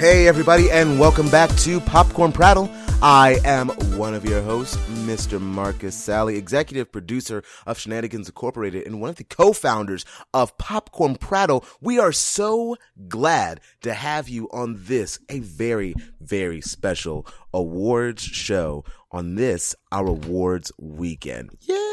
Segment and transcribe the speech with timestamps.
[0.00, 2.70] Hey, everybody, and welcome back to Popcorn Prattle.
[3.02, 3.68] I am
[3.98, 5.38] one of your hosts, Mr.
[5.38, 11.66] Marcus Sally, executive producer of Shenanigans Incorporated and one of the co-founders of Popcorn Prattle.
[11.82, 12.76] We are so
[13.08, 20.06] glad to have you on this, a very, very special awards show on this, our
[20.06, 21.50] awards weekend.
[21.60, 21.89] Yay!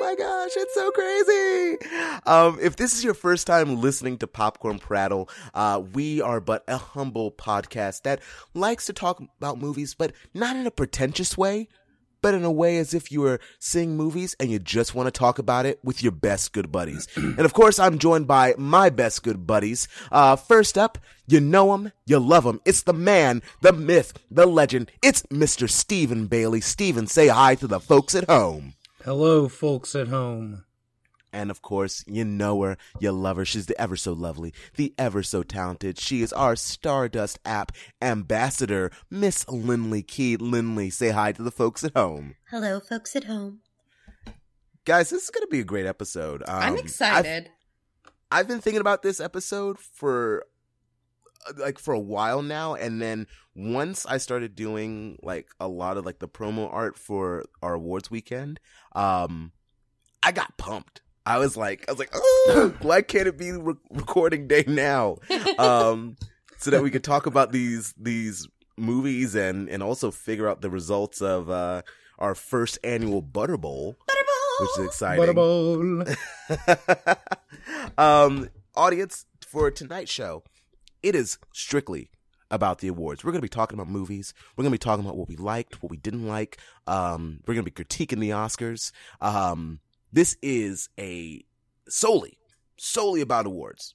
[0.00, 1.76] My gosh, it's so crazy.
[2.26, 6.62] Um, if this is your first time listening to Popcorn Prattle, uh, we are but
[6.68, 8.20] a humble podcast that
[8.54, 11.68] likes to talk about movies, but not in a pretentious way,
[12.20, 15.10] but in a way as if you were seeing movies and you just want to
[15.10, 17.08] talk about it with your best good buddies.
[17.16, 19.88] and of course, I'm joined by my best good buddies.
[20.12, 22.60] Uh, first up, you know him, you love him.
[22.64, 24.90] It's the man, the myth, the legend.
[25.02, 25.68] It's Mr.
[25.68, 26.60] Stephen Bailey.
[26.60, 28.74] Stephen, say hi to the folks at home.
[29.04, 30.64] Hello, folks at home.
[31.32, 33.44] And of course, you know her, you love her.
[33.44, 36.00] She's the ever so lovely, the ever so talented.
[36.00, 37.70] She is our Stardust app
[38.02, 40.36] ambassador, Miss Lindley Key.
[40.36, 42.34] Lindley, say hi to the folks at home.
[42.50, 43.60] Hello, folks at home.
[44.84, 46.42] Guys, this is going to be a great episode.
[46.48, 47.50] Um, I'm excited.
[48.32, 50.44] I've, I've been thinking about this episode for
[51.56, 56.04] like for a while now and then once i started doing like a lot of
[56.04, 58.60] like the promo art for our awards weekend
[58.94, 59.52] um
[60.22, 63.74] i got pumped i was like i was like oh why can't it be re-
[63.90, 65.16] recording day now
[65.58, 66.16] um
[66.58, 68.46] so that we could talk about these these
[68.76, 71.82] movies and and also figure out the results of uh
[72.18, 74.60] our first annual butter bowl Butterball!
[74.60, 76.16] which is exciting Butterball.
[77.98, 80.42] um, audience for tonight's show,
[81.02, 82.10] it is strictly
[82.50, 83.24] about the awards.
[83.24, 84.32] We're going to be talking about movies.
[84.56, 86.58] We're going to be talking about what we liked, what we didn't like.
[86.86, 88.92] Um, we're going to be critiquing the Oscars.
[89.20, 89.80] Um,
[90.12, 91.44] this is a
[91.88, 92.38] solely,
[92.76, 93.94] solely about awards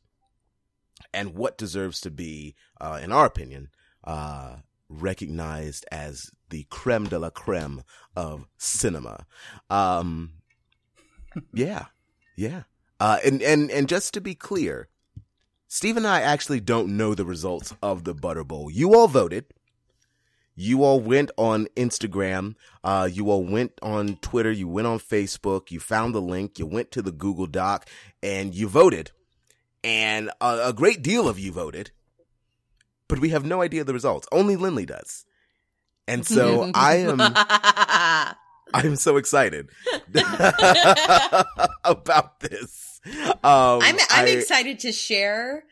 [1.14, 3.70] and what deserves to be, uh, in our opinion,
[4.04, 4.58] uh,
[4.90, 7.84] recognized as the creme de la creme
[8.16, 9.26] of cinema.
[9.70, 10.34] Um,
[11.54, 11.86] yeah,
[12.36, 12.64] yeah.
[13.00, 14.88] Uh, and, and, and just to be clear,
[15.74, 18.70] Steve and I actually don't know the results of the Butter Bowl.
[18.70, 19.46] You all voted.
[20.56, 22.54] You all went on Instagram.
[22.84, 24.52] Uh, you all went on Twitter.
[24.52, 25.72] You went on Facebook.
[25.72, 26.60] You found the link.
[26.60, 27.90] You went to the Google Doc
[28.22, 29.10] and you voted.
[29.84, 31.90] And a, a great deal of you voted.
[33.08, 34.28] But we have no idea the results.
[34.32, 35.26] Only Lindley does.
[36.08, 37.20] And so I am
[38.76, 39.70] I'm so excited
[41.84, 42.93] about this.
[43.44, 45.66] Um, I'm I'm I- excited to share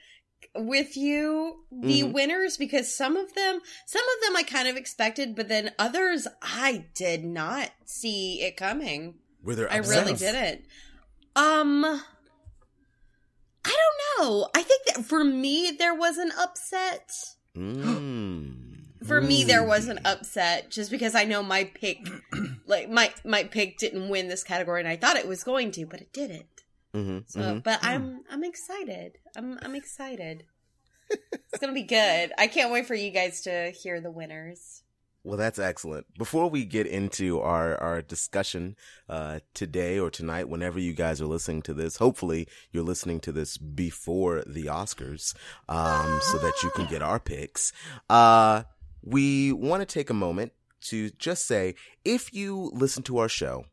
[0.53, 2.11] with you the Mhm.
[2.11, 6.27] winners because some of them some of them I kind of expected, but then others
[6.41, 9.15] I did not see it coming.
[9.43, 10.65] Were there I really didn't.
[11.37, 11.85] Um
[13.63, 13.77] I
[14.19, 14.49] don't know.
[14.53, 17.11] I think that for me there was an upset.
[17.55, 18.57] Mm.
[19.05, 22.05] For me there was an upset just because I know my pick
[22.65, 25.85] like my my pick didn't win this category and I thought it was going to,
[25.85, 26.60] but it didn't.
[26.93, 27.63] Mhm, So, mhm.
[27.63, 29.17] but I'm I'm excited.
[29.35, 30.43] I'm I'm excited.
[31.09, 32.31] it's gonna be good.
[32.37, 34.83] I can't wait for you guys to hear the winners.
[35.23, 36.07] Well, that's excellent.
[36.17, 38.75] Before we get into our, our discussion
[39.07, 43.31] uh, today or tonight, whenever you guys are listening to this, hopefully you're listening to
[43.31, 45.35] this before the Oscars
[45.69, 47.71] um, so that you can get our picks.
[48.09, 48.63] Uh,
[49.03, 50.53] we want to take a moment
[50.85, 53.65] to just say if you listen to our show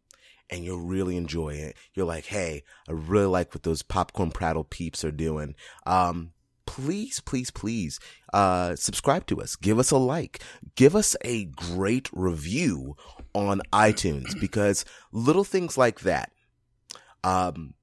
[0.51, 4.65] and you're really enjoying it, you're like, hey, I really like what those popcorn prattle
[4.65, 5.55] peeps are doing.
[5.87, 6.33] Um,
[6.67, 7.99] please, please, please,
[8.33, 9.57] uh, subscribe to us.
[9.57, 10.43] Give us a like.
[10.75, 12.97] Give us a great review
[13.35, 16.31] on iTunes because little things like that,
[17.25, 17.75] um,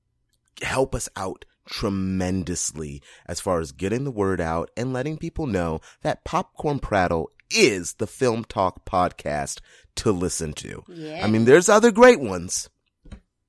[0.61, 5.79] help us out tremendously as far as getting the word out and letting people know
[6.03, 9.59] that Popcorn Prattle is the film talk podcast
[9.97, 10.83] to listen to.
[10.87, 11.21] Yeah.
[11.23, 12.69] I mean, there's other great ones,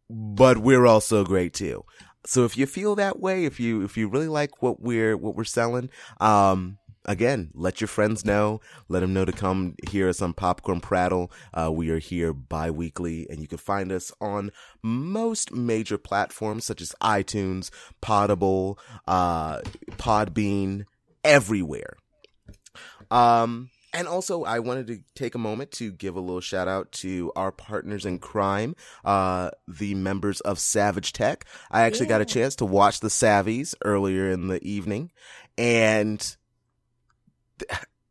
[0.09, 1.85] but we're also great too.
[2.25, 5.37] So if you feel that way, if you if you really like what we're what
[5.37, 8.61] we're selling, um, again, let your friends know.
[8.89, 11.31] Let them know to come hear us on Popcorn Prattle.
[11.55, 14.51] Uh, we are here bi-weekly, and you can find us on
[14.83, 17.71] most major platforms such as iTunes,
[18.03, 18.77] Podable,
[19.07, 19.61] uh,
[19.93, 20.85] Podbean,
[21.25, 21.97] everywhere.
[23.11, 26.93] Um, and also, I wanted to take a moment to give a little shout out
[26.93, 28.77] to our partners in crime,
[29.07, 31.47] uh, the members of Savage Tech.
[31.71, 35.13] I actually got a chance to watch the Savvies earlier in the evening,
[35.57, 36.37] and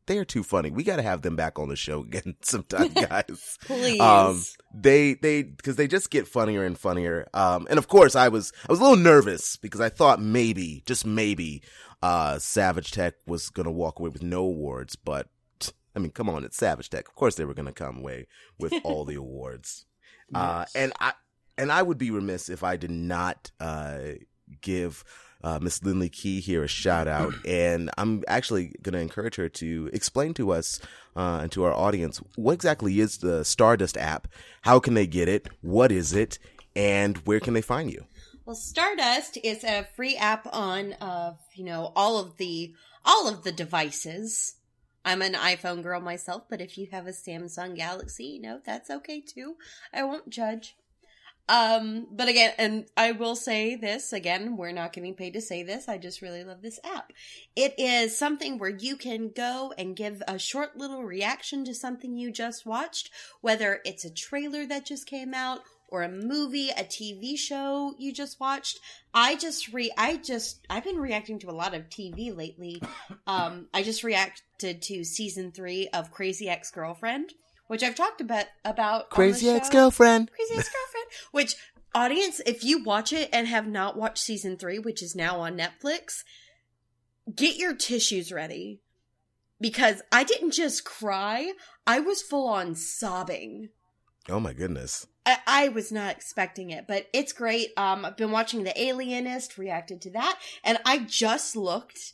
[0.07, 0.71] they are too funny.
[0.71, 3.57] We got to have them back on the show again sometime, guys.
[3.65, 3.99] Please.
[3.99, 4.43] Um,
[4.73, 7.27] they they because they just get funnier and funnier.
[7.33, 10.81] Um, and of course, I was I was a little nervous because I thought maybe,
[10.87, 11.61] just maybe,
[12.01, 14.95] uh, Savage Tech was gonna walk away with no awards.
[14.95, 15.27] But
[15.95, 17.07] I mean, come on, it's Savage Tech.
[17.07, 18.27] Of course, they were gonna come away
[18.59, 19.85] with all the awards.
[20.33, 21.13] Uh, and I
[21.57, 23.99] and I would be remiss if I did not uh
[24.61, 25.03] give
[25.43, 29.47] uh, Miss Lindley Key here a shout out, and I'm actually going to encourage her
[29.49, 30.81] to explain to us
[31.15, 34.27] uh, and to our audience what exactly is the Stardust app,
[34.63, 36.39] how can they get it, what is it,
[36.75, 38.05] and where can they find you?
[38.45, 43.43] Well, Stardust is a free app on, uh, you know, all of the all of
[43.43, 44.54] the devices.
[45.05, 48.89] I'm an iPhone girl myself, but if you have a Samsung Galaxy, you know, that's
[48.89, 49.55] okay too.
[49.93, 50.75] I won't judge.
[51.47, 55.61] Um, but again, and I will say this again, we're not getting paid to say
[55.61, 55.87] this.
[55.87, 57.13] I just really love this app.
[57.55, 62.17] It is something where you can go and give a short little reaction to something
[62.17, 63.11] you just watched,
[63.41, 68.11] whether it's a trailer that just came out or a movie, a TV show you
[68.13, 68.79] just watched.
[69.13, 72.81] I just re I just I've been reacting to a lot of TV lately.
[73.27, 77.33] Um I just reacted to season 3 of Crazy Ex-Girlfriend,
[77.67, 80.31] which I've talked about about Crazy ex ex girlfriend.
[80.31, 81.55] Crazy Ex-Girlfriend, which
[81.95, 85.57] audience if you watch it and have not watched season 3, which is now on
[85.57, 86.23] Netflix,
[87.33, 88.81] get your tissues ready
[89.59, 91.53] because I didn't just cry,
[91.87, 93.69] I was full on sobbing.
[94.29, 95.07] Oh my goodness.
[95.25, 97.69] I, I was not expecting it, but it's great.
[97.77, 102.13] Um, I've been watching The Alienist, reacted to that, and I just looked.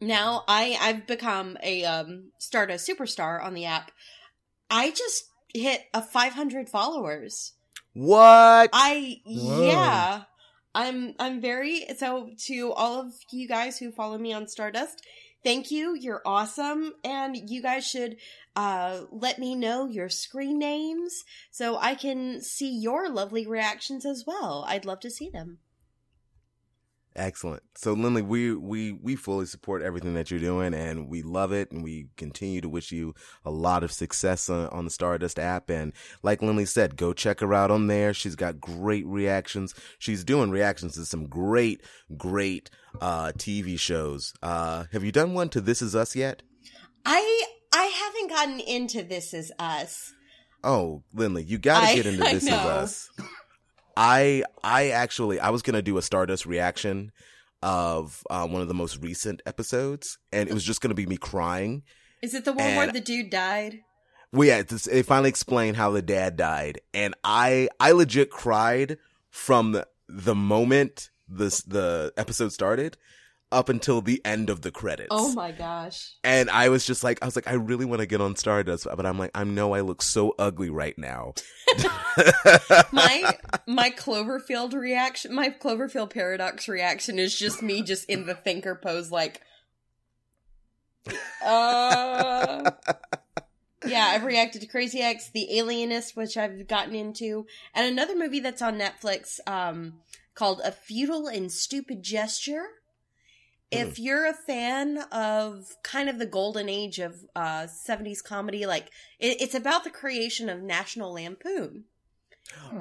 [0.00, 3.92] Now I I've become a um Stardust superstar on the app.
[4.68, 5.24] I just
[5.54, 7.52] hit a 500 followers.
[7.94, 8.70] What?
[8.72, 9.66] I Whoa.
[9.66, 10.22] yeah.
[10.74, 15.02] I'm I'm very so to all of you guys who follow me on Stardust.
[15.44, 15.94] Thank you.
[15.94, 18.16] You're awesome and you guys should
[18.54, 24.24] uh let me know your screen names so I can see your lovely reactions as
[24.26, 24.64] well.
[24.68, 25.58] I'd love to see them.
[27.14, 27.62] Excellent.
[27.74, 31.70] So Lindley, we we we fully support everything that you're doing, and we love it,
[31.70, 33.14] and we continue to wish you
[33.44, 35.68] a lot of success on, on the Stardust app.
[35.68, 38.14] And like Lindley said, go check her out on there.
[38.14, 39.74] She's got great reactions.
[39.98, 41.82] She's doing reactions to some great,
[42.16, 42.70] great
[43.00, 44.32] uh, TV shows.
[44.42, 46.42] Uh, have you done one to This Is Us yet?
[47.04, 50.12] I I haven't gotten into This Is Us.
[50.64, 52.50] Oh, Lindley, you got to get into I This Is.
[52.50, 53.10] Us.
[53.96, 57.12] I I actually I was gonna do a Stardust reaction
[57.62, 61.16] of uh, one of the most recent episodes, and it was just gonna be me
[61.16, 61.82] crying.
[62.22, 63.80] Is it the one where the dude died?
[64.32, 68.96] Well, yeah, it's- they finally explained how the dad died, and I I legit cried
[69.30, 72.96] from the, the moment this the episode started
[73.52, 75.08] up until the end of the credits.
[75.10, 76.14] Oh my gosh.
[76.24, 78.86] And I was just like, I was like, I really want to get on Stardust,
[78.94, 81.34] but I'm like, I know I look so ugly right now.
[82.92, 88.74] my my Cloverfield reaction, my Cloverfield paradox reaction is just me just in the thinker
[88.74, 89.40] pose, like,
[91.44, 92.70] uh.
[93.84, 98.40] Yeah, I've reacted to Crazy X, The Alienist, which I've gotten into, and another movie
[98.40, 99.94] that's on Netflix um,
[100.34, 102.66] called A Futile and Stupid Gesture.
[103.72, 108.90] If you're a fan of kind of the golden age of uh, 70s comedy, like
[109.18, 111.84] it, it's about the creation of National Lampoon.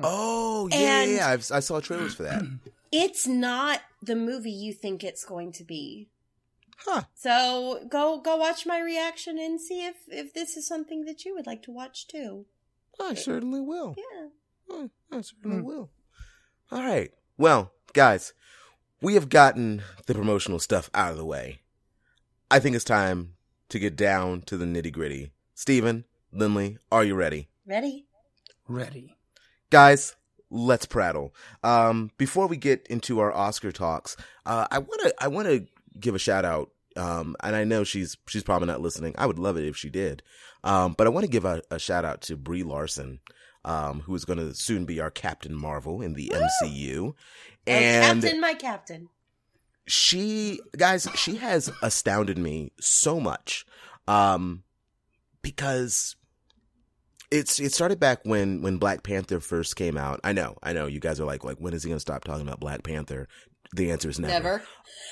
[0.04, 1.28] Oh yeah, yeah, yeah.
[1.30, 2.44] I've, I saw trailers for that.
[2.92, 6.10] it's not the movie you think it's going to be.
[6.78, 7.04] Huh.
[7.16, 11.36] So go go watch my reaction and see if if this is something that you
[11.36, 12.46] would like to watch too.
[13.00, 13.96] I certainly will.
[13.98, 14.28] Yeah.
[14.72, 15.64] I, I certainly Hmm.
[15.64, 15.90] will.
[16.72, 17.12] All right.
[17.38, 18.34] Well, guys,
[19.02, 21.60] we have gotten the promotional stuff out of the way.
[22.50, 23.34] I think it's time
[23.70, 25.32] to get down to the nitty gritty.
[25.56, 27.48] Steven, Lindley, are you ready?
[27.66, 28.06] Ready?
[28.68, 29.16] Ready.
[29.70, 30.16] guys
[30.50, 34.16] let's prattle um before we get into our oscar talks
[34.46, 35.66] uh i want to i want to
[36.00, 39.40] give a shout out um and i know she's she's probably not listening i would
[39.40, 40.22] love it if she did
[40.64, 43.20] um but i want to give a, a shout out to brie larson
[43.66, 46.32] um who is going to soon be our captain marvel in the
[46.64, 47.14] mcu
[47.68, 49.10] and Captain, my captain.
[49.86, 53.66] she guys she has astounded me so much
[54.08, 54.64] um
[55.42, 56.16] because
[57.30, 60.20] it's it started back when when Black Panther first came out.
[60.24, 62.26] I know, I know you guys are like like when is he going to stop
[62.26, 63.28] talking about Black Panther?
[63.74, 64.34] The answer is never.
[64.34, 64.64] Never.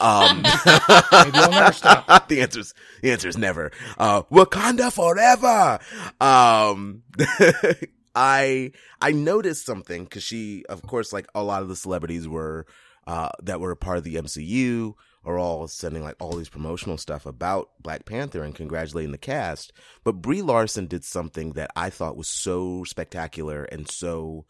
[0.01, 0.41] Um
[1.31, 2.27] never stop.
[2.27, 3.71] the answer is the answer is never.
[3.97, 5.79] Uh Wakanda forever.
[6.19, 7.03] Um
[8.19, 12.65] I I noticed something cuz she of course like a lot of the celebrities were
[13.07, 16.97] uh that were a part of the MCU are all sending like all these promotional
[16.97, 19.71] stuff about Black Panther and congratulating the cast.
[20.03, 24.45] But Brie Larson did something that I thought was so spectacular and so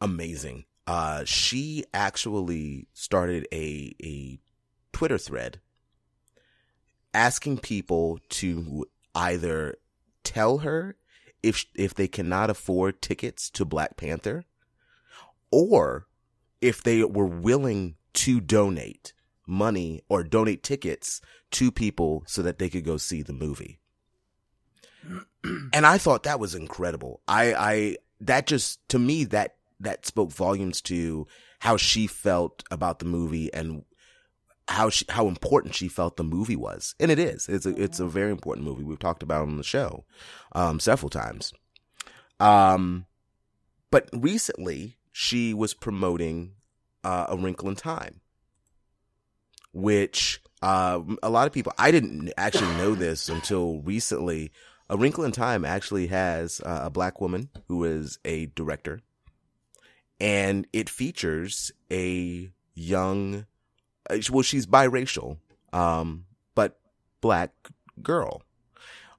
[0.00, 0.64] amazing.
[0.86, 4.38] Uh, she actually started a a
[4.92, 5.60] Twitter thread
[7.14, 9.76] asking people to either
[10.22, 10.96] tell her
[11.44, 14.44] if if they cannot afford tickets to Black Panther
[15.50, 16.06] or
[16.60, 19.12] if they were willing to donate
[19.46, 21.20] money or donate tickets
[21.50, 23.78] to people so that they could go see the movie.
[25.72, 27.20] and I thought that was incredible.
[27.28, 31.26] I I that just to me that that spoke volumes to
[31.60, 33.84] how she felt about the movie and
[34.68, 37.48] how she, how important she felt the movie was, and it is.
[37.48, 38.84] It's a it's a very important movie.
[38.84, 40.04] We've talked about on the show
[40.52, 41.52] um, several times.
[42.40, 43.06] Um,
[43.90, 46.52] but recently she was promoting
[47.04, 48.20] uh, A Wrinkle in Time,
[49.72, 54.50] which uh, a lot of people I didn't actually know this until recently.
[54.90, 59.00] A Wrinkle in Time actually has uh, a black woman who is a director,
[60.20, 63.46] and it features a young
[64.30, 65.38] well, she's biracial,
[65.72, 66.78] um, but
[67.20, 67.52] black
[68.02, 68.42] girl,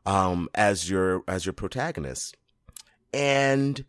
[0.05, 2.37] um, as your, as your protagonist.
[3.13, 3.85] And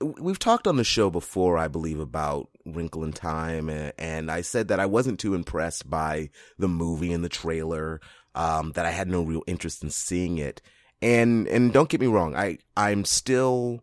[0.00, 3.68] we've talked on the show before, I believe, about Wrinkle in Time.
[3.98, 8.00] And, I said that I wasn't too impressed by the movie and the trailer,
[8.34, 10.60] um, that I had no real interest in seeing it.
[11.00, 13.82] And, and don't get me wrong, I, I'm still,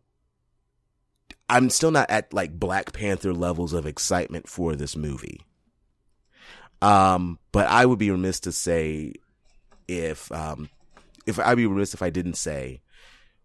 [1.47, 5.41] I'm still not at like Black Panther levels of excitement for this movie.
[6.81, 9.13] Um, but I would be remiss to say
[9.87, 10.69] if, um,
[11.25, 12.81] if I'd be remiss if I didn't say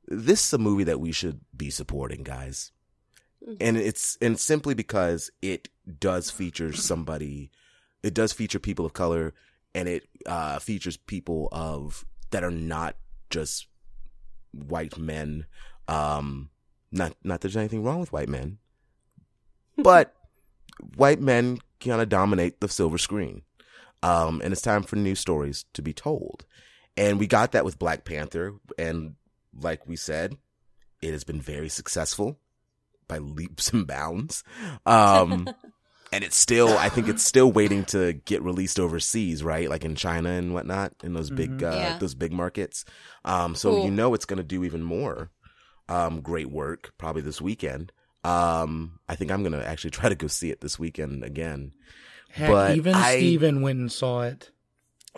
[0.08, 2.72] this is a movie that we should be supporting, guys.
[3.60, 5.68] And it's, and simply because it
[6.00, 7.50] does feature somebody,
[8.02, 9.34] it does feature people of color
[9.74, 12.96] and it, uh, features people of, that are not
[13.30, 13.66] just
[14.52, 15.46] white men.
[15.86, 16.50] Um,
[16.90, 18.58] not, not that there's anything wrong with white men,
[19.76, 20.15] but
[20.96, 23.42] white men kind of dominate the silver screen.
[24.02, 26.44] Um, and it's time for new stories to be told.
[26.96, 28.54] And we got that with Black Panther.
[28.78, 29.14] And
[29.58, 30.36] like we said,
[31.02, 32.38] it has been very successful
[33.08, 34.44] by leaps and bounds.
[34.84, 35.48] Um,
[36.12, 39.68] and it's still, I think it's still waiting to get released overseas, right?
[39.68, 41.62] Like in China and whatnot, in those big, Mhm.
[41.72, 41.98] uh, Yeah.
[41.98, 42.84] those big markets.
[43.24, 43.84] Um, so Cool.
[43.86, 45.30] you know it's going to do even more,
[45.88, 47.92] um, great work probably this weekend.
[48.26, 51.72] Um, I think I'm going to actually try to go see it this weekend again.
[52.30, 54.50] Heck, But even I- Steven went and saw it.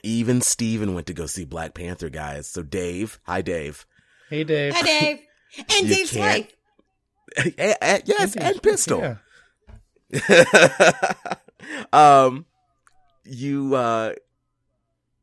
[0.05, 2.47] Even Steven went to go see Black Panther, guys.
[2.49, 3.85] So Dave, hi Dave.
[4.31, 4.73] Hey, Dave.
[4.75, 5.19] Hi, Dave.
[5.59, 6.47] And Dave's can't-
[7.37, 7.55] wife.
[8.07, 9.17] Yes, Hey, and Pistol.
[10.11, 10.45] Yeah.
[11.93, 12.47] um,
[13.25, 14.13] you uh,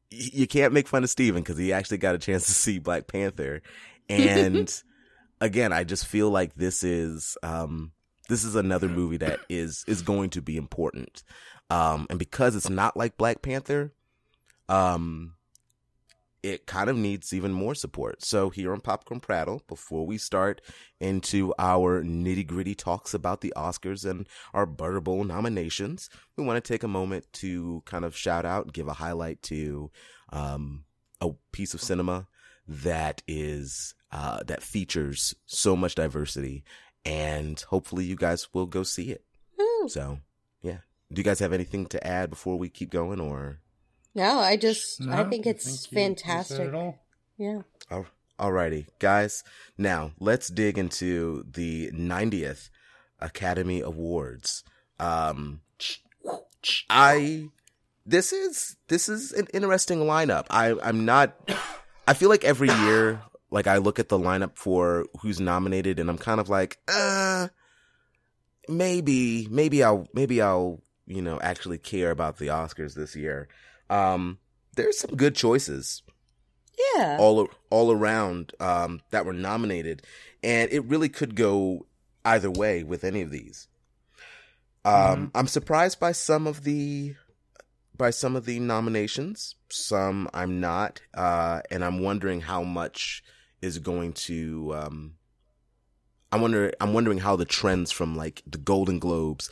[0.10, 3.08] you can't make fun of Steven because he actually got a chance to see Black
[3.08, 3.62] Panther,
[4.10, 4.82] and
[5.42, 7.92] again, I just feel like this is um
[8.28, 11.24] this is another movie that is is going to be important,
[11.70, 13.94] um, and because it's not like Black Panther,
[14.70, 15.34] um.
[16.44, 18.24] It kind of needs even more support.
[18.24, 20.62] So here on Popcorn Prattle, before we start
[21.00, 26.64] into our nitty gritty talks about the Oscars and our Butter Bowl nominations, we want
[26.64, 29.90] to take a moment to kind of shout out, give a highlight to
[30.32, 30.86] um,
[31.20, 32.28] a piece of cinema
[32.68, 36.64] that is uh, that features so much diversity,
[37.06, 39.24] and hopefully you guys will go see it.
[39.60, 39.88] Ooh.
[39.90, 40.20] So,
[40.62, 40.78] yeah.
[41.12, 43.60] Do you guys have anything to add before we keep going, or
[44.16, 46.60] No, I just I think it's you- you said fantastic.
[46.70, 46.98] it all.
[47.38, 47.62] yeah.
[47.92, 48.08] Al-
[48.40, 49.44] Alrighty, guys.
[49.78, 52.70] Now let's dig into the 90th
[53.22, 54.64] Academy Awards.
[55.00, 55.62] Um,
[56.90, 57.50] I
[58.06, 60.46] this is this is an interesting lineup.
[60.50, 61.36] I I'm not.
[62.08, 63.22] I feel like every year,
[63.52, 67.48] like I look at the lineup for who's nominated, and I'm kind of like, uh,
[68.68, 73.48] maybe maybe I'll maybe I'll you know actually care about the Oscars this year.
[73.90, 74.40] Um,
[74.76, 76.04] there's some good choices
[76.96, 77.18] Yeah.
[77.20, 80.02] all all around um, that were nominated,
[80.44, 81.86] and it really could go
[82.24, 83.68] either way with any of these.
[84.84, 87.16] Um, I'm surprised by some of the
[87.98, 89.56] by some of the nominations.
[89.76, 93.24] Some I'm not, uh, and I'm wondering how much
[93.62, 94.74] is going to.
[94.76, 95.14] Um,
[96.32, 96.72] I wonder.
[96.80, 99.50] I'm wondering how the trends from like the Golden Globes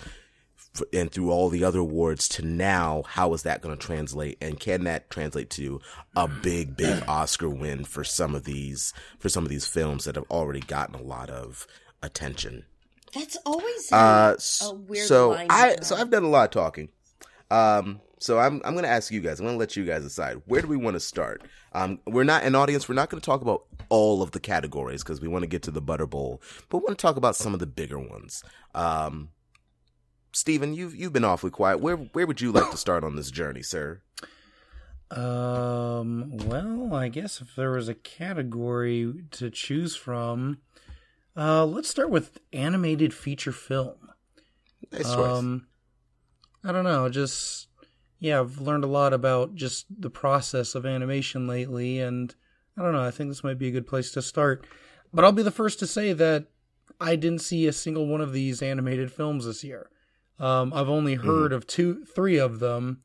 [0.76, 4.38] f- and through all the other awards to now, how is that going to translate,
[4.42, 5.82] and can that translate to
[6.16, 10.16] a big, big Oscar win for some of these for some of these films that
[10.16, 11.68] have already gotten a lot of
[12.02, 12.66] attention?
[13.14, 15.96] That's always a, Uh, a weird so line I to so.
[15.96, 16.90] I've done a lot of talking.
[17.52, 19.40] Um, so I'm I'm gonna ask you guys.
[19.40, 20.42] I'm gonna let you guys decide.
[20.46, 21.44] Where do we want to start?
[21.74, 22.88] Um, we're not an audience.
[22.88, 25.64] We're not going to talk about all of the categories because we want to get
[25.64, 28.44] to the Butter Bowl, but we want to talk about some of the bigger ones.
[28.76, 29.30] Um,
[30.32, 31.80] Steven, you've you've been awfully quiet.
[31.80, 34.02] Where where would you like to start on this journey, sir?
[35.12, 40.60] Um, well, I guess if there was a category to choose from,
[41.38, 44.10] uh, let's start with animated feature film.
[44.92, 45.16] Nice choice.
[45.16, 45.68] Um,
[46.64, 47.68] I don't know, just
[48.20, 52.34] yeah, I've learned a lot about just the process of animation lately, and
[52.78, 54.66] I don't know, I think this might be a good place to start.
[55.14, 56.46] But I'll be the first to say that
[57.00, 59.90] I didn't see a single one of these animated films this year.
[60.40, 61.28] Um, I've only Mm-hmm.
[61.28, 63.02] heard of two, three of them,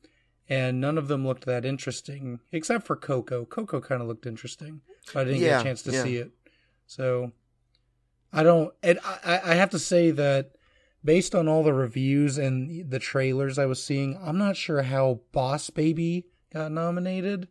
[0.47, 3.45] and none of them looked that interesting, except for Coco.
[3.45, 4.81] Coco kind of looked interesting,
[5.13, 6.03] but I didn't get a chance to yeah.
[6.03, 6.31] see it.
[6.87, 7.33] So
[8.33, 8.73] I don't.
[8.81, 10.53] And I, I have to say that
[11.03, 15.21] based on all the reviews and the trailers I was seeing, I'm not sure how
[15.31, 17.47] Boss Baby got nominated.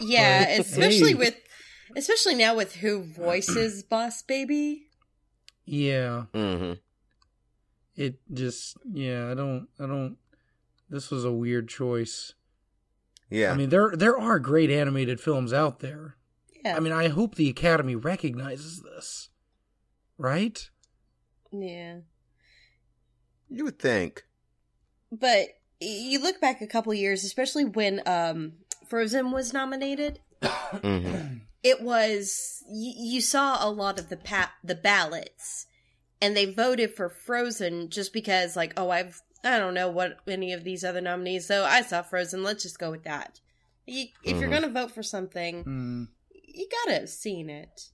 [0.00, 0.60] Yeah, Right.
[0.60, 1.14] especially Hey.
[1.14, 1.36] with
[1.96, 4.86] especially now with who voices Boss Baby.
[5.64, 6.72] Yeah, hmm
[7.96, 9.30] it just yeah.
[9.30, 9.68] I don't.
[9.78, 10.16] I don't.
[10.88, 12.34] This was a weird choice.
[13.28, 13.52] Yeah.
[13.52, 16.16] I mean, there there are great animated films out there.
[16.64, 16.76] Yeah.
[16.76, 19.28] I mean, I hope the Academy recognizes this,
[20.18, 20.68] right?
[21.52, 21.98] yeah.
[23.50, 24.22] You would think.
[25.12, 25.48] But
[25.80, 28.52] you look back a couple years, especially when um
[28.88, 31.26] Frozen was nominated, hmm
[31.62, 35.66] it was you, you saw a lot of the pa- the ballots
[36.22, 40.52] and they voted for Frozen just because like, oh, I've I don't know what any
[40.52, 43.40] of these other nominees, so I saw Frozen, let's just go with that.
[43.86, 44.52] You, if you're Mhm.
[44.52, 46.04] going to vote for something, Hmm.
[46.30, 47.90] you got to have seen it.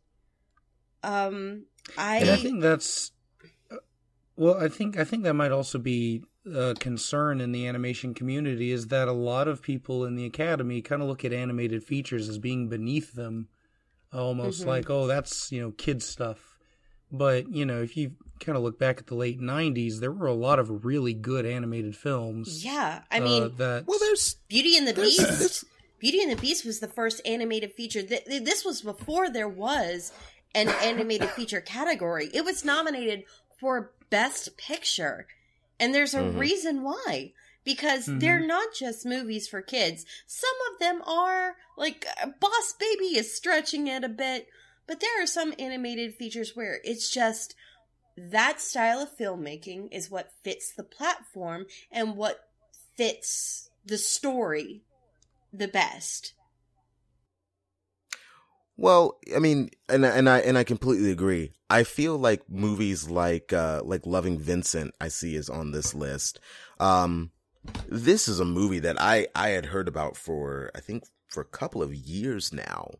[1.03, 3.13] Um I, I think that's
[4.37, 4.57] well.
[4.63, 8.87] I think I think that might also be a concern in the animation community is
[8.89, 12.39] that a lot of people in the academy kind of look at animated features as
[12.39, 13.49] being beneath them,
[14.13, 14.67] almost Mhm.
[14.67, 16.57] like oh that's you know kid stuff.
[17.11, 20.27] But you know if you kind of look back at the late '90s, there were
[20.27, 22.65] a lot of really good animated films.
[22.65, 25.39] yeah, I uh, mean, that Well, there's Beauty and the there's, Beast.
[25.39, 25.65] there's
[25.99, 28.03] Beauty and the Beast was the first animated feature.
[28.03, 30.13] Th- th- This was before there was
[30.55, 32.29] an animated feature category.
[32.35, 33.25] It was nominated
[33.59, 35.27] for Best Picture.
[35.79, 36.39] And there's a Mhm.
[36.39, 37.33] reason why.
[37.65, 38.21] Because Mhm.
[38.21, 40.07] they're not just movies for kids.
[40.27, 44.49] Some of them are, like, uh, Boss Baby is stretching it a bit.
[44.87, 47.55] But there are some animated features where it's just
[48.17, 52.49] that style of filmmaking is what fits the platform and what
[52.97, 54.83] fits the story
[55.53, 56.33] the best.
[58.77, 61.53] Well, I mean, and and I and I completely agree.
[61.71, 66.41] I feel like movies like uh like Loving Vincent I see is on this list.
[66.79, 67.31] Um
[67.89, 71.47] this is a movie that I I had heard about for I think for a
[71.47, 72.91] couple of years now.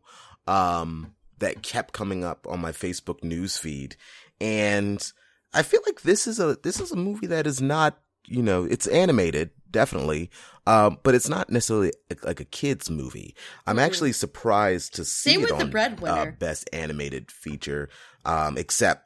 [0.47, 3.95] Um that kept coming up on my Facebook news feed
[4.41, 5.11] and
[5.53, 8.63] I feel like this is a this is a movie that is not, you know,
[8.63, 10.29] it's animated definitely.
[10.65, 13.35] Um but it's not necessarily like a kids movie.
[13.65, 13.81] I'm Mhm.
[13.85, 16.21] actually surprised to see Same it with The on Breadwinner.
[16.29, 17.89] Uh, best animated feature.
[18.25, 19.05] Um, except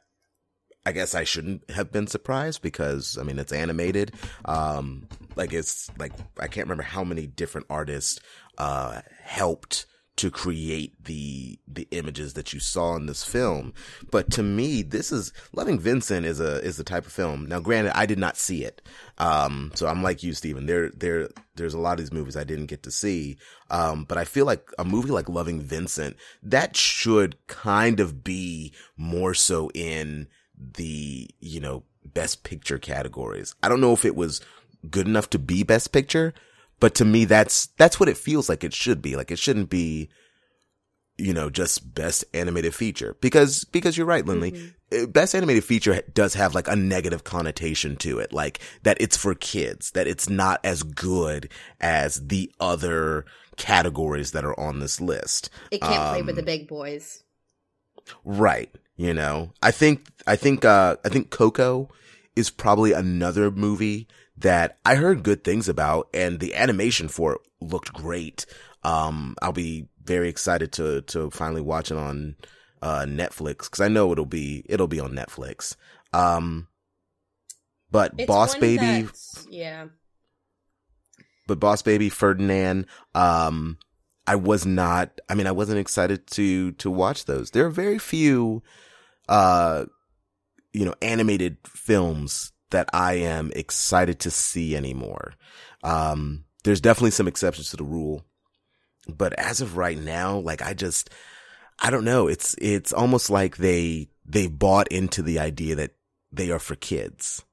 [0.84, 4.12] I guess I shouldn't have been surprised because I mean it's animated.
[4.44, 8.18] Um, like it's like I can't remember how many different artists
[8.58, 13.72] uh helped to create the the images that you saw in this film.
[14.10, 17.46] But to me, this is Loving Vincent is a is the type of film.
[17.46, 18.82] Now, granted, I did not see it,
[19.18, 20.66] um, so I'm like you, Stephen.
[20.66, 23.38] There there there's a lot of these movies I didn't get to see,
[23.70, 28.72] um, but I feel like a movie like Loving Vincent that should kind of be
[28.96, 33.54] more so in the you know best picture categories.
[33.62, 34.40] I don't know if it was
[34.90, 36.34] good enough to be best picture,
[36.82, 39.14] but to me that's that's what it feels like it should be.
[39.14, 40.08] Like it shouldn't be
[41.16, 44.50] you know just best animated feature because because you're right Lindley.
[44.50, 45.04] Mm-hmm.
[45.04, 49.16] Uh, Best animated feature does have like a negative connotation to it, like that it's
[49.16, 51.48] for kids, that it's not as good
[51.80, 53.24] as the other
[53.56, 55.50] categories that are on this list.
[55.70, 57.22] It can't play Um, with the big boys.
[58.24, 58.74] Right.
[58.96, 61.88] You know, I think, I think, uh, I think Coco
[62.36, 67.40] is probably another movie that I heard good things about and the animation for it
[67.60, 68.46] looked great.
[68.82, 72.36] Um, I'll be very excited to, to finally watch it on,
[72.80, 75.76] uh, Netflix cause I know it'll be, it'll be on Netflix.
[76.12, 76.66] Um,
[77.90, 79.06] but It's Boss Baby,
[79.50, 79.86] Yeah.
[81.46, 83.78] but Boss Baby Ferdinand, um,
[84.26, 87.50] I was not, I mean, I wasn't excited to, to watch those.
[87.50, 88.62] There are very few,
[89.28, 89.84] uh,
[90.72, 95.34] you know, animated films that I am excited to see anymore.
[95.82, 98.24] Um, there's definitely some exceptions to the rule,
[99.08, 101.10] but as of right now, like I just,
[101.78, 102.28] I don't know.
[102.28, 105.92] It's, it's almost like they, they bought into the idea that
[106.30, 107.44] they are for kids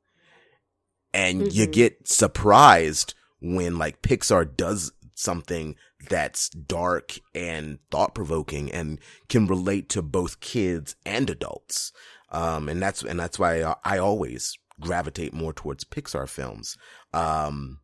[1.13, 1.51] and mm-hmm.
[1.51, 5.75] you get surprised when like Pixar does something
[6.10, 11.91] that's dark and thought provoking and can relate to both kids and adults.
[12.31, 16.77] Um, and that's, and that's why I, I always gravitate more towards Pixar films.
[17.13, 17.79] Um,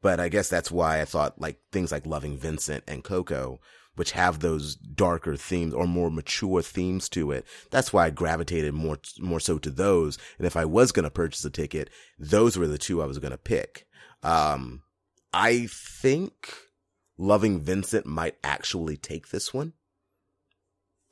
[0.00, 3.58] but I guess that's why I thought like things like Loving Vincent and Coco,
[3.96, 7.44] which have those darker themes or more mature themes to it.
[7.70, 10.18] That's why I gravitated more, more so to those.
[10.38, 13.18] And if I was going to purchase a ticket, those were the two I was
[13.18, 13.86] going to pick.
[14.22, 14.82] Um,
[15.32, 16.54] I think
[17.18, 19.72] Loving Vincent might actually take this one.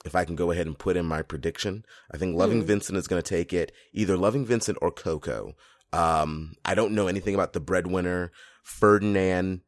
[0.06, 2.66] If I can go ahead and put in my prediction, I think Loving mm.
[2.66, 5.54] Vincent is going to take it, either Loving Vincent or Coco.
[5.92, 9.62] Um, I don't know anything about the breadwinner, Ferdinand.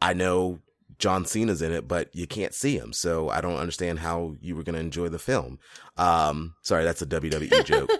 [0.00, 0.60] I know
[0.98, 2.92] John Cena's in it, but you can't see him.
[2.92, 5.58] So I don't understand how you were going to enjoy the film.
[5.96, 7.90] Um, sorry, that's a WWE joke.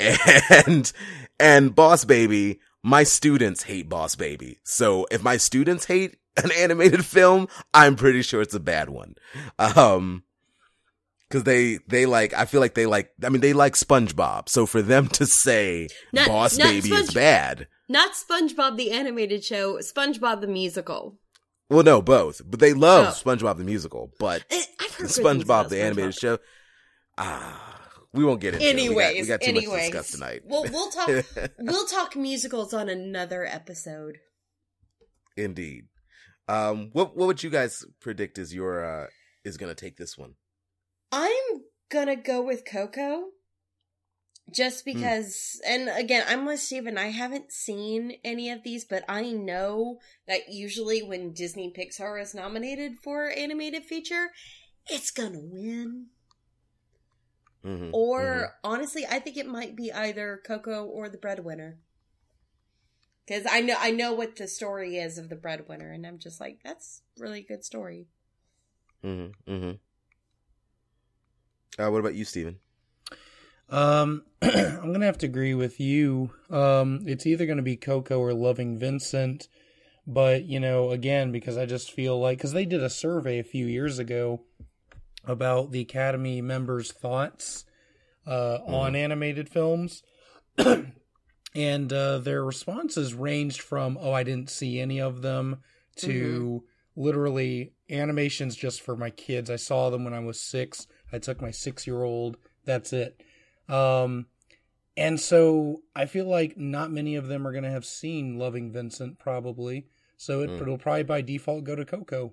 [0.66, 0.92] and,
[1.38, 4.58] and Boss Baby, my students hate Boss Baby.
[4.64, 9.14] So if my students hate an animated film, I'm pretty sure it's a bad one.
[9.58, 10.24] Um,
[11.30, 14.48] cause they, they like, I feel like they like, I mean, they like SpongeBob.
[14.48, 17.68] So for them to say not, Boss not Baby Sponge- is bad.
[17.88, 21.18] Not SpongeBob the animated show, SpongeBob the musical.
[21.70, 22.40] Well, no, both.
[22.44, 23.10] But they love oh.
[23.30, 24.10] SpongeBob the musical.
[24.18, 24.62] But eh,
[25.00, 26.38] SpongeBob the animated show,
[27.16, 27.78] ah,
[28.12, 28.92] we won't get into anyways, it.
[28.94, 29.68] We got, we got too anyways.
[29.68, 30.42] much to discuss tonight.
[30.44, 31.24] Well, we'll talk.
[31.58, 34.18] we'll talk musicals on another episode.
[35.36, 35.84] Indeed.
[36.48, 39.06] Um, what what would you guys predict is your uh
[39.44, 40.34] is gonna take this one?
[41.10, 43.28] I'm gonna go with Coco.
[44.54, 44.92] Just hmm.
[44.92, 45.70] because, mm.
[45.70, 46.96] and again, I'm with Steven.
[46.96, 52.34] I haven't seen any of these, but I know that usually when Disney Pixar is
[52.34, 54.28] nominated for animated feature,
[54.86, 56.06] it's gonna win.
[57.64, 58.72] Mm-hmm, or mm-hmm.
[58.72, 61.78] honestly, I think it might be either Coco or the Breadwinner.
[63.26, 66.40] Because I know I know what the story is of the Breadwinner, and I'm just
[66.40, 68.06] like, that's really good story.
[69.04, 69.72] Mm-hmm.
[71.76, 71.82] Mm-hmm.
[71.82, 72.58] Uh, what about you, Steven?
[73.68, 76.30] Um, I'm gonna have to agree with you.
[76.50, 79.48] Um, it's either gonna be Coco or Loving Vincent,
[80.06, 83.44] but you know, again, because I just feel like because they did a survey a
[83.44, 84.42] few years ago
[85.24, 87.64] about the Academy members' thoughts
[88.26, 88.68] uh, mm.
[88.68, 90.02] on animated films.
[91.54, 95.58] and uh, their responses ranged from, oh, I didn't see any of them,
[95.96, 97.02] to mm-hmm.
[97.02, 99.50] literally animations just for my kids.
[99.50, 100.86] I saw them when I was six.
[101.12, 102.36] I took my six year old.
[102.64, 103.22] That's it.
[103.68, 104.26] Um,
[104.96, 108.72] and so I feel like not many of them are going to have seen Loving
[108.72, 109.86] Vincent, probably.
[110.16, 110.60] So it, mm.
[110.60, 112.32] it'll probably by default go to Coco.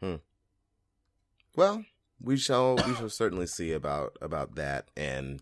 [0.00, 0.16] Hmm.
[1.56, 1.84] Well,
[2.20, 5.40] we shall we shall certainly see about about that, and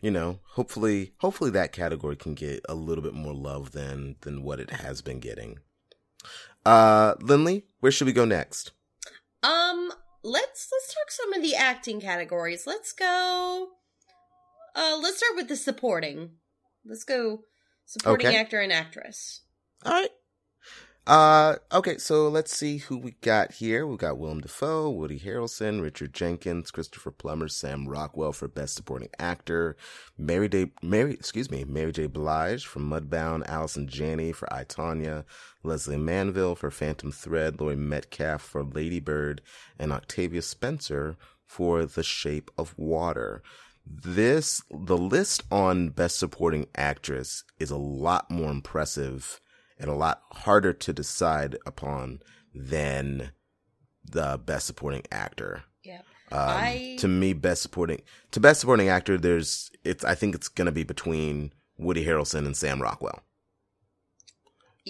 [0.00, 4.42] you know, hopefully hopefully that category can get a little bit more love than than
[4.42, 5.58] what it has been getting.
[6.64, 8.72] Uh, Lindley, where should we go next?
[10.24, 12.66] Let's let's talk some of the acting categories.
[12.66, 13.68] Let's go.
[14.74, 16.30] Uh, let's start with the supporting.
[16.84, 17.42] Let's go
[17.84, 18.36] supporting okay.
[18.36, 19.42] actor and actress.
[19.84, 20.08] All right.
[21.06, 23.86] Uh, okay, so let's see who we got here.
[23.86, 29.10] We got Willem Dafoe, Woody Harrelson, Richard Jenkins, Christopher Plummer, Sam Rockwell for Best Supporting
[29.18, 29.76] Actor,
[30.16, 32.06] Mary Day, Mary, excuse me, Mary J.
[32.06, 35.24] Blige for Mudbound, Allison Janney for I, Tonya,
[35.62, 39.42] Lesley Manville for Phantom Thread, Laurie Metcalf for Lady Bird,
[39.78, 43.42] and Octavia Spencer for The Shape of Water.
[43.86, 49.38] This, the list on Best Supporting Actress is a lot more impressive
[49.78, 52.20] and a lot harder to decide upon
[52.54, 53.32] than
[54.04, 55.64] the best supporting actor.
[55.82, 56.00] Yeah.
[56.30, 56.96] Um, I...
[57.00, 60.04] To me, best supporting to best supporting actor, there's it's.
[60.04, 63.20] I think it's going to be between Woody Harrelson and Sam Rockwell.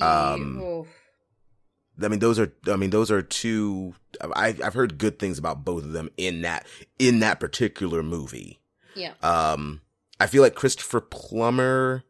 [0.01, 0.87] Um,
[2.03, 2.53] I mean, those are.
[2.67, 3.95] I mean, those are two.
[4.35, 6.67] I've I've heard good things about both of them in that
[6.99, 8.61] in that particular movie.
[8.95, 9.13] Yeah.
[9.23, 9.81] Um,
[10.21, 12.05] I feel like Christopher Plummer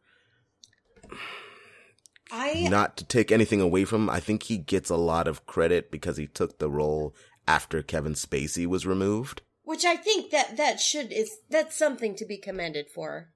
[2.35, 5.45] I not to take anything away from him, I think he gets a lot of
[5.45, 7.15] credit because he took the role
[7.47, 9.41] after Kevin Spacey was removed.
[9.63, 13.29] Which I think that that should is that's something to be commended for.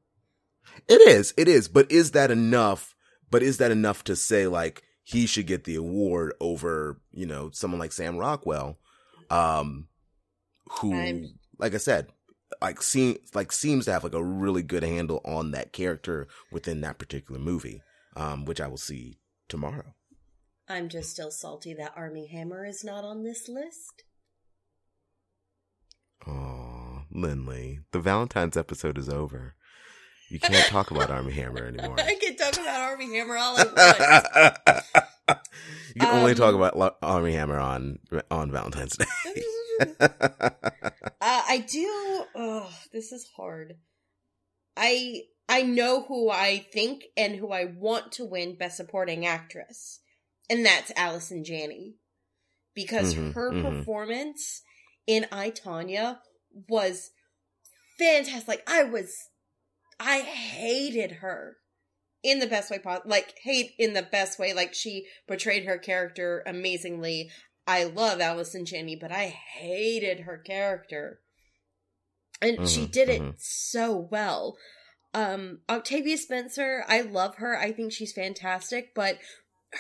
[0.88, 2.93] It is, it is, but is that enough?
[3.31, 7.51] But is that enough to say like he should get the award over, you know,
[7.53, 8.77] someone like Sam Rockwell,
[9.29, 9.88] um,
[10.81, 11.39] who, I'm...
[11.57, 12.09] like I said,
[12.62, 16.81] like seems like seems to have like a really good handle on that character within
[16.81, 17.81] that particular movie,
[18.15, 19.93] um, which I will see tomorrow.
[20.67, 24.04] I'm just still salty that Armie Hammer is not on this list.
[26.28, 29.56] Oh, Lindley, the Valentine's episode is over.
[30.30, 31.95] You can't talk about Armie Hammer anymore.
[32.00, 33.63] I can talk about Armie Hammer all I
[35.28, 35.41] want.
[35.95, 37.98] you can only Um, talk about Lo- Armie Hammer on
[38.30, 39.06] on Valentine's Day.
[40.00, 40.50] uh,
[41.22, 42.26] I do.
[42.36, 43.78] Oh, this is hard.
[44.78, 49.99] I I know who I think and who I want to win Best Supporting Actress,
[50.47, 51.95] and that's Allison Janney,
[52.75, 53.62] because Mhm, her mhm.
[53.63, 54.62] performance
[55.07, 56.19] in I Tonya
[56.69, 57.09] was
[57.97, 58.47] fantastic.
[58.47, 59.15] Like I was,
[59.99, 61.57] I hated her
[62.21, 63.09] in the best way possible.
[63.09, 64.53] Like hate in the best way.
[64.53, 67.31] Like she portrayed her character amazingly.
[67.65, 71.21] I love Allison Janney, but I hated her character.
[72.41, 73.33] And she Mhm, did it mhm.
[73.38, 74.57] so well.
[75.13, 77.58] Um Octavia Spencer, I love her.
[77.58, 79.17] I think she's fantastic, but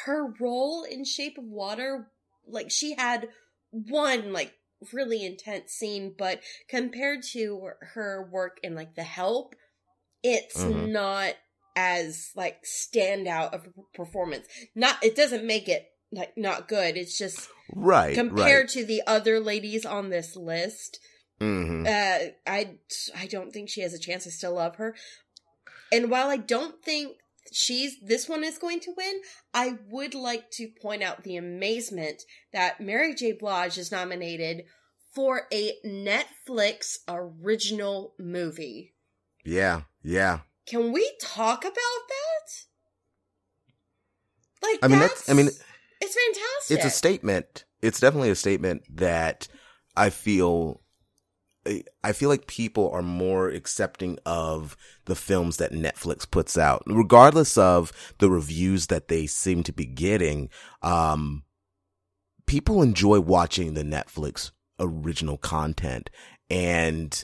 [0.05, 2.11] her role in Shape of Water,
[2.47, 3.29] like she had
[3.71, 4.53] one like
[4.93, 9.55] really intense scene, but compared to her work in like The Help,
[10.23, 10.89] it's Mhm.
[10.89, 11.35] not
[11.75, 14.47] as like standout of performance.
[14.75, 16.97] Not it doesn't make it like not good.
[16.97, 18.69] It's just right, compared right.
[18.69, 20.99] to the other ladies on this list,
[21.39, 22.75] hmm uh, I
[23.17, 24.27] I don't think she has a chance.
[24.27, 24.95] I still love her,
[25.91, 27.17] and while I don't think
[27.51, 29.21] she's this one is going to win,
[29.53, 32.23] I would like to point out the amazement
[32.53, 33.31] that Mary J.
[33.31, 34.63] Blige is nominated
[35.13, 38.93] for a Netflix original movie.
[39.43, 40.39] Yeah, yeah.
[40.67, 42.65] Can we talk about that?
[44.61, 45.29] Like, I mean, that's.
[45.29, 46.77] I mean, it's fantastic.
[46.77, 47.65] it's a statement.
[47.81, 49.47] It's definitely a statement that
[49.95, 50.81] I feel.
[52.03, 57.57] I feel like people are more accepting of the films that Netflix puts out, regardless
[57.57, 60.49] of the reviews that they seem to be getting.
[60.81, 61.43] Um,
[62.47, 66.09] people enjoy watching the Netflix original content,
[66.49, 67.23] and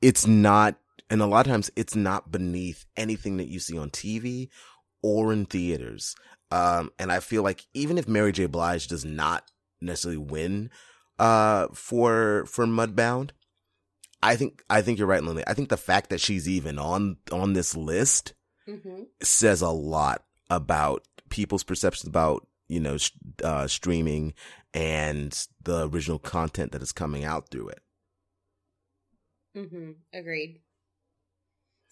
[0.00, 0.76] it's not.
[1.08, 4.48] And a lot of times, it's not beneath anything that you see on TV
[5.02, 6.14] or in theaters.
[6.52, 8.46] Um, and I feel like even if Mary J.
[8.46, 10.70] Blige does not necessarily win,
[11.18, 13.30] uh, for, for Mudbound,
[14.22, 15.44] I think, I think you're right, Lily.
[15.46, 18.34] I think the fact that she's even on, on this list
[18.66, 23.10] hmm says a lot about people's perceptions about, you know, sh-
[23.42, 24.32] uh, streaming
[24.72, 27.80] and the original content that is coming out through it.
[29.54, 30.60] hmm Agreed.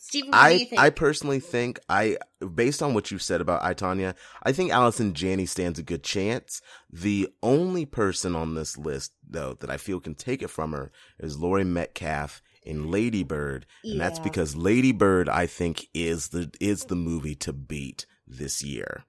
[0.01, 0.87] Stephen, what do you I?
[0.87, 2.19] I personally think I
[2.55, 6.05] based on what you said about I Tonya, I think Allison Janney stands a good
[6.05, 6.63] chance.
[6.91, 10.93] The only person on this list though that I feel can take it from her
[11.19, 16.51] is Laurie Metcalf in Lady Bird, and that's because Lady Bird I think is the
[16.61, 19.05] is the movie to beat this year.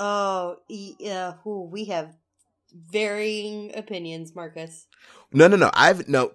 [0.00, 1.34] Oh, uh, yeah.
[1.46, 2.16] Ooh, we have
[2.74, 4.86] varying opinions, Marcus.
[5.32, 5.70] No, no, no.
[5.74, 6.32] I've no.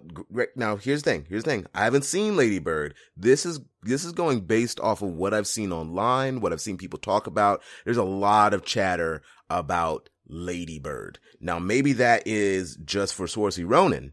[0.56, 1.26] Now here's the thing.
[1.28, 1.66] Here's the thing.
[1.74, 2.94] I haven't seen Lady Bird.
[3.16, 6.78] This is this is going based off of what I've seen online, what I've seen
[6.78, 7.62] people talk about.
[7.84, 11.18] There's a lot of chatter about Lady Bird.
[11.40, 14.12] Now maybe that is just for Saoirse Ronan,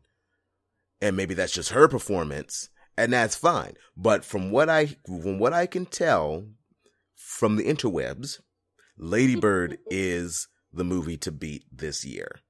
[1.02, 3.74] and maybe that's just her performance, and that's fine.
[3.98, 6.46] But from what I from what I can tell
[7.16, 8.40] from the interwebs,
[8.98, 12.42] Lady Bird is the movie to beat this year.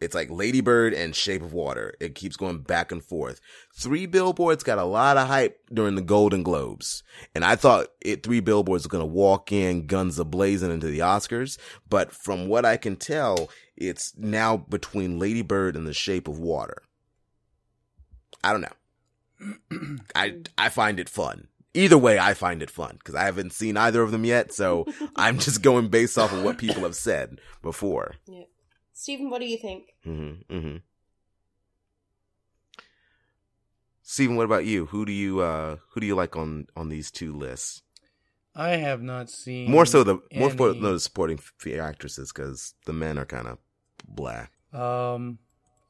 [0.00, 1.94] It's like Lady Bird and Shape of Water.
[2.00, 3.40] It keeps going back and forth.
[3.76, 7.02] Three Billboards got a lot of hype during the Golden Globes.
[7.34, 10.86] And I thought it, Three Billboards was going to walk in guns a blazing into
[10.86, 11.58] the Oscars.
[11.88, 16.38] But from what I can tell, it's now between Lady Bird and The Shape of
[16.38, 16.82] Water.
[18.42, 19.98] I don't know.
[20.14, 21.48] I, I find it fun.
[21.72, 24.52] Either way, I find it fun because I haven't seen either of them yet.
[24.52, 28.16] So I'm just going based off of what people have said before.
[28.92, 29.84] Stephen, what do you think?
[30.04, 30.76] Mm-hmm, mm-hmm.
[34.02, 34.86] Steven, what about you?
[34.86, 37.82] Who do you uh who do you like on on these two lists?
[38.56, 42.74] I have not seen More so the more for no, the supporting f- actresses because
[42.86, 43.58] the men are kind of
[44.04, 44.46] blah.
[44.72, 45.38] Um,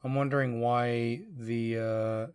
[0.03, 2.31] I'm wondering why the uh,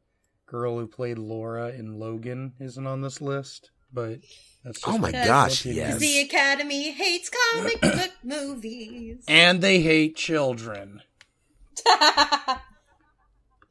[0.47, 4.19] girl who played Laura in Logan isn't on this list, but
[4.65, 5.99] that's just Oh my my gosh, yes.
[5.99, 9.25] The Academy hates comic book movies.
[9.29, 11.03] And they hate children.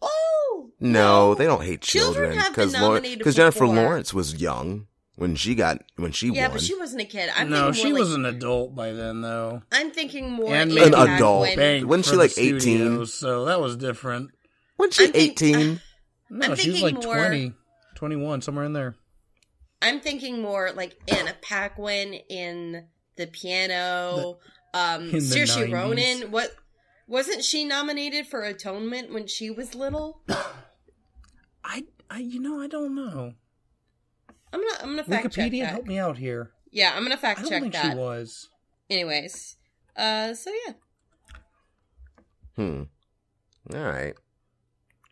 [0.01, 3.67] oh No, they don't hate Children children have been because because Jennifer.
[3.67, 6.51] Lawrence was young when she got when she Yeah, won.
[6.57, 7.29] but she wasn't a kid.
[7.35, 9.61] I'm no, she more was an adult by then, though.
[9.71, 11.41] I'm thinking more And An adult.
[11.41, 12.59] when- Banked Wasn't she like 18?
[12.59, 14.31] studios, So that was different.
[14.77, 15.81] Wasn't she I'm eighteen?
[16.29, 17.53] No, I'm she thinking like more- 20.
[17.95, 18.95] 21, somewhere in there.
[19.81, 24.39] I'm thinking more like Anna Paquin in the piano.
[24.73, 25.73] um, In the Saoirse 90s.
[25.73, 26.31] Ronan.
[26.31, 26.55] What
[27.07, 30.21] wasn't she nominated for Atonement when she was little?
[31.63, 33.33] I, I, you know, I don't know.
[34.53, 35.51] I'm gonna I'm gonna fact check that.
[35.51, 36.51] Wikipedia, help me out here.
[36.71, 37.91] Yeah, I'm gonna fact I fact don't check think that.
[37.93, 38.49] she was.
[38.89, 39.57] Anyways,
[39.97, 40.73] uh, so yeah.
[42.55, 42.83] Hmm.
[43.73, 44.13] All right.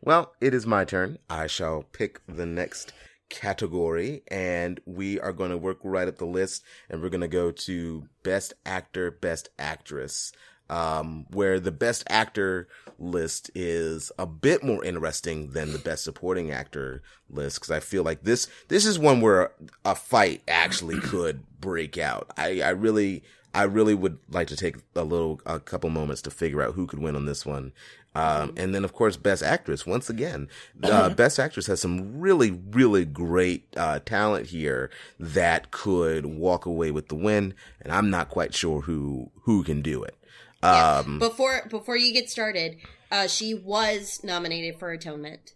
[0.05, 1.17] Well, it is my turn.
[1.29, 2.91] I shall pick the next
[3.29, 7.29] category, and we are going to work right up the list, and we're going to
[7.29, 10.33] go to Best Actor, Best Actress,
[10.69, 12.67] um, where the Best Actor
[12.99, 18.03] list is a bit more interesting than the Best Supporting Actor list, because I feel
[18.03, 19.53] like this this is one where
[19.85, 22.29] a fight actually could break out.
[22.37, 23.23] I, I really.
[23.55, 26.87] I really would like to take a little, a couple moments to figure out who
[26.87, 27.71] could win on this one.
[28.15, 29.85] Um, and then of course, best actress.
[29.87, 30.47] Once again,
[30.83, 36.91] uh, best actress has some really, really great, uh, talent here that could walk away
[36.91, 37.53] with the win.
[37.81, 40.15] And I'm not quite sure who, who can do it.
[40.61, 40.99] Yeah.
[41.05, 42.77] Um, Before before you get started,
[43.11, 45.53] uh, she was nominated for Atonement.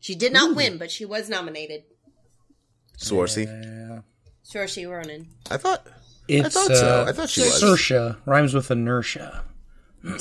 [0.00, 1.82] She did not win, but she was nominated.
[2.98, 3.44] Sorcy.
[3.46, 4.00] Yeah.
[4.44, 5.28] Saoirse Ronan.
[5.50, 5.86] I thought,
[6.26, 7.02] It's, thought so.
[7.02, 7.62] uh, I thought she was.
[7.62, 9.44] Sersha rhymes with inertia.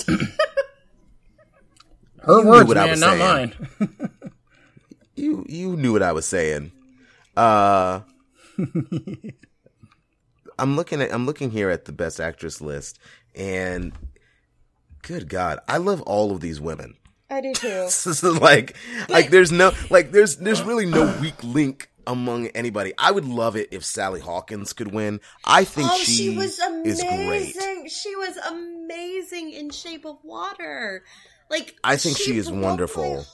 [2.22, 3.54] Her You knew words, what I man, was not saying.
[3.80, 4.10] mine.
[5.16, 6.72] you, you knew what I was saying.
[7.36, 8.02] Uh,
[10.60, 13.00] I'm looking at, I'm looking here at the best actress list
[13.36, 13.94] and
[15.02, 16.96] good God, I love all of these women.
[17.30, 17.68] I do too.
[17.86, 18.76] This is like,
[19.10, 22.94] like there's no, like there's, there's really no weak link among anybody.
[22.98, 25.22] I would love it if Sally Hawkins could win.
[25.46, 27.14] I think oh, she, she, was is great.
[27.26, 27.88] amazing.
[27.90, 31.04] She was amazing in Shape of Water.
[31.52, 33.26] Like I think she is wonderful.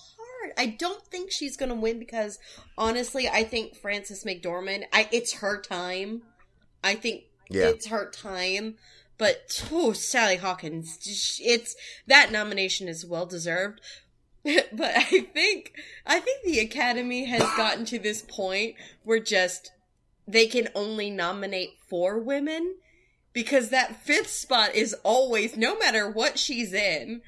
[0.58, 2.40] I don't think she's gonna win because
[2.78, 4.86] honestly, I think Frances McDormand.
[4.92, 6.24] I it's her time.
[6.84, 7.68] I think Yeah.
[7.68, 8.76] it's her time.
[9.20, 10.98] But oh, Sally Hawkins,
[11.42, 11.76] it's
[12.08, 13.82] that nomination is well deserved.
[14.44, 15.04] but I
[15.34, 15.74] think
[16.06, 19.72] I think the Academy has gotten to this point where just
[20.28, 22.78] they can only nominate four women
[23.34, 27.22] because that fifth spot is always no matter what she's in,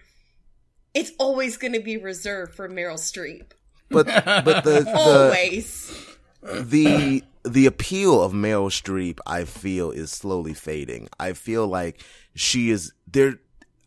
[0.93, 3.51] it's always going to be reserved for Meryl Streep.
[3.89, 6.15] But, but the, the, Always.
[6.41, 11.09] the the appeal of Meryl Streep, I feel, is slowly fading.
[11.19, 12.03] I feel like
[12.35, 13.39] she is there.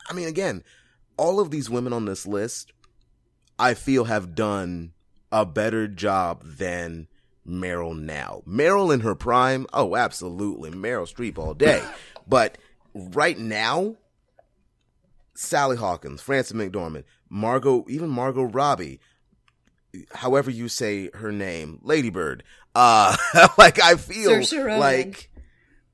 [0.08, 0.64] I mean, again,
[1.16, 2.72] all of these women on this list,
[3.58, 4.92] I feel, have done
[5.30, 7.08] a better job than
[7.46, 8.42] Meryl now.
[8.46, 11.82] Meryl in her prime, oh, absolutely, Meryl Streep all day.
[12.26, 12.58] but
[12.94, 13.96] right now,
[15.42, 19.00] Sally Hawkins, Frances McDormand, Margot, even Margot Robbie,
[20.14, 22.42] however you say her name, Ladybird.
[22.74, 23.16] Uh,
[23.58, 24.42] like I feel
[24.78, 25.30] like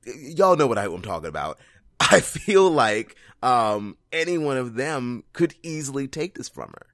[0.05, 1.59] y'all know what I, I'm talking about.
[1.99, 6.87] I feel like um any one of them could easily take this from her.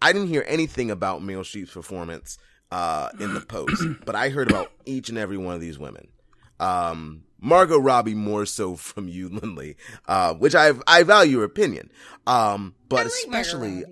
[0.00, 2.38] I didn't hear anything about Meryl Streep's performance
[2.70, 6.08] uh in the post, but I heard about each and every one of these women.
[6.58, 11.90] Um Margot Robbie more so from you, Lindley, uh, which I I value your opinion.
[12.26, 13.84] Um, but like especially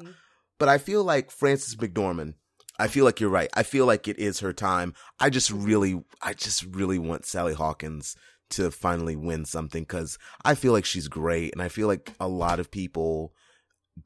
[0.59, 2.35] but I feel like Frances McDormand.
[2.79, 3.51] I feel like you're right.
[3.55, 4.95] I feel like it is her time.
[5.21, 8.17] I just really, I just really want Sally Hawkins
[8.51, 12.27] to finally win something because I feel like she's great, and I feel like a
[12.27, 13.33] lot of people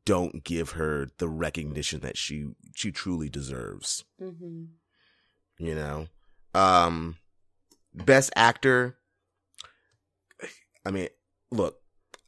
[0.05, 4.05] don't give her the recognition that she she truly deserves.
[4.21, 4.69] Mhm.
[5.59, 6.09] You know,
[6.55, 7.17] um,
[7.95, 8.98] best actor.
[10.89, 11.09] I mean,
[11.51, 11.77] look,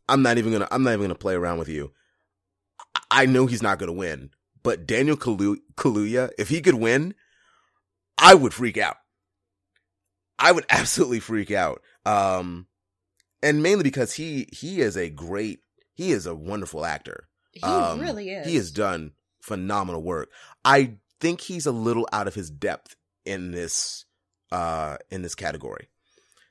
[0.09, 1.93] I'm not even gonna, I'm not even gonna play around with you.
[3.11, 4.31] I- know he's not gonna win,
[4.63, 7.15] but Daniel Kalu- Kaluuya, if he could win,
[8.19, 8.97] I would freak out.
[10.39, 11.83] I would absolutely freak out.
[12.05, 12.67] Um,
[13.43, 15.61] and mainly because he he is a great,
[15.95, 17.29] he is a wonderful actor.
[17.53, 18.47] He Um, really is.
[18.47, 20.31] He has done phenomenal work.
[20.65, 24.05] I think he's a little out of his depth in this
[24.53, 25.89] uh in this category.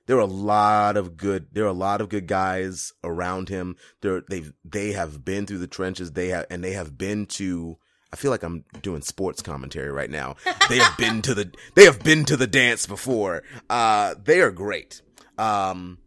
[0.09, 3.75] There are a lot of good there are a lot of good guys around him.
[4.01, 6.13] They're they've they have been through the trenches.
[6.13, 7.77] They have and they have been to
[8.11, 10.35] I feel like I'm doing sports commentary right now.
[10.67, 13.43] They have been to the they have been to the dance before.
[13.69, 15.03] Uh they are great.
[15.37, 15.99] Um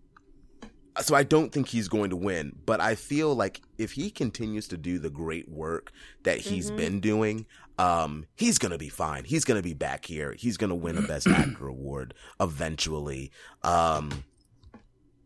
[1.00, 4.66] so I don't think he's going to win, but I feel like if he continues
[4.68, 5.92] to do the great work
[6.24, 6.76] that he's Mhm.
[6.76, 7.46] been doing,
[7.78, 9.24] um, he's gonna be fine.
[9.24, 10.34] He's gonna be back here.
[10.38, 13.30] He's gonna win a Best Actor award eventually.
[13.62, 14.24] Um,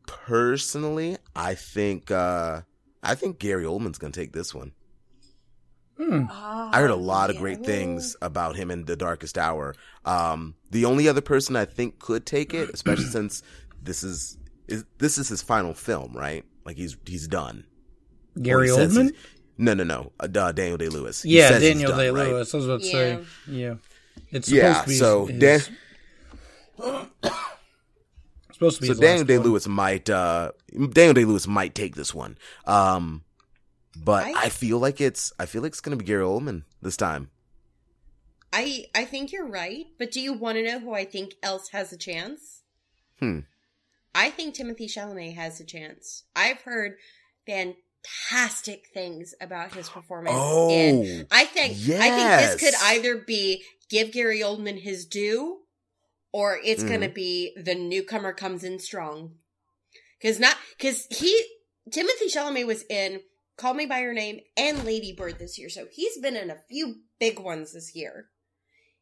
[0.06, 2.62] personally, I think uh,
[3.02, 4.72] I think Gary Oldman's gonna take this one.
[5.98, 9.74] Ah, I heard a lot of great things about him in The Darkest Hour.
[10.04, 13.42] Um, the only other person I think could take it, especially since
[13.82, 14.36] this is,
[14.68, 16.44] is this is his final film, right?
[16.64, 17.64] Like he's he's done.
[18.40, 19.14] Gary Oldman?
[19.56, 20.12] He's- No, no, no.
[20.20, 21.24] Uh, uh, Daniel Day Lewis.
[21.24, 22.52] Yeah, Daniel Day Lewis.
[22.52, 22.92] I was about to Yeah.
[22.92, 23.24] say.
[23.48, 23.74] Yeah.
[24.30, 24.82] It's supposed Yeah.
[24.82, 25.60] to be So his, Dan,
[28.52, 29.46] supposed to be so Daniel last Day one.
[29.48, 30.52] Lewis might uh
[30.92, 32.38] Daniel Day Lewis might take this one.
[32.66, 33.24] Um,
[33.96, 36.96] but I- I, feel like it's I feel like it's gonna be Gary Oldman this
[36.96, 37.30] time.
[38.52, 41.68] I I think you're right, but do you want to know who I think else
[41.70, 42.62] has a chance?
[43.20, 43.40] Hmm.
[44.14, 46.24] I think Timothée Chalamet has a chance.
[46.34, 46.96] I've heard
[48.06, 50.36] fantastic things about his performance.
[50.38, 55.62] Oh, in, I think I think this could either be give Gary Oldman his due,
[56.32, 56.88] or it's Mhm.
[56.88, 59.38] going to be the newcomer comes in strong.
[60.18, 61.34] Because not because he
[61.90, 63.22] Timothée Chalamet was in
[63.56, 66.62] Call Me by Your Name and Lady Bird this year, so he's been in a
[66.68, 68.30] few big ones this year.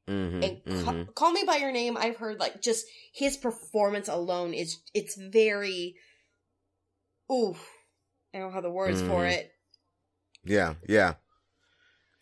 [0.06, 1.14] Mhm, And mhm.
[1.14, 5.96] Call Me by Your Name, I've heard like just his performance alone is it's very
[7.30, 7.56] ooh.
[8.34, 9.30] I don't have the words for Mhm.
[9.32, 9.52] it.
[10.44, 11.14] Yeah, yeah.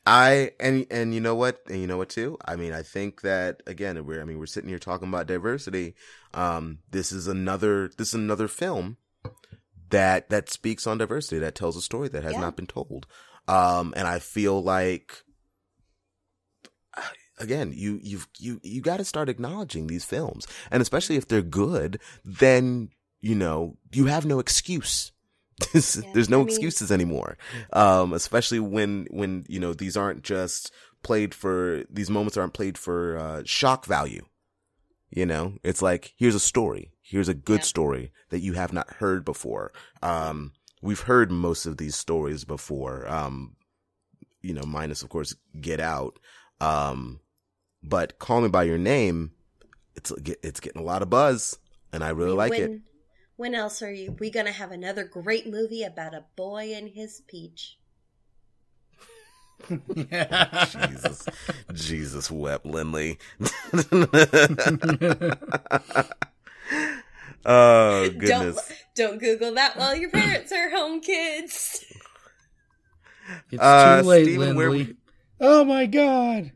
[0.05, 1.63] I and and you know what?
[1.69, 2.37] And you know what too?
[2.45, 5.95] I mean, I think that again, we're I mean, we're sitting here talking about diversity.
[6.35, 8.97] Um this is another this is another film
[9.91, 12.41] that that speaks on diversity, that tells a story that has Yeah.
[12.41, 13.07] not been told.
[13.49, 15.23] Um and I feel like
[17.39, 20.47] again, you you've you you got to start acknowledging these films.
[20.71, 22.91] And especially if they're good, then
[23.21, 25.13] you know, you have no excuse.
[25.73, 27.37] There's, Yeah, there's no I mean- excuses anymore.
[27.73, 32.79] Um especially when when you know these aren't just played for these moments aren't played
[32.79, 34.25] for uh shock value.
[35.11, 36.93] You know it's like here's a story.
[37.03, 37.65] Here's a good Yeah.
[37.75, 39.73] story that you have not heard before.
[40.03, 43.09] Um we've heard most of these stories before.
[43.09, 43.57] Um
[44.41, 46.19] you know minus of course get out.
[46.61, 47.21] Um
[47.83, 49.33] but call me by your name
[49.97, 51.59] it's it's getting a lot of buzz
[51.93, 52.81] and i really like when, it
[53.37, 57.23] When else are you we gonna have another great movie about a boy and his
[57.27, 57.79] peach?
[59.69, 61.27] Jesus,
[61.73, 63.19] Jesus wept Lindley.
[67.47, 68.73] oh Don't goodness.
[68.95, 71.85] don't Google that while your parents are home, kids.
[73.53, 74.93] It's Uh, too late, Steven, where Lindley.
[74.93, 74.97] we-
[75.41, 76.53] Oh my god.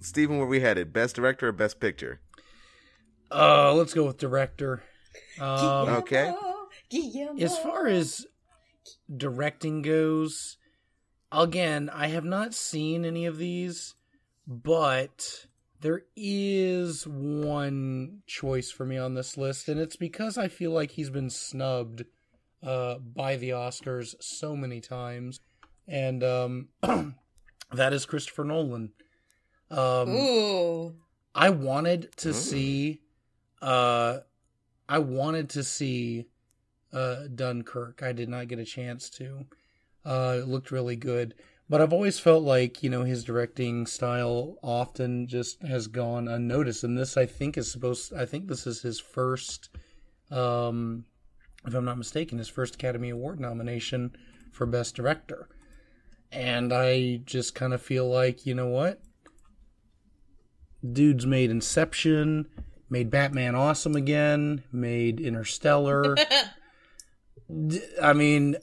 [0.00, 0.92] Stephen, where we headed?
[0.92, 2.20] Best director or best picture?
[3.32, 4.82] Uh, let's go with director.
[5.38, 6.32] Um, Okay.
[6.90, 7.40] Guillermo.
[7.42, 8.26] as far as
[9.14, 10.56] directing goes,
[11.32, 13.94] again, I have not seen any of these,
[14.46, 15.46] but
[15.80, 20.92] there is one choice for me on this list, and it's because I feel like
[20.92, 22.04] he's been snubbed
[22.62, 25.40] uh, by the Oscars so many times,
[25.88, 26.68] and um,
[27.72, 28.92] that is Christopher Nolan.
[29.70, 30.94] Um, Ooh.
[31.34, 32.34] I wanted to Mm.
[32.34, 33.00] see
[33.62, 34.20] uh
[34.90, 36.26] I wanted to see
[36.92, 38.02] uh Dunkirk.
[38.02, 39.46] I did not get a chance to.
[40.04, 41.34] Uh it looked really good.
[41.68, 46.82] But I've always felt like, you know, his directing style often just has gone unnoticed.
[46.82, 49.70] And this I think is supposed I think this is his first
[50.30, 51.04] um
[51.66, 54.16] if I'm not mistaken, his first Academy Award nomination
[54.50, 55.48] for Best Director.
[56.32, 59.00] And I just kind of feel like, you know what?
[60.92, 62.46] dude's made Inception,
[62.90, 66.16] made Batman awesome again, made Interstellar.
[67.68, 68.56] D- I mean,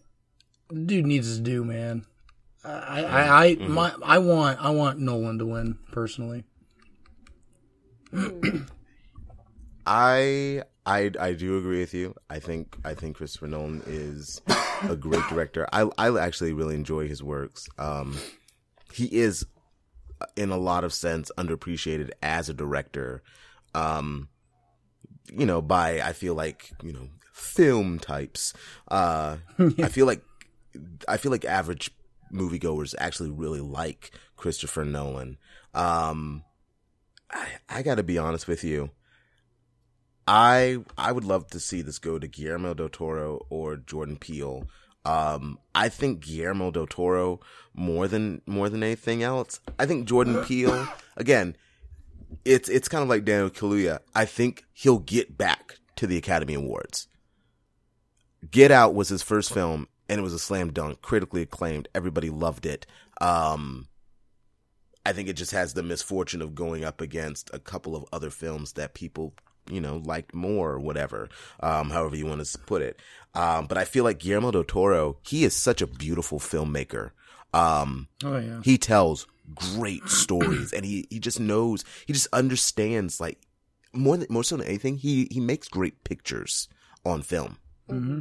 [0.70, 2.06] dude needs his due, man.
[2.64, 6.44] I, I, I, my, I want, I want Nolan to win personally.
[9.86, 12.14] I I I do agree with you.
[12.30, 14.42] I think I think Christopher Nolan is
[14.84, 15.68] a great director.
[15.72, 17.68] I I actually really enjoy his works.
[17.78, 18.18] Um,
[18.94, 19.46] he is,
[20.36, 23.24] in a lot of sense, underappreciated as a director.
[23.78, 24.30] Um,
[25.32, 28.54] you know, by I feel like you know film types.
[28.88, 30.22] Uh, I feel like
[31.08, 31.92] I feel like average
[32.34, 35.38] moviegoers actually really like Christopher Nolan.
[35.74, 36.44] Um,
[37.32, 38.92] I I got to be honest with you.
[40.28, 44.68] I I would love to see this go to Guillermo del Toro or Jordan Peele.
[45.06, 47.40] Um, I think Guillermo del Toro
[47.74, 49.60] more than more than anything else.
[49.80, 51.56] I think Jordan Peele again.
[52.46, 54.00] It's it's kind of like Daniel Kaluuya.
[54.16, 57.08] I think he'll get back to the Academy Awards.
[58.50, 61.88] Get Out was his first film, and it was a slam dunk, critically acclaimed.
[61.96, 62.86] Everybody loved it.
[63.20, 63.88] Um,
[65.06, 68.30] I think it just has the misfortune of going up against a couple of other
[68.30, 69.34] films that people,
[69.70, 71.30] you know, liked more or whatever,
[71.62, 73.02] um, however you want to put it.
[73.34, 77.12] Um, but I feel like Guillermo del Toro, he is such a beautiful filmmaker.
[77.54, 78.62] Um, Oh yeah.
[78.64, 83.40] he tells great stories and he, he just knows, he just understands like
[83.94, 86.68] more than, more so than anything, he, he makes great pictures
[87.06, 87.58] on film.
[87.90, 88.20] hmm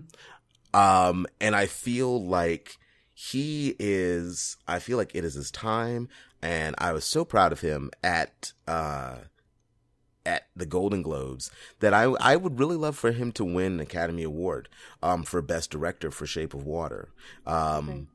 [0.74, 2.78] Um, and I feel like
[3.14, 6.08] he is, I feel like it is his time.
[6.42, 9.16] And I was so proud of him at, uh,
[10.24, 11.50] at the Golden Globes
[11.80, 14.68] that I, I would really love for him to win an Academy Award,
[15.02, 17.10] um, for Best Director for Shape of Water.
[17.46, 18.06] Um, Okay.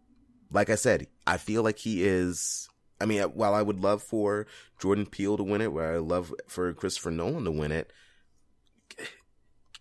[0.52, 2.70] like I said, I feel like he is,
[3.02, 4.48] I mean, while I would love for
[4.80, 7.92] Jordan Peele to win it, where I love for Christopher Nolan to win it,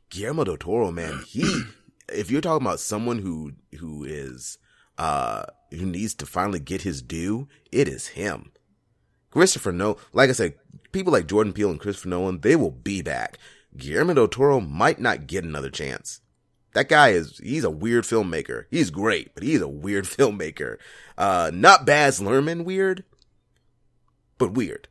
[0.09, 1.63] Guillermo del Toro, man, he,
[2.09, 4.59] if you're talking about someone who, who is,
[4.99, 8.53] uh, who needs to finally get his due, it is him.
[9.31, 10.55] Christopher Nolan, like I said,
[10.93, 13.39] people like Jordan Peele and Christopher Nolan, they will be back.
[13.77, 16.21] Guillermo del Toro might not get another chance.
[16.73, 18.67] That guy is, he's a weird filmmaker.
[18.71, 20.77] He's great, but he's a weird filmmaker.
[21.17, 23.05] Uh, not Baz Luhrmann weird,
[24.41, 24.89] but weird.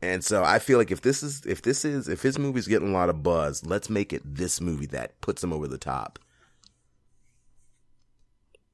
[0.00, 2.88] And so I feel like if this is, if this is, if his movie's getting
[2.88, 6.18] a lot of buzz, let's make it this movie that puts him over the top.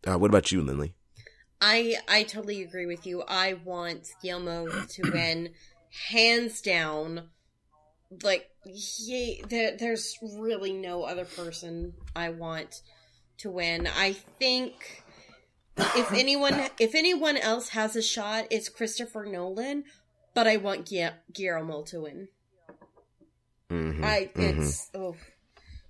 [0.07, 0.95] Uh, what about you, Lindley?
[1.61, 3.25] I I totally agree with you.
[3.27, 5.51] I want Guillermo to win,
[6.11, 7.31] hands down.
[8.23, 12.83] Like, he, there, there's really no other person I want
[13.39, 13.89] to win.
[13.89, 15.03] I think
[15.77, 19.85] if anyone if anyone else has a shot, it's Christopher Nolan.
[20.35, 22.29] But I want Gu- Guillermo to win.
[23.71, 25.17] Mm-hmm, I it's oh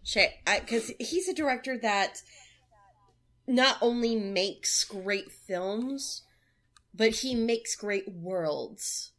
[0.03, 2.23] shit because he's a director that
[3.47, 6.23] not only makes great films,
[6.95, 9.13] but he makes great worlds.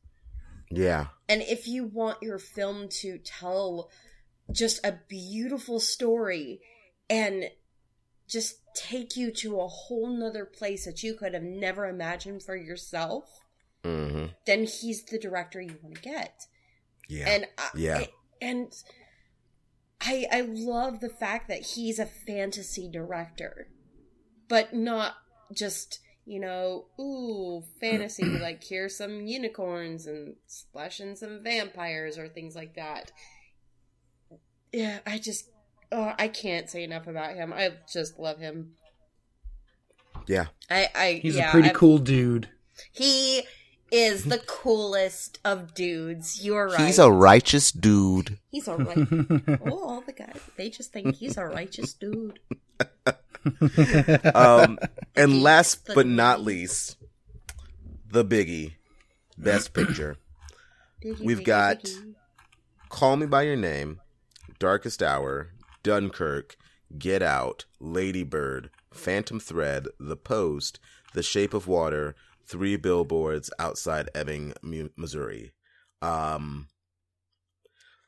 [0.69, 3.89] yeah, And if you want your film to tell
[4.51, 6.61] just a beautiful story
[7.09, 7.45] and
[8.27, 12.55] just take you to a whole nother place that you could have never imagined for
[12.55, 13.39] yourself,
[13.83, 16.45] mm-hmm, then he's the director you want to get.
[17.07, 18.05] yeah, and I, Yeah.
[18.41, 18.71] and
[20.01, 23.69] I I love the fact that he's a fantasy director,
[24.47, 25.15] but not
[25.53, 32.55] just you know ooh fantasy like here's some unicorns and splashing some vampires or things
[32.55, 33.11] like that.
[34.73, 35.49] Yeah, I just
[35.91, 37.53] oh, I can't say enough about him.
[37.53, 38.71] I just love him.
[40.27, 40.45] yeah.
[40.69, 42.49] I I He's yeah, a pretty I've- cool dude.
[42.91, 43.43] He
[43.91, 46.43] is the coolest of dudes.
[46.45, 46.85] You're right.
[46.87, 48.37] He's a righteous dude.
[48.51, 48.97] He's all right.
[49.65, 52.39] oh, all the guys, they just think he's a righteous dude.
[54.35, 54.77] Um,
[55.15, 56.97] and last the but not least,
[58.09, 58.73] the biggie,
[59.37, 60.17] best picture.
[61.03, 62.13] Biggie, We've biggie, got- biggie.
[62.89, 63.99] Call Me by Your Name,
[64.59, 65.49] Darkest Hour,
[65.83, 66.57] Dunkirk,
[66.97, 70.79] Get Out, Lady Bird, Phantom Thread, The Post,
[71.13, 72.15] The Shape of Water,
[72.45, 74.53] Three Billboards Outside Ebbing,
[74.95, 75.53] Missouri.
[76.01, 76.67] Um,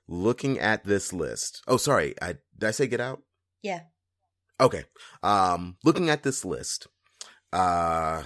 [0.08, 1.62] looking at this list.
[1.68, 2.16] Oh, sorry.
[2.22, 3.22] I did I say Get Out?
[3.62, 3.82] Yeah.
[4.60, 4.86] Okay.
[5.24, 6.88] Um, looking at this list,
[7.52, 8.24] uh,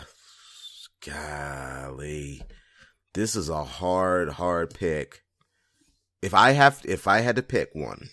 [1.06, 2.44] golly,
[3.14, 5.24] this is a hard, hard pick.
[6.22, 8.10] If I have, if I had to pick one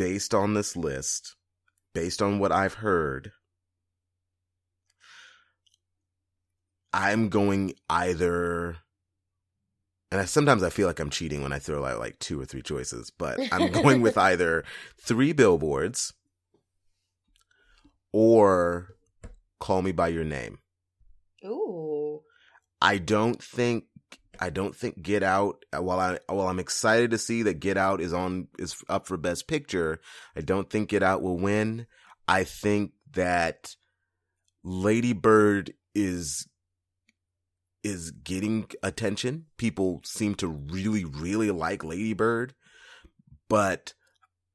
[0.00, 1.36] based on this list,
[1.92, 3.32] based on what I've heard,
[6.90, 8.78] I'm going either,
[10.10, 12.46] and I, sometimes I feel like I'm cheating when I throw out like two or
[12.46, 14.64] three choices, but I'm going with either
[14.98, 16.14] three billboards
[18.10, 18.94] or
[19.58, 20.60] call me by your name.
[21.44, 22.22] Ooh.
[22.80, 23.84] I don't think
[24.40, 27.76] I don't think Get Out uh, while I while I'm excited to see that Get
[27.76, 30.00] Out is on is up for best picture,
[30.34, 31.86] I don't think Get Out will win.
[32.26, 33.76] I think that
[34.64, 36.46] Lady Bird is
[37.84, 39.46] is getting attention.
[39.58, 42.54] People seem to really really like Lady Bird.
[43.48, 43.92] But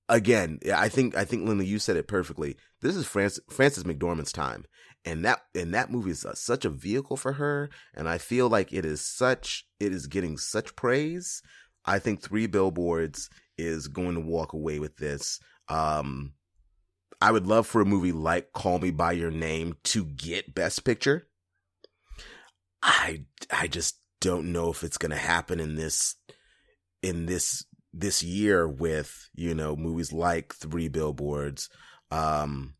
[0.10, 2.58] again, I think I think Linda you said it perfectly.
[2.82, 4.66] This is Frances Frances McDormand's time
[5.06, 8.50] and that and that movie is uh, such a vehicle for her and i feel
[8.50, 11.42] like it is such it is getting such praise.
[11.86, 15.40] I think three billboards is going to walk away with this.
[15.70, 16.34] Um
[17.22, 20.84] i would love for a movie like call me by your name to get best
[20.84, 21.28] picture.
[22.82, 26.16] I i just don't know if it's going to happen in this
[27.04, 31.70] in this this year with you know movies like three billboards.
[32.12, 32.75] Um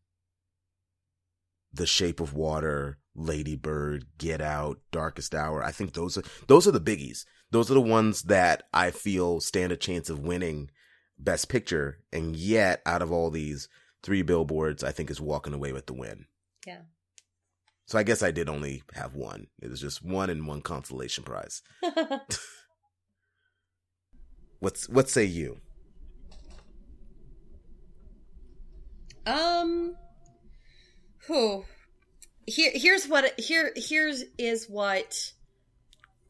[1.76, 5.62] the Shape of Water, Lady Bird, Get Out, Darkest Hour.
[5.62, 7.24] I think those are those are the biggies.
[7.50, 10.70] Those are the ones that I feel stand a chance of winning
[11.18, 12.00] Best Picture.
[12.12, 13.68] And yet, out of all these,
[14.02, 16.26] Three Billboards, I think is walking away with the win.
[16.66, 16.82] Yeah.
[17.86, 19.46] So I guess I did only have one.
[19.60, 21.62] It was just one and one consolation prize.
[24.60, 25.60] What's what say you?
[29.26, 29.96] Um,
[31.26, 31.64] who?
[32.46, 33.38] Here, here's what.
[33.38, 35.32] Here, here's is what.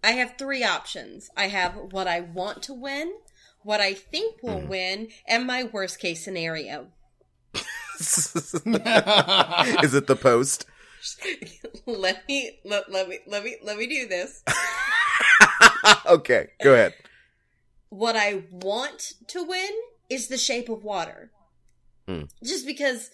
[0.03, 1.30] I have three options.
[1.36, 3.12] I have what I want to win,
[3.62, 4.68] what I think will Mhm.
[4.68, 6.92] win, and my worst case scenario.
[7.99, 10.66] Is it the post?
[11.86, 14.42] let me let, let me let me let me do this.
[16.07, 16.94] okay, go ahead.
[17.88, 19.70] What I want to win
[20.11, 21.30] is The Shape of Water.
[22.07, 22.24] Hmm.
[22.44, 23.11] Just because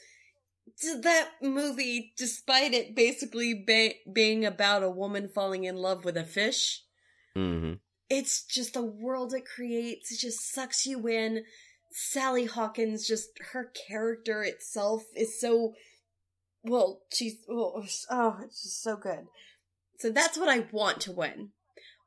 [1.02, 6.24] that movie, despite it basically be- being about a woman falling in love with a
[6.24, 6.82] fish,
[7.34, 7.74] hmm
[8.12, 10.12] it's just the world it creates.
[10.12, 11.44] It just sucks you in.
[11.92, 15.72] Sally Hawkins, just her character itself is so
[16.62, 17.00] well.
[17.10, 19.26] She's oh, oh, it's just so good.
[19.98, 21.50] So that's what I want to win.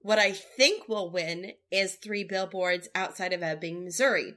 [0.01, 4.35] What I think will win is three billboards outside of Ebbing, Missouri,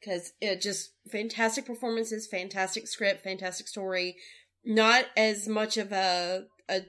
[0.00, 4.16] because it just fantastic performances, fantastic script, fantastic story.
[4.64, 6.82] Not as much of a a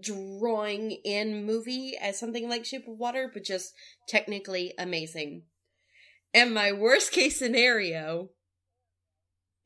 [0.00, 3.74] drawing in movie as something like Shape of Water, but just
[4.08, 5.42] technically amazing.
[6.34, 8.30] And my worst case scenario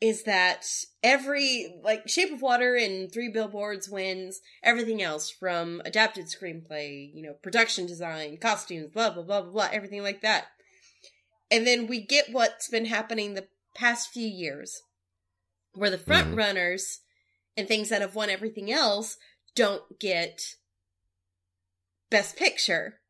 [0.01, 0.67] is that
[1.03, 7.23] every like Shape of Water and Three Billboards wins everything else from adapted screenplay, you
[7.23, 10.47] know, production design, costumes, blah blah blah blah blah, everything like that.
[11.51, 14.83] And then we get what's been happening the past few years,
[15.75, 16.37] where the front Mhm.
[16.37, 17.01] runners
[17.57, 19.17] and things that have won everything else
[19.55, 20.57] don't get
[22.11, 23.01] Best Picture.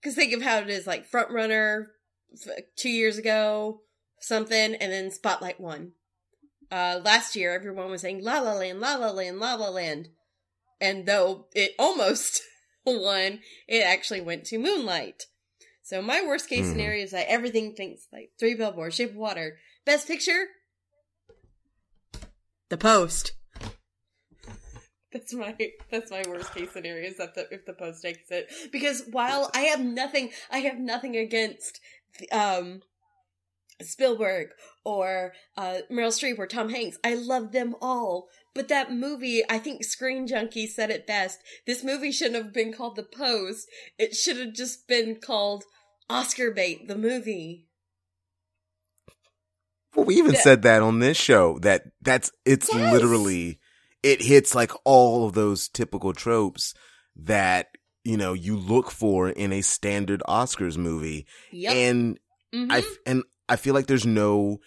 [0.00, 1.94] Because think of how it is like front runner
[2.76, 3.82] two years ago,
[4.20, 5.94] something, and then Spotlight won.
[6.70, 10.10] Uh, last year, everyone was saying La La Land, La La Land, La La Land,
[10.80, 12.42] and though it almost
[12.84, 15.26] won, it actually went to Moonlight.
[15.84, 16.70] So my worst case Mhm.
[16.72, 20.48] scenario is that everything thinks like Three Billboards, Shape of Water, Best Picture,
[22.70, 23.32] The Post.
[25.12, 25.54] That's my
[25.90, 29.48] that's my worst case scenario is that the, if the post takes it because while
[29.54, 31.80] I have nothing I have nothing against
[32.32, 32.82] um
[33.80, 34.48] Spielberg
[34.84, 39.58] or uh Meryl Streep or Tom Hanks I love them all but that movie I
[39.58, 44.14] think Screen Junkie said it best this movie shouldn't have been called The Post it
[44.14, 45.64] should have just been called
[46.08, 47.68] Oscar Bait the movie
[49.94, 50.40] Well, we even Yeah.
[50.40, 52.92] said that on this show that that's it's Yes.
[52.92, 53.60] literally
[54.02, 56.74] it hits like all of those typical tropes
[57.16, 57.68] that
[58.02, 62.18] you know you look for in a standard Oscars movie, yep and
[62.52, 62.70] Mhm.
[62.70, 64.58] I and I feel like there's no.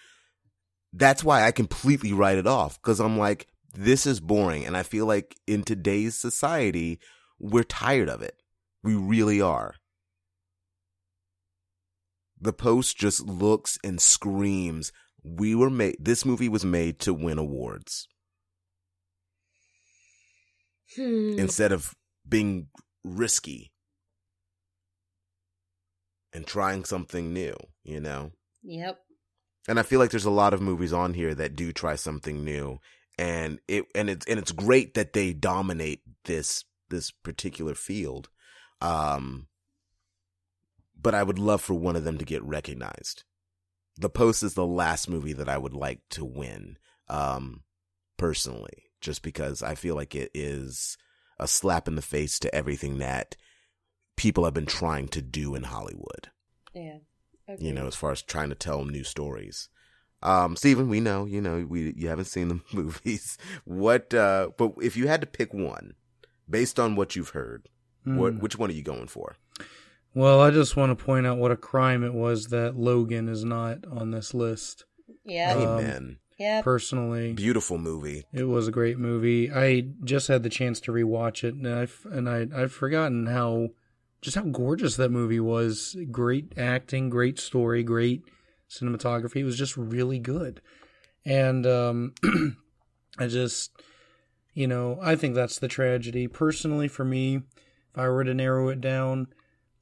[0.94, 3.48] That's why I completely write it off because I'm like
[3.78, 7.00] this is boring, and I feel like in today's society
[7.40, 8.42] we're tired of it.
[8.84, 9.76] We really are.
[12.40, 14.92] The post just looks and screams.
[15.24, 15.98] We were made.
[16.00, 18.08] This movie was made to win awards
[20.96, 21.38] Hmm.
[21.38, 21.94] instead of
[22.28, 22.70] being
[23.04, 23.72] risky
[26.34, 27.56] and trying something new.
[27.84, 28.32] You know.
[28.64, 29.00] yep
[29.68, 32.44] and I feel like there's a lot of movies on here that do try something
[32.44, 32.80] new,
[33.18, 38.30] and it and it's and it's great that they dominate this this particular field.
[38.82, 39.48] Um,
[41.00, 43.24] but I would love for one of them to get recognized.
[43.98, 46.78] The Post is the last movie that I would like to win,
[47.10, 47.64] um,
[48.18, 50.98] personally, just because I feel like it is
[51.40, 53.36] a slap in the face to everything that
[54.16, 56.30] people have been trying to do in Hollywood
[56.74, 56.98] yeah
[57.60, 59.70] you know, as far as trying to tell new stories.
[60.24, 63.38] Um, Steven, we know, you know, we you haven't seen the movies.
[63.66, 65.94] What uh but if you had to pick one
[66.50, 67.70] based on what you've heard,
[68.04, 68.40] what Hmm.
[68.40, 69.36] which one are you going for?
[70.14, 73.44] Well, I just want to point out what a crime it was that Logan is
[73.44, 74.86] not on this list.
[75.24, 76.18] yeah Um, Amen.
[76.40, 78.26] yeah Personally, Beautiful movie.
[78.34, 79.52] it was a great movie.
[79.52, 83.70] I just had the chance to rewatch it, and I've and I I've forgotten how
[84.22, 85.96] just how gorgeous that movie was.
[86.12, 88.24] Great acting, great story, great
[88.70, 89.44] cinematography.
[89.44, 90.62] Was just really good,
[91.26, 92.14] and um,
[93.20, 93.72] I just
[94.54, 96.28] you know I think that's the tragedy.
[96.28, 99.28] Personally, for me, if I were to narrow it down,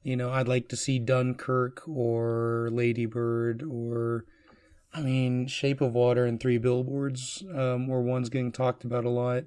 [0.02, 4.24] you know, I'd like to see Dunkirk or Lady Bird or
[4.94, 9.10] I mean, Shape of Water and Three Billboards um, were ones getting talked about a
[9.10, 9.44] lot.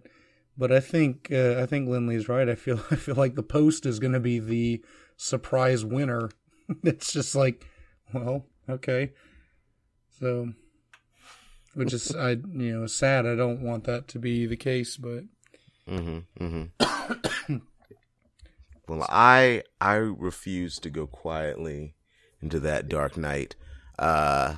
[0.58, 2.50] But I think uh, I think Lindley's right.
[2.50, 4.84] I feel I feel like the Post is going to be the
[5.18, 6.30] surprise winner.
[6.84, 7.66] it's just like,
[8.14, 9.14] well, okay.
[10.20, 10.54] So,
[11.74, 13.26] which is I you know sad.
[13.26, 15.24] I don't want that to be the case, but
[15.90, 16.44] Mm-hmm.
[16.44, 17.58] Mm-hmm.
[18.88, 21.96] well, I I refuse to go quietly
[22.42, 23.56] into that dark night.
[23.98, 24.56] Uh,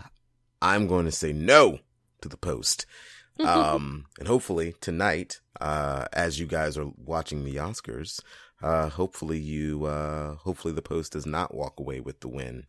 [0.62, 1.80] I'm going to say no
[2.22, 2.86] to the post.
[3.39, 8.20] Um, and hopefully tonight, uh, as you guys are watching the Oscars,
[8.62, 12.66] uh, hopefully you, uh, hopefully the post does not walk away with the win.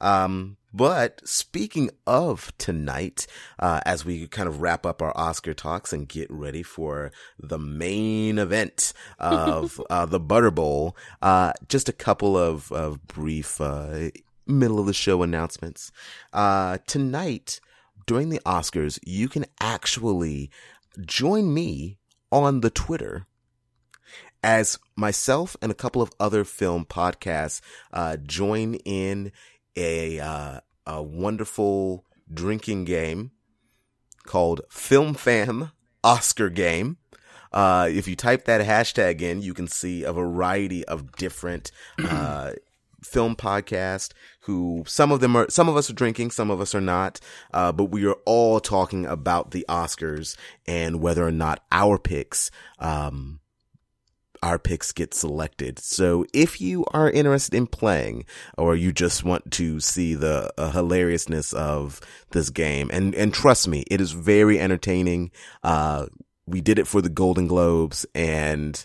[0.00, 3.26] Um, but speaking of tonight,
[3.58, 7.58] uh, as we kind of wrap up our Oscar talks and get ready for the
[7.58, 14.10] main event of, uh, the Butter Bowl, uh, just a couple of, of brief, uh,
[14.46, 15.92] middle of the show announcements.
[16.32, 17.60] Uh, tonight,
[18.06, 20.50] during the Oscars, you can actually
[21.00, 21.98] join me
[22.30, 23.26] on the Twitter
[24.44, 27.62] as myself and a couple of other film podcasts
[27.94, 29.32] uh, join in
[29.74, 33.30] a uh, a wonderful drinking game
[34.26, 35.72] called Film Fam
[36.04, 36.98] Oscar Game.
[37.52, 41.72] Uh, if you type that hashtag in, you can see a variety of different
[42.04, 42.52] uh,
[43.02, 46.74] film podcast who some of them are some of us are drinking some of us
[46.74, 47.20] are not
[47.52, 50.36] uh, but we are all talking about the oscars
[50.66, 53.40] and whether or not our picks um
[54.44, 55.78] our picks get selected.
[55.78, 58.26] So if you are interested in playing
[58.58, 61.98] or you just want to see the uh, hilariousness of
[62.30, 65.30] this game and and trust me, it is very entertaining.
[65.62, 66.06] Uh
[66.46, 68.84] we did it for the Golden Globes and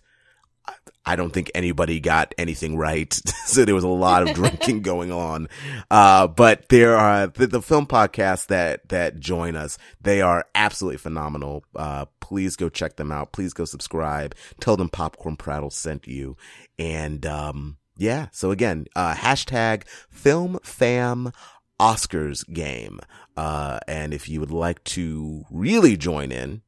[1.10, 3.12] I don't think anybody got anything right.
[3.46, 5.50] so there was a lot of drinking going on.
[5.90, 9.80] Uh, but there are the, the, film podcasts that, that join us.
[10.00, 11.64] They are absolutely phenomenal.
[11.76, 13.32] Uh, please go check them out.
[13.32, 14.36] Please go subscribe.
[14.60, 16.38] Tell them Popcorn Prattle sent you.
[16.78, 18.28] And, um, yeah.
[18.32, 21.32] So again, uh, hashtag film fam
[21.80, 23.00] Oscars game.
[23.36, 26.62] Uh, and if you would like to really join in,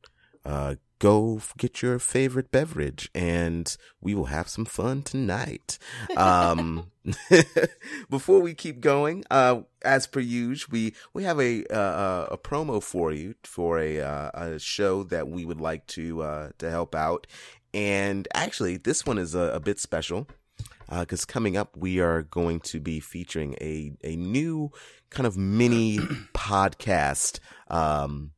[0.43, 5.79] uh, go get your favorite beverage and we will have some fun tonight.
[6.15, 6.91] Um,
[8.09, 12.83] before we keep going, uh, as per usual, we, we have a, uh, a promo
[12.83, 16.93] for you for a, uh, a show that we would like to, uh, to help
[16.93, 17.25] out.
[17.73, 20.27] And actually, this one is a, a bit special
[20.87, 24.71] because uh, coming up, we are going to be featuring a, a new
[25.09, 25.97] kind of mini
[26.35, 27.39] podcast
[27.69, 28.33] um,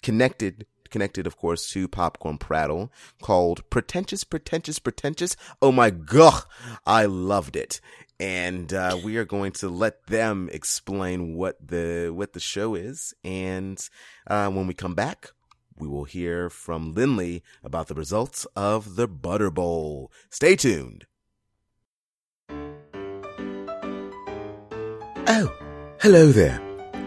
[0.00, 5.36] connected connected, of course, to Popcorn Prattle called Pretentious, Pretentious, Pretentious.
[5.60, 6.44] Oh my God.
[6.86, 7.80] I loved it.
[8.20, 13.14] And, uh, we are going to let them explain what the, what the show is.
[13.24, 13.84] And,
[14.28, 15.32] uh, when we come back,
[15.76, 20.12] we will hear from Lindley about the results of the Butter Bowl.
[20.30, 21.06] Stay tuned.
[25.26, 25.52] Oh,
[26.00, 26.60] hello there.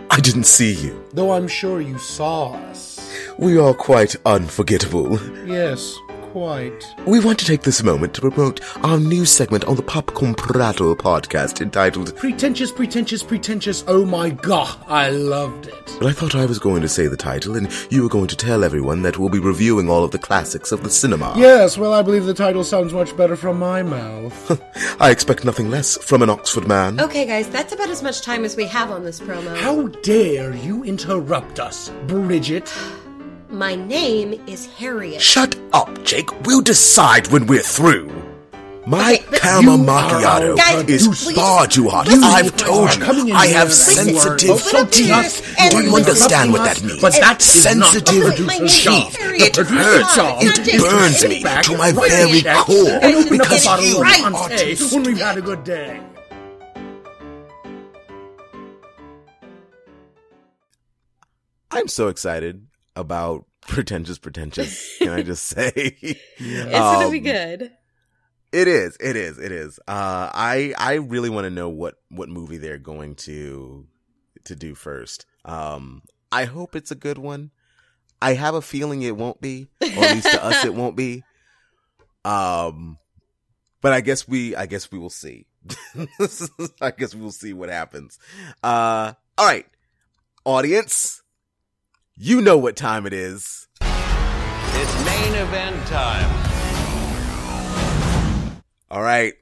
[0.10, 1.04] I didn't see you.
[1.14, 3.05] Though I'm sure you saw us.
[3.38, 5.20] We are quite unforgettable.
[5.46, 5.98] Yes,
[6.32, 6.86] quite.
[7.06, 10.96] We want to take this moment to promote our new segment on the Popcorn Prattle
[10.96, 13.84] podcast entitled Pretentious, Pretentious, Pretentious.
[13.90, 15.98] Oh my god, I loved it.
[16.00, 18.38] But I thought I was going to say the title and you were going to
[18.38, 21.34] tell everyone that we'll be reviewing all of the classics of the cinema.
[21.36, 24.62] Yes, well, I believe the title sounds much better from my mouth.
[25.02, 27.02] I expect nothing less from an Oxford man.
[27.02, 29.58] Okay, guys, that's about as much time as we have on this promo.
[29.58, 32.74] How dare you interrupt us, Bridget?
[33.56, 35.22] My name is Harriet.
[35.22, 36.30] Shut up, Jake.
[36.46, 38.12] We'll decide when we're through.
[38.86, 42.06] My okay, caramel macchiato guys, is far too hot.
[42.06, 45.56] Listen, I've told you, I have sensitive teeth.
[45.72, 47.00] Do you understand what that means?
[47.00, 49.18] But that's sensitive teeth.
[49.22, 50.18] It hurts.
[50.44, 53.00] It burns me to my very core
[53.30, 56.02] because you are when we've had a good day.
[61.72, 62.65] I'm so excited
[62.96, 65.72] about pretentious pretentious can i just say?
[65.76, 67.72] It's gonna be um, good.
[68.52, 69.80] it is it is it is.
[69.88, 73.88] Uh i i really want to know what what movie they're going to
[74.46, 75.26] to do first.
[75.46, 77.52] Um i hope it's a good one.
[78.22, 81.24] I have a feeling it won't be or at least to us it won't be.
[82.24, 82.98] Um
[83.82, 85.48] but i guess we i guess we will see.
[86.80, 88.20] I guess we'll see what happens.
[88.64, 89.66] Uh all right.
[90.46, 91.24] Audience
[92.18, 93.68] you know what time it is.
[93.82, 96.52] It's main event time.
[98.90, 99.34] All right.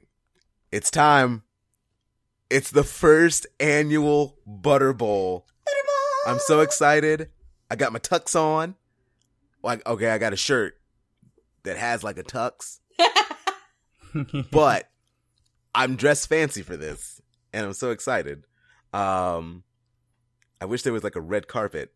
[0.72, 1.44] It's time.
[2.50, 5.46] It's the first annual Butter Bowl.
[5.64, 6.32] Butter Bowl.
[6.32, 7.30] I'm so excited.
[7.70, 8.74] I got my tux on.
[9.62, 10.76] Like, okay, I got a shirt
[11.62, 12.80] that has like a tux.
[14.50, 14.90] but
[15.74, 17.20] I'm dressed fancy for this
[17.52, 18.44] and I'm so excited.
[18.92, 19.62] Um
[20.60, 21.92] I wish there was like a red carpet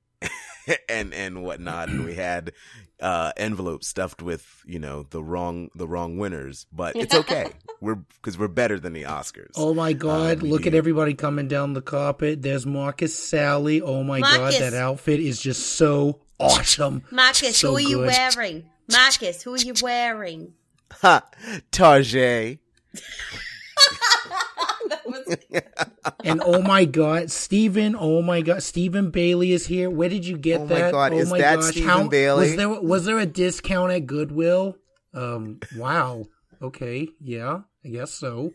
[0.88, 2.52] and and whatnot, and we had
[3.00, 6.66] uh, envelopes stuffed with you know the wrong the wrong winners.
[6.72, 7.50] But it's okay.
[7.80, 9.52] we're because we're better than the Oscars.
[9.56, 10.42] Oh my God!
[10.42, 10.68] we Look do.
[10.68, 12.42] at everybody coming down the carpet.
[12.42, 13.80] There's Marcus Sally.
[13.80, 14.58] Oh my Marcus.
[14.58, 17.02] God, that outfit is just so awesome.
[17.10, 18.06] Marcus, So who are you good.
[18.36, 18.70] wearing?
[18.90, 20.54] Marcus, who are you wearing?
[21.02, 21.22] Ha,
[21.70, 22.58] Tarjay.
[25.28, 27.94] That was And oh my God, Stephen!
[27.98, 29.88] Oh my God, Stephen Bailey is here.
[29.90, 30.82] Where did you get that?
[30.82, 30.90] Oh my?
[30.90, 32.40] God, oh is my that gosh, Stephen how, Bailey?
[32.48, 34.76] Was there was there a discount at Goodwill?
[35.14, 36.24] Um, wow.
[36.60, 38.52] Okay, yeah, I guess so.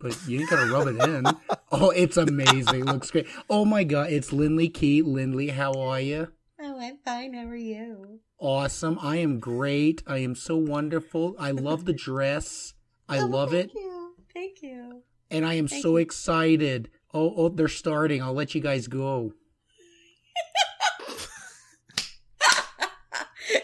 [0.00, 1.36] But you ain't gotta rub it in.
[1.74, 2.84] Oh, it's amazing.
[2.84, 3.26] Looks great.
[3.48, 5.00] Oh my God, it's Lindley Key.
[5.00, 6.28] Lindley, how are you?
[6.60, 7.32] Oh, I'm fine.
[7.32, 8.20] How are you?
[8.38, 8.98] Awesome.
[9.00, 10.02] I am great.
[10.06, 11.34] I am so wonderful.
[11.38, 12.74] I love the dress.
[13.08, 13.70] I Oh, love it.
[13.72, 14.14] thank You.
[14.34, 15.02] Thank you.
[15.32, 15.96] And I am Thank so you.
[15.98, 16.90] excited.
[17.14, 18.22] Oh, oh, they're starting.
[18.22, 19.32] I'll let you guys go.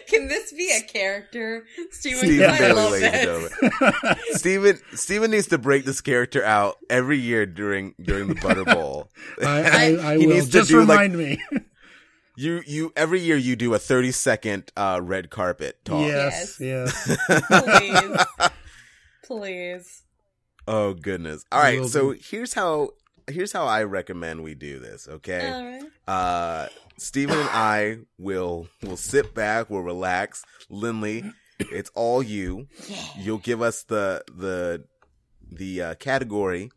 [0.07, 2.19] Can this be a character, Steven?
[2.19, 4.17] Stephen Bailey, love ladies and gentlemen.
[4.31, 9.09] Steven Steven needs to break this character out every year during during the Butter Bowl.
[9.41, 10.33] I, I, I He will.
[10.35, 11.39] needs to Just do, like, remind me.
[12.35, 16.05] You you every year you do a thirty second uh, red carpet talk.
[16.07, 17.17] yes, yes.
[17.47, 18.17] Please.
[19.23, 20.03] Please.
[20.71, 21.43] Oh goodness.
[21.51, 21.83] All right.
[21.85, 22.19] So do.
[22.29, 22.91] here's how
[23.27, 25.07] here's how I recommend we do this.
[25.07, 25.49] Okay.
[25.51, 25.83] All right.
[26.07, 26.67] Uh,
[26.97, 29.69] Steven and I will will sit back.
[29.69, 30.45] We'll relax.
[30.69, 31.23] Lindley,
[31.59, 32.67] it's all you.
[32.87, 33.03] Yeah.
[33.17, 34.83] You'll give us the the
[35.51, 36.69] the uh, category,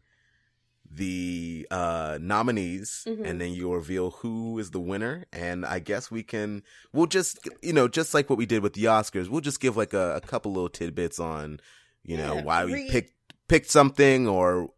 [0.90, 3.24] the uh, nominees, Mhm.
[3.26, 5.26] and then you'll reveal who is the winner.
[5.32, 6.62] And I guess we can.
[6.92, 9.28] We'll just you know just like what we did with the Oscars.
[9.28, 11.60] We'll just give like a, a couple little tidbits on
[12.04, 13.12] you know Yeah, why we re- picked
[13.52, 14.70] picked something or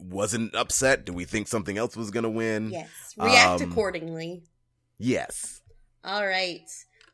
[0.00, 1.04] wasn't upset.
[1.04, 2.70] Do we think something else was gonna win?
[2.70, 2.88] Yes.
[3.16, 4.42] React Um, accordingly.
[4.98, 5.60] Yes.
[6.02, 6.68] All right.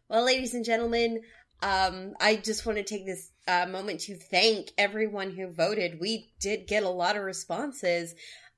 [0.08, 1.20] Well, ladies and gentlemen,
[1.62, 6.00] um, I just want to take this uh, moment to thank everyone who voted.
[6.00, 8.14] We did get a lot of responses.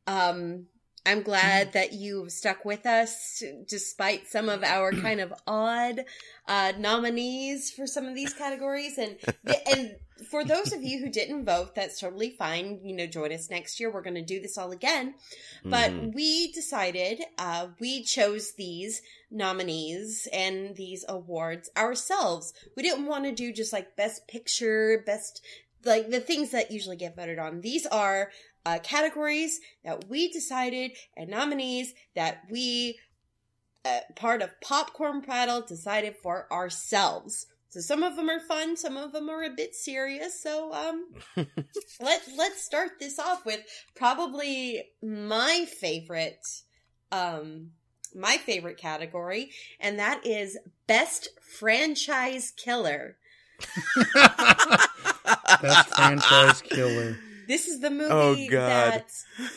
[0.06, 0.66] Um,
[1.06, 6.04] I'm glad that you stuck with us despite some of our kind of odd
[6.48, 8.98] uh, nominees for some of these categories.
[8.98, 9.16] And
[9.66, 9.96] and
[10.30, 12.80] for those of you who didn't vote, that's totally fine.
[12.82, 13.90] You know, join us next year.
[13.90, 15.14] We're going to do this all again.
[15.64, 16.14] But Mhm.
[16.14, 22.52] we decided, uh, we chose these nominees and these awards ourselves.
[22.76, 25.42] We didn't want to do just like best picture, best,
[25.84, 27.60] like the things that usually get voted on.
[27.60, 28.30] These are
[28.66, 32.98] uh, categories that we decided and nominees that we,
[33.84, 37.46] uh, part of Popcorn Prattle, decided for ourselves.
[37.68, 40.42] So some of them are fun, some of them are a bit serious.
[40.42, 41.06] So um,
[42.00, 43.60] let let's start this off with
[43.94, 46.44] probably my favorite
[47.12, 47.70] um
[48.16, 50.58] my favorite category and that is
[50.88, 53.16] best franchise killer
[55.62, 57.18] Best franchise killer.
[57.48, 59.10] This is the movie Oh, that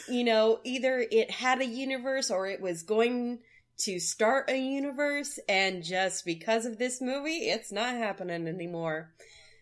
[0.08, 3.40] you know either it had a universe or it was going
[3.80, 9.12] to start a universe and just because of this movie it's not happening anymore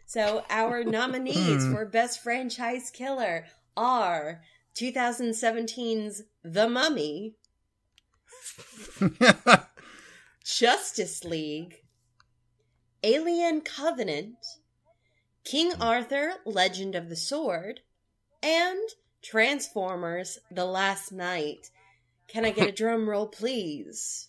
[0.06, 1.74] so our nominees Hmm.
[1.74, 4.42] for best franchise killer are
[4.76, 7.36] 2017's the mummy
[10.46, 11.76] Justice League,
[13.04, 14.38] Alien Covenant,
[15.44, 17.82] King Arthur, Legend of the Sword,
[18.42, 18.80] and
[19.22, 21.70] Transformers The Last Knight.
[22.28, 24.28] Can I get a drum roll, please?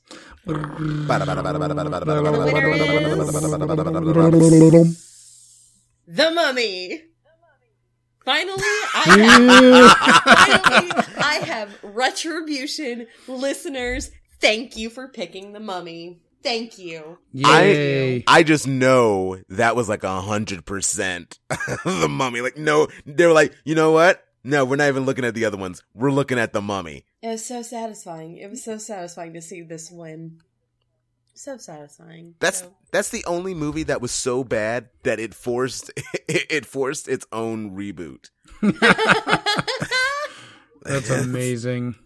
[6.06, 7.02] The Mummy!
[8.24, 9.42] Finally, I have,
[10.36, 13.06] finally, I have retribution.
[13.26, 16.20] Listeners, thank you for picking The Mummy.
[16.42, 17.18] Thank you.
[17.32, 18.24] Yay.
[18.26, 21.38] I just know that was like a hundred percent
[21.84, 22.40] the mummy.
[22.40, 24.24] Like, no, they were like, you know what?
[24.44, 25.82] No, we're not even looking at the other ones.
[25.94, 27.04] We're looking at the mummy.
[27.22, 28.36] It was so satisfying.
[28.38, 30.40] It was so satisfying to see this win.
[31.34, 32.34] So satisfying.
[32.40, 35.90] That's So- that's the only movie that was so bad that it forced
[36.28, 38.30] it forced its own reboot.
[40.82, 41.96] That's amazing.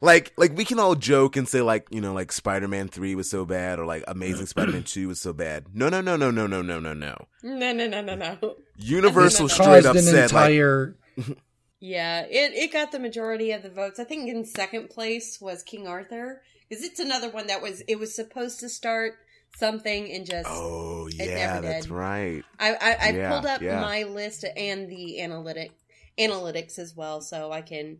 [0.00, 3.28] Like like we can all joke and say like, you know, like Spider-Man 3 was
[3.28, 5.74] so bad or like Amazing Spider-Man 2 was so bad.
[5.74, 7.26] No, no, no, no, no, no, no, no, no.
[7.42, 8.56] no, no, no, no, no.
[8.76, 10.96] Universal Caused straight Caused up an said like entire.
[11.80, 14.00] Yeah, it, it got the majority of the votes.
[14.00, 17.98] I think in second place was King Arthur because it's another one that was it
[17.98, 19.14] was supposed to start
[19.56, 21.94] something and just Oh never yeah, that's did.
[21.94, 22.44] right.
[22.58, 23.80] I I, I Yeah, pulled up yeah.
[23.80, 25.72] my list and the analytic
[26.18, 27.98] analytics as well, so I can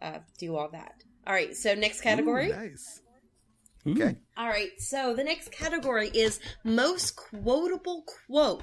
[0.00, 1.03] uh, do all that.
[1.26, 2.50] All right, so next category.
[2.50, 3.00] Ooh, nice.
[3.86, 4.16] Okay.
[4.36, 8.62] All right, so the next category is most quotable quote.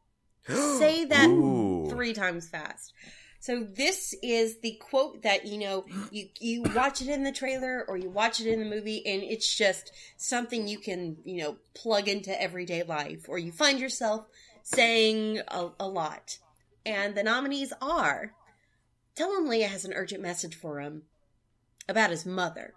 [0.48, 1.86] Say that Ooh.
[1.90, 2.92] three times fast.
[3.40, 7.84] So this is the quote that you know you you watch it in the trailer
[7.86, 11.56] or you watch it in the movie and it's just something you can you know
[11.74, 14.26] plug into everyday life or you find yourself
[14.62, 16.38] saying a, a lot.
[16.84, 18.32] And the nominees are
[19.14, 21.02] Tell him Leia has an urgent message for him
[21.88, 22.74] about his mother.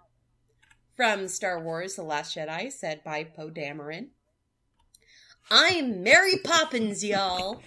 [0.96, 4.08] From Star Wars The Last Jedi, said by Poe Dameron.
[5.50, 7.62] I'm Mary Poppins, y'all.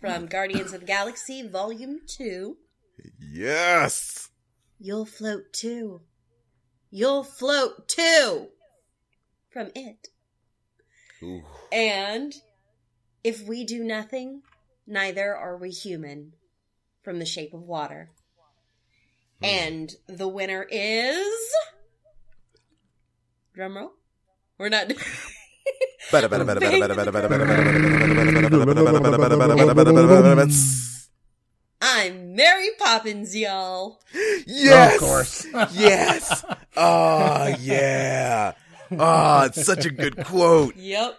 [0.00, 2.56] From Guardians of the Galaxy Volume 2.
[3.18, 4.30] Yes.
[4.78, 6.02] You'll float too.
[6.90, 8.48] You'll float too.
[9.50, 10.08] From It.
[11.22, 11.42] Ooh.
[11.72, 12.34] And
[13.22, 14.42] if we do nothing,
[14.86, 16.32] neither are we human.
[17.02, 18.10] From The Shape of Water.
[19.44, 19.66] Mm.
[19.66, 21.54] And the winner is.
[23.56, 23.90] Drumroll?
[24.58, 24.88] We're not.
[26.12, 29.74] Better, better, better, better, better, better, better, better, better, better, better, better, better, better, better,
[29.74, 30.52] better, better, better, better.
[31.80, 34.00] I'm Mary Poppins, y'all.
[34.46, 34.94] Yes.
[34.94, 35.46] Of course.
[35.72, 36.44] Yes.
[36.76, 38.52] Oh, yeah.
[38.90, 40.76] Oh, it's such a good quote.
[40.76, 41.18] Yep.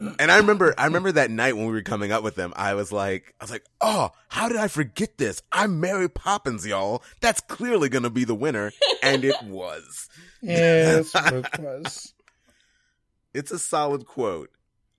[0.00, 2.74] And I remember, I remember that night when we were coming up with them, I
[2.74, 5.42] was like, I was like, oh, how did I forget this?
[5.50, 7.02] I'm Mary Poppins, y'all.
[7.20, 8.72] That's clearly gonna be the winner.
[9.02, 10.08] And it was.
[10.40, 12.14] Yes, it was.
[13.34, 14.50] It's a solid quote.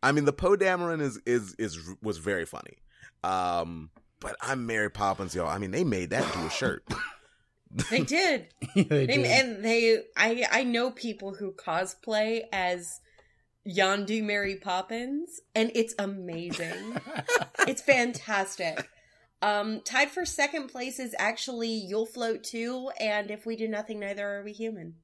[0.04, 2.78] I mean, the Poe Dameron is, is, is, was very funny.
[3.24, 3.90] Um,
[4.20, 5.50] but I'm Mary Poppins, y'all.
[5.50, 6.84] I mean, they made that into a shirt.
[7.92, 8.48] They did.
[8.74, 9.26] they They, did.
[9.28, 13.00] and they, I, I know people who cosplay as
[13.70, 17.00] Yondu Mary Poppins, and it's amazing.
[17.68, 18.90] it's fantastic.
[19.42, 24.00] Um, tied for second place is actually You'll Float Too, and If We Do Nothing,
[24.00, 24.96] Neither Are We Human.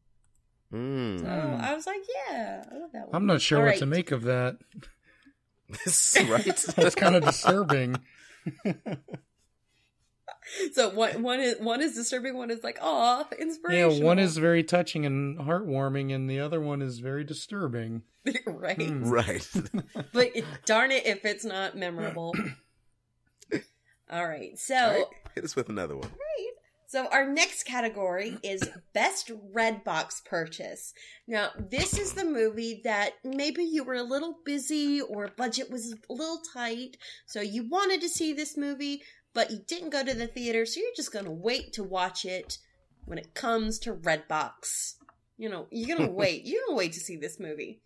[0.72, 1.62] So Mm.
[1.62, 3.10] I was like, yeah, I love that one.
[3.14, 3.80] I'm not sure All what right.
[3.80, 4.58] to make of that.
[6.30, 6.66] right?
[6.76, 7.96] That's kind of disturbing.
[10.74, 12.38] So one, one is one is disturbing.
[12.38, 13.28] One is like, oh,
[13.70, 18.04] Yeah, one is very touching and heartwarming, and the other one is very disturbing.
[18.46, 19.04] right, Hmm.
[19.10, 19.48] right.
[20.14, 22.34] but it, darn it if it's not memorable.
[24.12, 26.10] All right, so All right, hit us with another one.
[26.10, 26.52] Right.
[26.88, 30.94] So our next category is best red box purchase.
[31.28, 35.92] Now, this is the movie that maybe you were a little busy or budget was
[35.92, 39.02] a little tight, so you wanted to see this movie,
[39.36, 42.26] but you didn't go to the theater, so you're just going to wait to watch
[42.26, 42.58] it
[43.06, 44.96] when it comes to Redbox.
[45.38, 46.46] You know, you're going to wait.
[46.46, 47.82] You're going to wait to see this movie.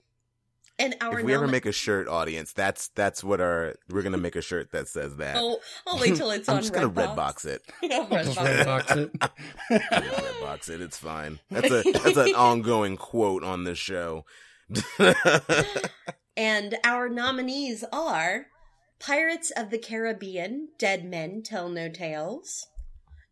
[0.78, 4.18] And our If we ever make a shirt, audience, that's that's what our we're gonna
[4.18, 5.36] make a shirt that says that.
[5.38, 7.44] Oh, I'll wait till it's I'm on just gonna Redbox.
[7.44, 7.62] redbox it.
[7.92, 9.12] I'll Just Redbox it.
[9.14, 9.36] Redbox
[9.72, 9.82] it.
[9.92, 10.80] redbox it.
[10.82, 11.40] It's fine.
[11.52, 14.24] That's a that's an ongoing quote on this show.
[16.38, 18.46] And our nominees are
[19.00, 22.68] Pirates of the Caribbean, Dead Men Tell No Tales,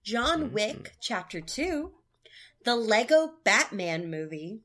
[0.04, 0.54] John mm-hmm.
[0.54, 1.92] Wick, Chapter 2,
[2.64, 4.62] the Lego Batman movie,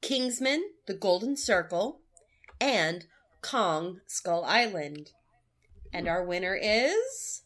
[0.00, 2.00] Kingsman, The Golden Circle,
[2.60, 3.06] and
[3.42, 5.10] Kong Skull Island.
[5.92, 7.42] And our winner is.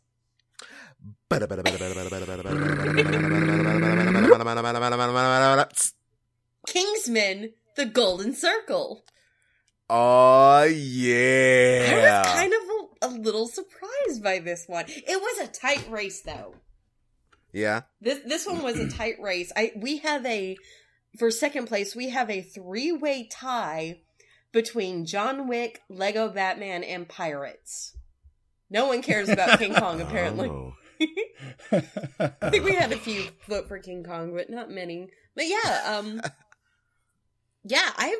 [6.66, 9.04] Kingsman, The Golden Circle.
[9.90, 10.64] Oh
[11.92, 12.68] I was kind of
[13.02, 14.84] a, a little surprised by this one.
[14.88, 16.54] It was a tight race, though.
[17.52, 17.82] yeah.
[18.00, 19.52] This this one was a tight race.
[19.56, 20.56] I we have a
[21.18, 24.00] for second place we have a three way tie
[24.52, 27.96] between John Wick, Lego Batman, and Pirates.
[28.70, 30.48] No one cares about King Kong apparently.
[30.48, 30.74] Oh.
[31.70, 35.08] I think we had a few vote for King Kong, but not many.
[35.36, 36.20] But yeah, um
[37.64, 38.16] Yeah, I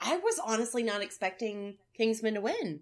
[0.00, 2.80] I was honestly not expecting Kingsman to win.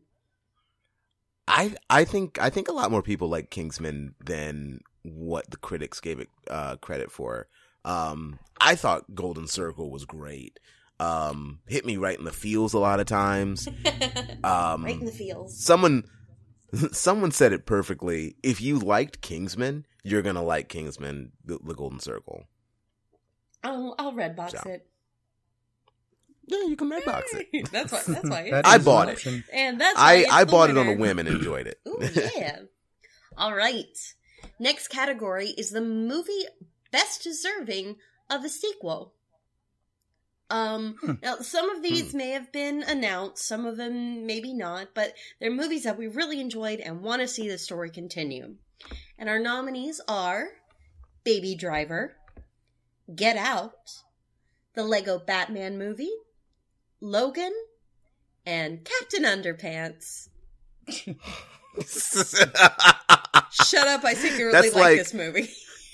[1.51, 6.01] I I think I think a lot more people like Kingsman than what the critics
[6.01, 7.48] gave it uh, credit for.
[7.84, 10.61] Um, I thought Golden Circle was great.
[10.98, 13.68] Um, hit me right in the feels a lot of times.
[14.44, 15.62] Um, right in the feels.
[15.62, 16.05] someone
[16.92, 18.36] someone said it perfectly.
[18.42, 22.44] If you liked Kingsman, you're gonna like Kingsman, the, the Golden Circle.
[23.62, 24.70] I'll I'll red box So.
[24.70, 24.86] it.
[26.51, 27.70] Yeah, you can redbox it.
[27.70, 28.51] that's why that's why.
[28.51, 29.26] That I is an bought it.
[29.53, 31.80] and that's why I I the bought it on a whim and enjoyed it.
[31.88, 31.98] Ooh,
[32.36, 32.59] yeah.
[33.38, 33.86] All right.
[34.59, 36.44] Next category is the movie
[36.90, 37.96] best deserving
[38.28, 39.14] of a sequel.
[40.51, 41.12] Um, Hmm.
[41.22, 45.51] now some of these may have been announced, some of them maybe not, but they're
[45.53, 48.57] movies that we really enjoyed and want to see the story continue.
[49.16, 50.48] And our nominees are
[51.22, 52.16] Baby Driver,
[53.14, 53.74] Get Out,
[54.74, 56.11] the Lego Batman movie,
[57.01, 57.53] Logan,
[58.46, 60.28] and Captain Underpants.
[63.53, 64.05] Shut up!
[64.05, 65.48] I secretly like, like- this movie.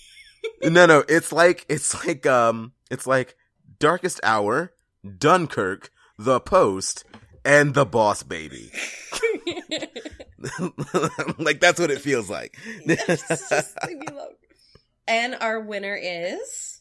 [0.62, 3.36] no, no, it's like it's like um, it's like
[3.78, 4.72] Darkest Hour,
[5.18, 7.04] Dunkirk, The Post,
[7.44, 8.70] and The Boss Baby.
[11.38, 12.56] like that's what it feels like.
[12.84, 14.34] It's just leave me alone.
[15.08, 16.75] And our winner is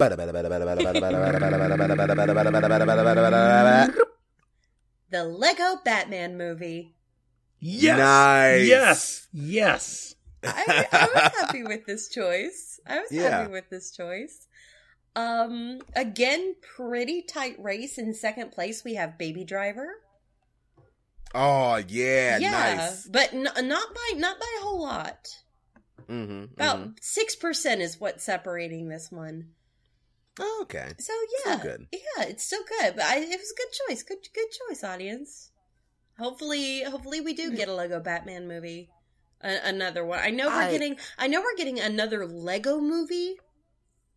[5.10, 6.94] the Lego Batman movie.
[7.58, 7.98] Yes.
[7.98, 8.68] Nice.
[8.68, 9.28] Yes.
[9.32, 10.14] Yes.
[10.42, 12.80] I, I was happy with this choice.
[12.86, 13.30] I was Yeah.
[13.40, 14.46] happy with this choice.
[15.14, 17.98] Um, again, pretty tight race.
[17.98, 19.88] In second place, we have Baby Driver.
[21.34, 23.06] oh yeah, nice.
[23.06, 25.28] but n- not by not by a whole lot.
[26.08, 29.50] Mm-hmm, About 6 percent is what's separating this one.
[30.38, 30.92] Oh, okay.
[30.98, 31.12] So
[31.44, 31.86] yeah, Still good.
[31.92, 32.94] yeah, it's still good.
[32.96, 34.02] But I, it was a good choice.
[34.02, 35.50] Good, good choice, audience.
[36.18, 38.90] Hopefully, hopefully we do get a Lego Batman movie,
[39.42, 40.20] a- another one.
[40.22, 43.36] I know we're I- getting, I know we're getting another Lego movie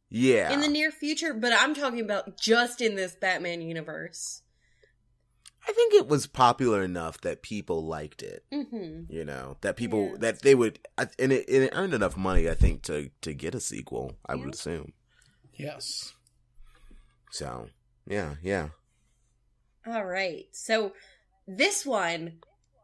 [0.09, 0.51] Yeah.
[0.53, 4.41] in the near future, but I'm talking about just in this Batman universe.
[5.66, 8.43] I think it was popular enough that people liked it.
[8.51, 10.18] hmm You know that people Yeah.
[10.20, 13.55] that they would, and it, and it earned enough money, I think, to to get
[13.55, 14.18] a sequel.
[14.26, 14.43] I Yeah.
[14.45, 14.91] would assume.
[15.56, 16.14] Yes.
[17.32, 17.68] So
[18.08, 18.70] yeah, yeah.
[19.86, 20.93] All right, so
[21.47, 22.39] this one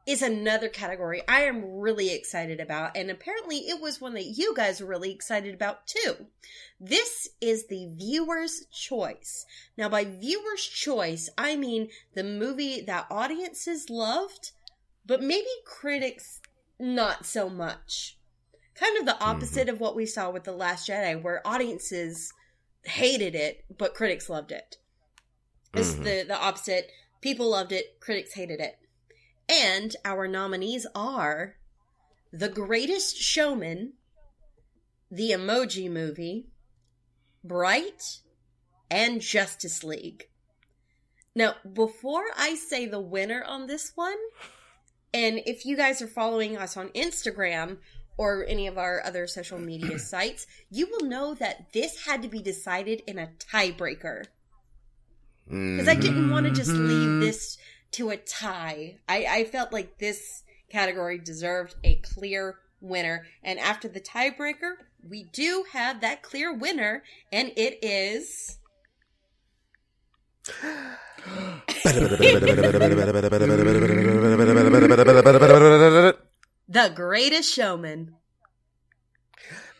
[0.05, 4.53] is another category I am really excited about, and apparently it was one that you
[4.55, 6.25] guys were really excited about too.
[6.79, 9.45] This is the viewer's choice.
[9.77, 14.51] Now, by viewer's choice, I mean the movie that audiences loved,
[15.05, 16.41] but maybe critics
[16.79, 18.17] not so much.
[18.73, 19.29] Kind of the mm-hmm.
[19.29, 22.33] opposite of what we saw with The Last Jedi, where audiences
[22.83, 24.77] hated it, but critics loved it.
[25.73, 26.03] It's Mhm.
[26.03, 26.91] the, the opposite.
[27.21, 28.79] People loved it, critics hated it.
[29.47, 31.57] And our nominees are
[32.31, 33.93] The Greatest Showman,
[35.11, 36.47] The Emoji Movie,
[37.43, 38.21] Bright,
[38.91, 40.29] and Justice League.
[41.35, 44.17] Now, before I say the winner on this one,
[45.13, 47.79] and if you guys are following us on Instagram
[48.19, 52.27] or any of our other social media sites, you will know that this had to
[52.27, 54.25] be decided in a tiebreaker.
[55.47, 57.21] Because I didn't want to just leave mm-hmm.
[57.21, 57.57] this
[57.91, 58.97] to a tie.
[59.07, 64.73] I, I felt like this category deserved a clear winner, and after the tiebreaker,
[65.09, 68.57] we do have that clear winner, and it is
[76.69, 78.13] The Greatest Showman.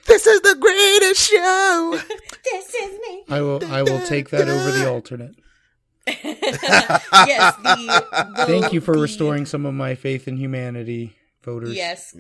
[0.08, 2.00] This is the greatest show.
[2.44, 3.24] This is me.
[3.30, 3.64] I will.
[3.72, 5.36] I will take that over the alternate.
[6.08, 8.06] yes, the,
[8.38, 11.76] the Thank you for the- restoring some of my faith in humanity, voters.
[11.76, 12.16] Yes.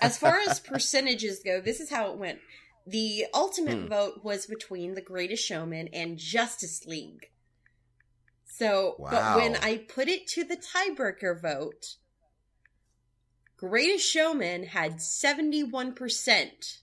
[0.00, 2.38] As far as percentages go, this is how it went.
[2.86, 3.88] The ultimate Hmm.
[3.88, 7.26] vote was between The Greatest Showman and Justice League.
[8.46, 11.96] So, but when I put it to the tiebreaker vote,
[13.68, 16.78] Greatest Showman had 71%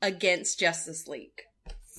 [0.00, 1.42] against Justice League.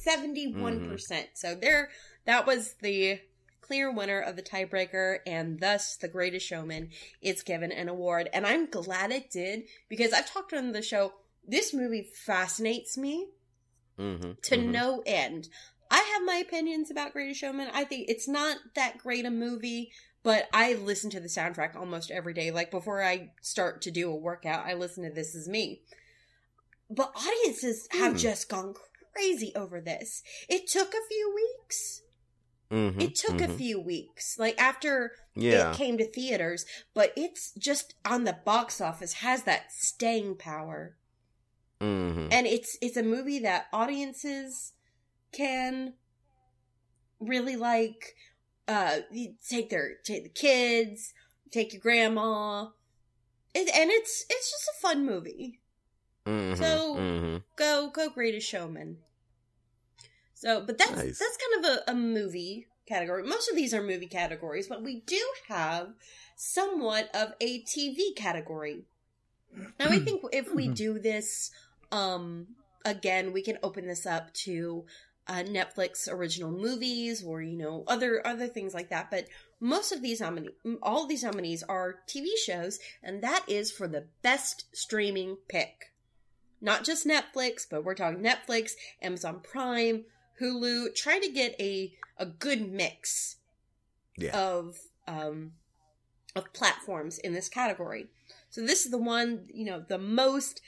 [0.07, 0.89] 71%.
[0.89, 1.29] percent.
[1.33, 1.89] So there
[2.25, 3.19] that was the
[3.61, 6.89] clear winner of the tiebreaker and thus the greatest showman
[7.21, 8.29] is given an award.
[8.31, 11.13] And i'm glad it did because i've talked on the show
[11.47, 13.27] this movie fascinates me
[13.99, 15.47] Mm-hmm, to no end.
[15.89, 17.69] I have my opinions about greatest showman.
[17.73, 19.91] I think it's not that great a movie
[20.25, 22.51] but i listen to the soundtrack almost every day.
[22.51, 25.81] Like before i start to do a workout i listen to this is me.
[26.89, 28.17] But audiences have Hmm.
[28.17, 28.73] just gone
[29.13, 30.21] crazy over this.
[30.49, 32.01] It took a few weeks.
[32.71, 34.37] Mm-hmm, it took a few weeks.
[34.37, 35.71] Like after Yeah.
[35.71, 40.97] it came to theaters but it's just on the box office has that staying power.
[41.81, 42.27] Mm-hmm.
[42.31, 44.71] and it's it's a movie that audiences
[45.33, 45.93] can
[47.19, 48.15] really like
[48.67, 51.13] uh you take their take the kids
[51.51, 52.67] take your grandma
[53.53, 55.59] it, and it's it's just a fun movie
[56.27, 56.59] Mm-hmm.
[56.61, 57.37] So- mm-hmm.
[57.55, 58.97] go go greatest showman
[60.33, 61.19] so but that's Nice.
[61.19, 65.01] that's kind of a, a movie category most of these are movie categories but we
[65.01, 65.89] do have
[66.35, 68.85] somewhat of a tv category
[69.79, 71.51] now i think if we do this
[71.91, 72.47] um
[72.83, 74.85] again we can open this up to
[75.27, 79.25] uh, netflix original movies or you know other other things like that but
[79.59, 80.51] most of these nominees
[80.83, 85.91] all of these nominees are tv shows and that is for the best streaming pick
[86.61, 88.71] not just Netflix, but we're talking Netflix,
[89.01, 90.05] Amazon Prime,
[90.41, 93.37] Hulu try to get a a good mix
[94.17, 94.37] Yeah.
[94.37, 94.77] of
[95.07, 95.53] um
[96.35, 98.07] of platforms in this category.
[98.49, 100.61] So this is the one, you know, the most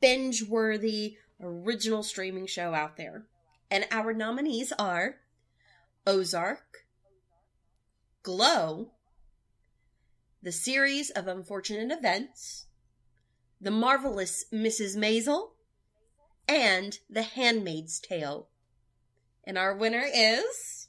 [0.00, 3.26] binge worthy original streaming show out there.
[3.70, 5.16] And our nominees are
[6.06, 6.78] Ozark,
[8.22, 8.92] Glow,
[10.42, 12.66] The Series of Unfortunate Events,
[13.60, 14.96] The Marvelous Mrs.
[14.96, 15.50] Maisel,
[16.48, 18.48] and The Handmaid's Tale.
[19.44, 20.88] And our winner is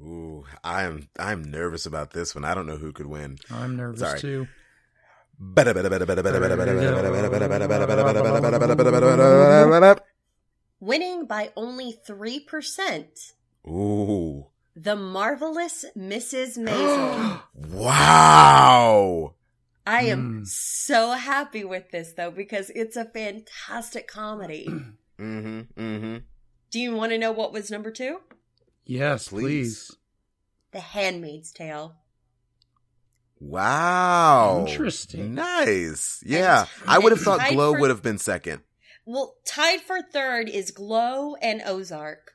[0.00, 2.44] Ooh, I'm I'm nervous about this one.
[2.44, 3.38] I don't know who could win.
[3.50, 4.20] I'm nervous Sorry.
[4.20, 4.46] too.
[10.80, 13.32] Winning by only 3%.
[13.68, 14.46] Ooh.
[14.74, 16.58] The Marvelous Mrs.
[16.64, 17.40] Maisel.
[17.70, 19.34] wow.
[19.86, 20.44] I am Hmm.
[20.44, 24.68] so happy with this though because it's a fantastic comedy.
[25.18, 25.80] Mm-hmm.
[25.82, 26.16] Mm-hmm.
[26.70, 28.18] Do you want to know what was number 2?
[28.84, 29.86] Yes, Please.
[29.86, 29.96] please.
[30.72, 31.96] The Handmaid's Tale.
[33.40, 34.66] Wow.
[34.68, 35.34] Interesting.
[35.34, 36.22] Nice.
[36.26, 36.66] Yeah.
[36.82, 38.60] And- I would have thought Glow for- would have been second.
[39.06, 42.32] Well, tied for third is Glow and Ozark.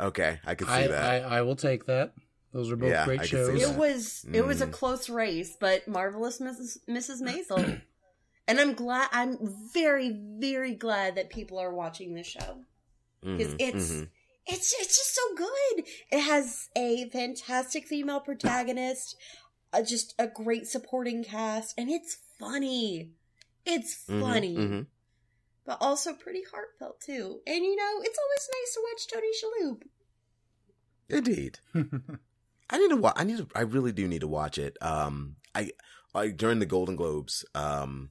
[0.00, 0.40] Okay.
[0.44, 1.24] I could see I, that.
[1.24, 2.14] I I will take that.
[2.52, 3.62] Those are both Yeah, great I can see shows.
[3.62, 3.70] that.
[3.74, 4.72] It was it was a Mm.
[4.72, 6.78] close race, but Marvelous Mrs.
[6.88, 7.20] Mrs.
[7.22, 7.80] Maisel.
[8.48, 9.36] and I'm glad I'm
[9.72, 12.64] very very glad that people are watching this show.
[13.22, 14.08] because Mhm, it's mhm.
[14.46, 15.84] it's it's just so good.
[16.10, 19.16] It has a fantastic female protagonist,
[19.72, 23.10] uh, just a great supporting cast, and it's funny.
[23.66, 24.86] It's Mhm, funny, mhm.
[25.66, 27.40] But also pretty heartfelt too.
[27.46, 29.30] And you know, it's always nice to watch Tony
[29.72, 29.82] Shalhoub.
[31.08, 31.58] Indeed.
[32.70, 33.14] I need to watch.
[33.16, 33.48] I need to.
[33.54, 34.76] I really do need to watch it.
[34.80, 35.70] Um, I,
[36.14, 37.44] I during the Golden Globes.
[37.54, 38.10] Um,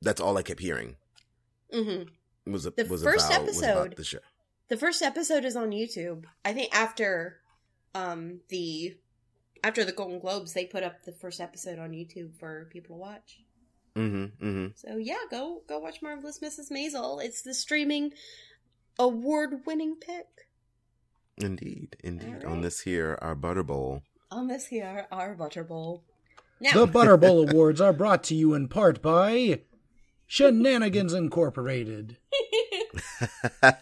[0.00, 0.96] that's all I kept hearing
[1.72, 2.52] Mm-hmm.
[2.52, 4.18] was The was first about, was about episode- the show.
[4.68, 6.24] The first episode is on YouTube.
[6.44, 7.40] I think after
[7.94, 8.96] um the
[9.62, 13.00] after the Golden Globes, they put up the first episode on YouTube for people to
[13.00, 13.40] watch.
[13.96, 14.46] Mm-hmm.
[14.46, 14.66] Mm-hmm.
[14.74, 16.70] So yeah, go go watch Marvelous Mrs.
[16.70, 17.22] Maisel.
[17.22, 18.12] It's the streaming
[18.98, 20.26] award winning pick
[21.36, 22.28] Indeed, indeed.
[22.28, 22.44] All right.
[22.44, 24.02] On this here, our butter bowl.
[24.30, 26.04] on this here our butter bowl.
[26.60, 29.60] Now the Butter Bowl Awards are brought to you in part by
[30.26, 32.16] Shenanigans Incorporated.
[33.62, 33.74] well,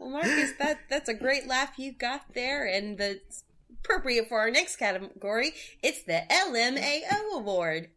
[0.00, 3.44] Marcus, that that's a great laugh you got there, and that's
[3.84, 5.52] appropriate for our next category.
[5.82, 7.90] It's the LMAO award.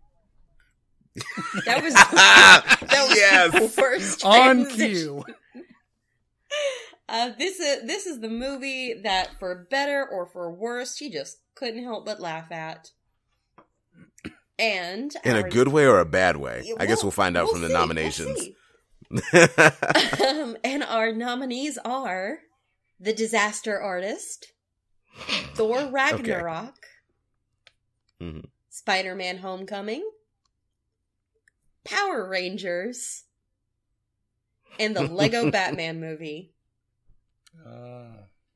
[1.66, 3.52] That was that was Yes.
[3.52, 5.24] the worst On cue.
[7.10, 11.40] Uh, this is this is the movie that, for better or for worse, you just
[11.56, 12.92] couldn't help but laugh at.
[14.58, 16.62] And In a good way or a bad way?
[16.66, 18.40] Yeah, I guess we'll- we'll find out we'll from the see, we'll nominations.
[18.40, 18.56] see.
[20.26, 22.40] um, and our nominees are
[23.00, 24.54] The Disaster Artist,
[25.56, 26.76] Thor Ragnarok,
[28.22, 28.46] Mhm.
[28.70, 30.08] Spider Man Homecoming,
[31.84, 33.24] Power Rangers,
[34.80, 36.54] and the Lego Batman movie.
[37.66, 37.70] Uh,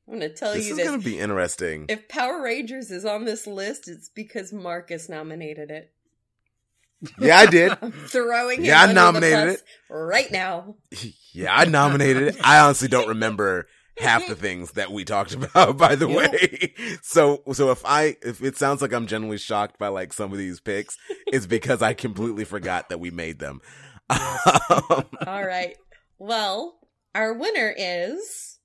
[0.08, 0.88] I'm going to tell you this you is this.
[0.88, 1.86] going to be interesting.
[1.90, 5.92] If Power Rangers is on this list, it's because Marcus nominated it.
[7.20, 7.78] yeah, I did.
[7.82, 10.76] I'm throwing Yeah, I nominated it right now.
[11.38, 12.38] Yeah, I nominated it.
[12.42, 16.74] I honestly don't remember half the things that we talked about, by the way.
[17.02, 20.38] So, so if I, if it sounds like I'm genuinely shocked by like some of
[20.38, 20.98] these picks,
[21.28, 23.62] it's because I completely forgot that we made them.
[24.10, 25.06] All
[25.46, 25.76] right.
[26.18, 26.80] Well,
[27.14, 28.60] our winner is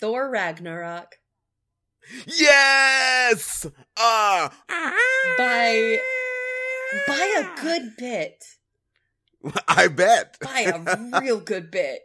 [0.00, 1.20] Thor Ragnarok
[2.26, 3.66] yes,
[3.98, 4.52] ah,
[5.38, 5.98] by
[7.06, 8.44] by a good bit.
[9.68, 10.36] I bet.
[10.40, 12.02] By a real good bit.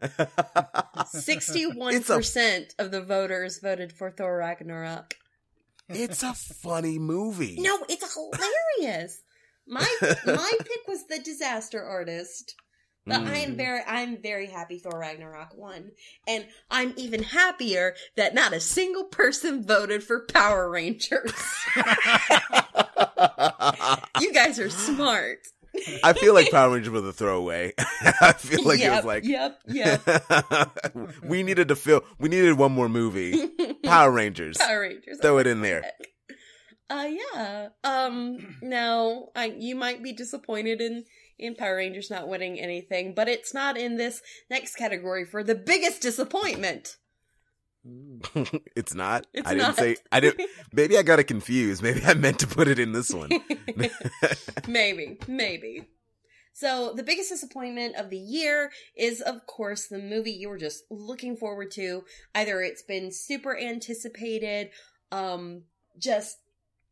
[1.06, 5.14] Sixty-one It's a percent of the voters voted for Thor Ragnarok.
[5.88, 7.56] it's a funny movie.
[7.58, 9.20] No, it's hilarious.
[9.66, 9.86] My
[10.26, 12.54] my pick was the Disaster Artist.
[13.06, 13.56] But I am Mm.
[13.56, 15.92] very I'm very happy Thor Ragnarok won.
[16.26, 21.32] And I'm even happier that not a single person voted for Power Rangers.
[24.20, 25.38] you guys are smart.
[26.02, 27.72] I feel like Power Rangers was a throwaway.
[28.20, 30.02] I feel like it was like Yep, yep.
[31.22, 32.04] we needed to fill.
[32.18, 33.48] We needed one more movie.
[33.84, 34.56] Power Rangers.
[34.58, 35.18] Power Rangers.
[35.20, 35.84] Throw it in there.
[36.90, 37.68] Uh yeah.
[37.84, 41.04] Um now I you might be disappointed in
[41.38, 45.54] in Power Rangers not winning anything, but it's not in this next category for the
[45.54, 46.96] biggest disappointment.
[48.76, 49.26] it's not.
[49.32, 49.76] It's I didn't not.
[49.76, 49.96] say.
[50.10, 50.48] I didn't.
[50.72, 51.82] Maybe I got it confused.
[51.82, 53.30] Maybe I meant to put it in this one.
[54.68, 55.88] maybe, maybe.
[56.52, 60.82] So the biggest disappointment of the year is, of course, the movie you were just
[60.90, 62.02] looking forward to.
[62.34, 64.70] Either it's been super anticipated,
[65.12, 65.62] um,
[65.98, 66.38] just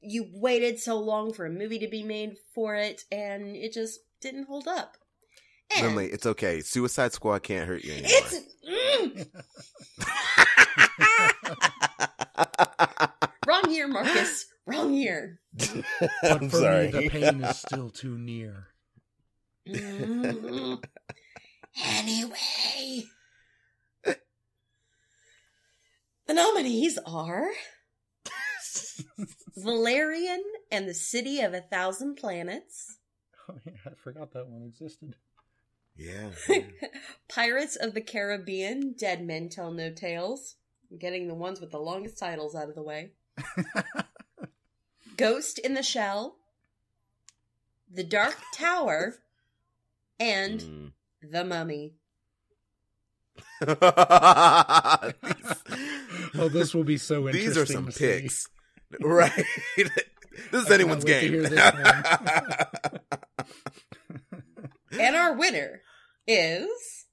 [0.01, 4.01] you waited so long for a movie to be made for it, and it just
[4.21, 4.97] didn't hold up.
[5.75, 6.61] And Lindley, it's okay.
[6.61, 8.11] Suicide Squad can't hurt you anymore.
[8.13, 9.27] it's mm,
[13.47, 14.47] wrong year, Marcus.
[14.67, 15.41] Wrong year.
[15.57, 15.85] But
[16.25, 16.87] I'm for sorry.
[16.87, 18.69] me, the pain is still too near.
[19.69, 20.83] Mm.
[21.85, 23.05] anyway,
[24.05, 24.17] the
[26.35, 27.49] nominees are
[29.57, 32.99] Valerian and the City of a Thousand Planets,
[33.49, 35.15] Oh, yeah, I forgot that one existed.
[35.99, 36.31] yeah.
[37.29, 40.57] Pirates of the Caribbean, Dead Men Tell No Tales.
[40.91, 43.13] I'm getting the ones with the longest titles out of the way.
[45.17, 46.37] Ghost in the Shell,
[47.93, 49.17] The Dark Tower,
[50.21, 50.93] and Mm.
[51.23, 51.95] The Mummy.
[56.39, 57.49] Oh, this will be so interesting.
[57.49, 58.07] These are some to see.
[58.07, 58.47] picks,
[59.01, 59.33] right?
[59.77, 59.91] this
[60.53, 63.01] is I anyone's can't wait to
[64.91, 65.01] game.
[65.01, 65.81] And our winner
[66.27, 67.05] is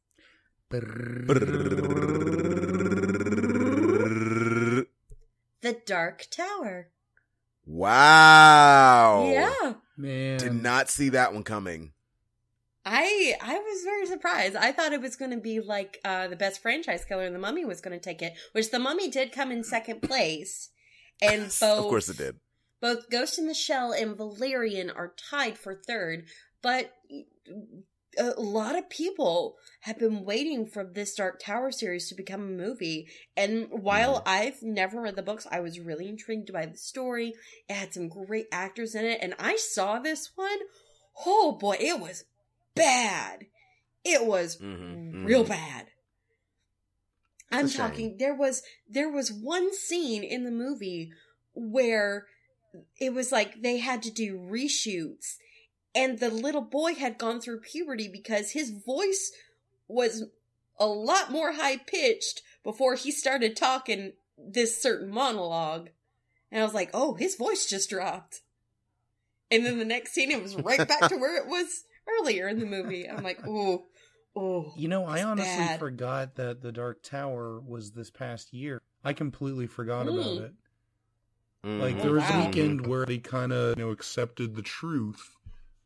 [5.62, 6.90] The Dark Tower.
[7.66, 9.30] wow.
[9.32, 9.74] Yeah.
[9.96, 11.94] Man, Did not see that one coming.
[12.86, 14.56] I I was very surprised.
[14.58, 17.40] I thought it was going to be like uh, the best franchise killer, and the
[17.40, 20.70] Mummy was going to take it, which the Mummy did come in second place,
[21.22, 22.36] and both of course it did.
[22.82, 26.26] both Ghost in the Shell and Valerian are tied for third,
[26.62, 26.92] but
[28.18, 32.46] a lot of people have been waiting for this Dark Tower series to become a
[32.46, 33.08] movie.
[33.36, 37.34] And while I've never read the books, I was really intrigued by the story.
[37.68, 40.60] It had some great actors in it, and I saw this one.
[41.26, 42.26] Oh boy, it was
[42.76, 43.46] bad.
[44.04, 45.50] It was Mhm, real mhm.
[45.50, 45.88] bad.
[47.52, 47.88] I'm It's a shame.
[47.88, 51.12] talking there was there was one scene in the movie
[51.54, 52.26] where
[53.00, 55.36] it was like they had to do reshoots
[55.96, 59.32] and the little boy had gone through puberty because his voice
[59.88, 60.24] was
[60.80, 65.90] a lot more high pitched before he started talking this certain monologue.
[66.52, 68.42] And I was like, "Oh, his voice just dropped."
[69.52, 71.84] And then the next scene it was right back to where it was
[72.20, 73.08] earlier in the movie.
[73.10, 73.84] I'm like, "Ooh,
[74.38, 75.80] ooh." You know, I honestly bad.
[75.80, 78.82] forgot that the Dark Tower was this past year.
[79.04, 80.14] I completely forgot Mm.
[80.14, 80.54] about it.
[81.66, 81.80] Mhm.
[81.82, 82.42] Like Oh, there was wow.
[82.44, 85.36] a weekend where they kind of you know accepted the truth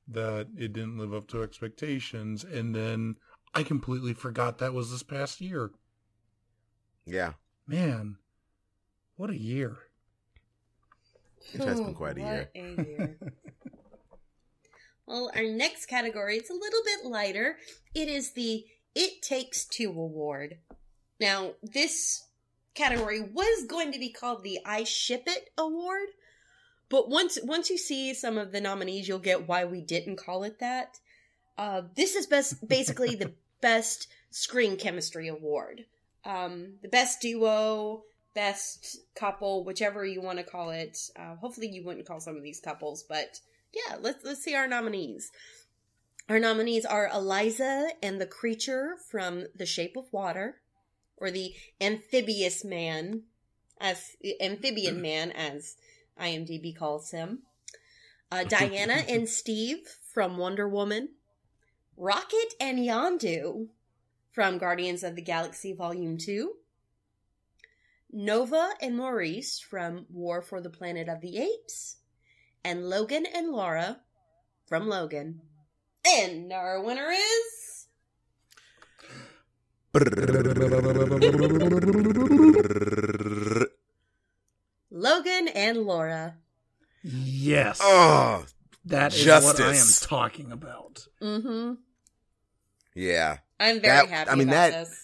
[0.08, 3.16] that it didn't live up to expectations, and then
[3.54, 5.72] I completely forgot that was this past year.
[7.06, 7.34] Yeah,
[7.68, 8.16] Man,
[9.18, 9.78] what a year!
[11.54, 12.50] it has been quite a year.
[12.56, 13.18] A year.
[15.06, 17.58] well, our next category, it's a little bit lighter.
[17.94, 18.64] It is the
[18.96, 20.60] It Takes Two Award.
[21.20, 22.24] Now, this
[22.74, 26.08] category was going to be called the I Ship It Award,
[26.90, 30.44] but once once you see some of the nominees, you'll get why we didn't call
[30.44, 31.00] it that.
[31.58, 35.86] Uh, this is best basically the best screen chemistry award.
[36.24, 38.04] Um, the best duo,
[38.34, 40.98] best couple, whichever you want to call it.
[41.18, 43.40] Uh, hopefully, you wouldn't call some of these couples, but
[43.74, 45.32] yeah, let's let's see our nominees.
[46.30, 50.58] Our nominees are Eliza and the creature from The Shape of Water,
[51.16, 53.24] or the amphibious man,
[53.80, 55.78] as amphibian man, as
[56.20, 57.44] IMDb calls him.
[58.32, 61.10] Uh, Diana and Steve from Wonder Woman.
[61.96, 63.68] Rocket and Yondu
[64.32, 66.54] from Guardians of the Galaxy Volume 2.
[68.12, 71.98] Nova and Maurice from War for the Planet of the Apes.
[72.64, 74.00] And Logan and Laura
[74.68, 75.42] from Logan.
[76.06, 77.88] And our winner is.
[85.08, 86.36] Logan and Laura.
[87.04, 88.46] Yes, oh,
[88.86, 91.08] that is what I am talking about.
[91.22, 91.74] Mm-hmm.
[92.96, 93.38] yeah.
[93.60, 95.04] I'm very That- happy I mean, about that- this.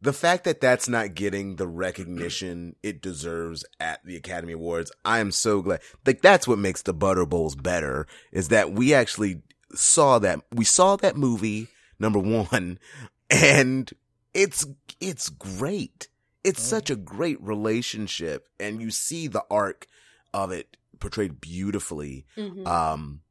[0.00, 5.18] The fact that that's not getting the recognition it deserves at the Academy Awards, I
[5.18, 5.80] am so glad.
[6.06, 9.42] Like that's what makes the Butter Bowls better is that we actually
[9.74, 11.66] saw that we saw that movie
[11.98, 12.78] number one,
[13.30, 13.90] and
[14.32, 14.64] it's
[15.00, 16.06] it's great.
[16.44, 16.76] It's Oh.
[16.76, 19.86] such a great relationship, and you see the arc
[20.32, 22.66] of it portrayed beautifully Mhm.
[22.66, 23.22] um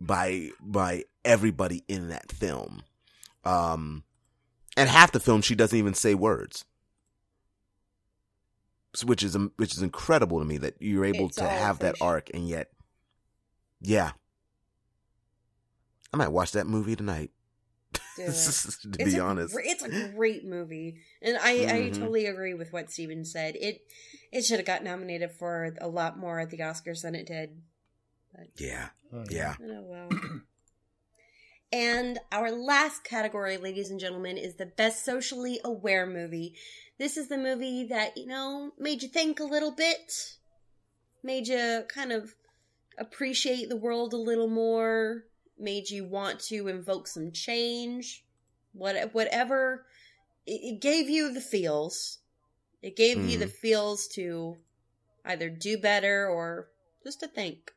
[0.00, 2.82] by by everybody in that film
[3.44, 4.04] um
[4.76, 6.64] and half the film she doesn't even say words
[9.04, 11.96] which is which is incredible to me that you're able It's to all have that
[12.00, 12.72] arc and yet,
[13.80, 14.12] yeah,
[16.12, 17.30] I might watch that movie tonight.
[18.16, 18.76] Do it.
[18.92, 21.94] to be a honest, gr- it's a great movie, and I I Mhm.
[21.98, 23.56] totally agree with what Steven said.
[23.56, 23.82] It
[24.32, 27.62] it should have got nominated for a lot more at the Oscars than it did.
[28.56, 29.56] yeah, Oh, yeah.
[29.60, 30.10] Oh well.
[31.72, 36.56] and our last category, ladies and gentlemen, is the best socially aware movie.
[36.98, 40.36] This is the movie that you know made you think a little bit,
[41.22, 42.34] made you kind of
[42.98, 45.24] appreciate the world a little more,
[45.60, 48.24] made you want to invoke some change,
[48.72, 49.84] what whatever.
[50.46, 52.18] It, it gave you the feels.
[52.82, 53.40] It gave you Mhm.
[53.40, 54.56] the feels to
[55.24, 56.68] either do better or
[57.04, 57.72] just to think.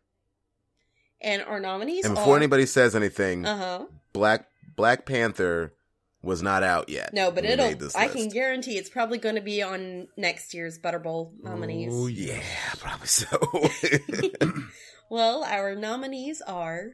[1.22, 3.86] And our nominees And before are, anybody says anything, uh huh.
[4.14, 5.74] Black Black Panther
[6.22, 7.14] was not out yet.
[7.14, 7.66] No, but it'll.
[7.66, 7.96] I list.
[8.16, 11.92] can guarantee it's probably going to be on next year's Butter Bowl nominees.
[11.94, 12.42] Oh, Yeah,
[12.80, 13.28] probably so.
[15.10, 16.94] Well, our nominees are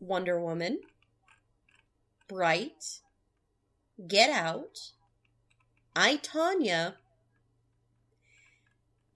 [0.00, 0.80] Wonder Woman,
[2.28, 3.00] Bright,
[4.08, 4.92] Get Out,
[5.94, 6.94] I Tonya,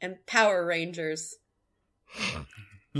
[0.00, 1.36] and Power Rangers.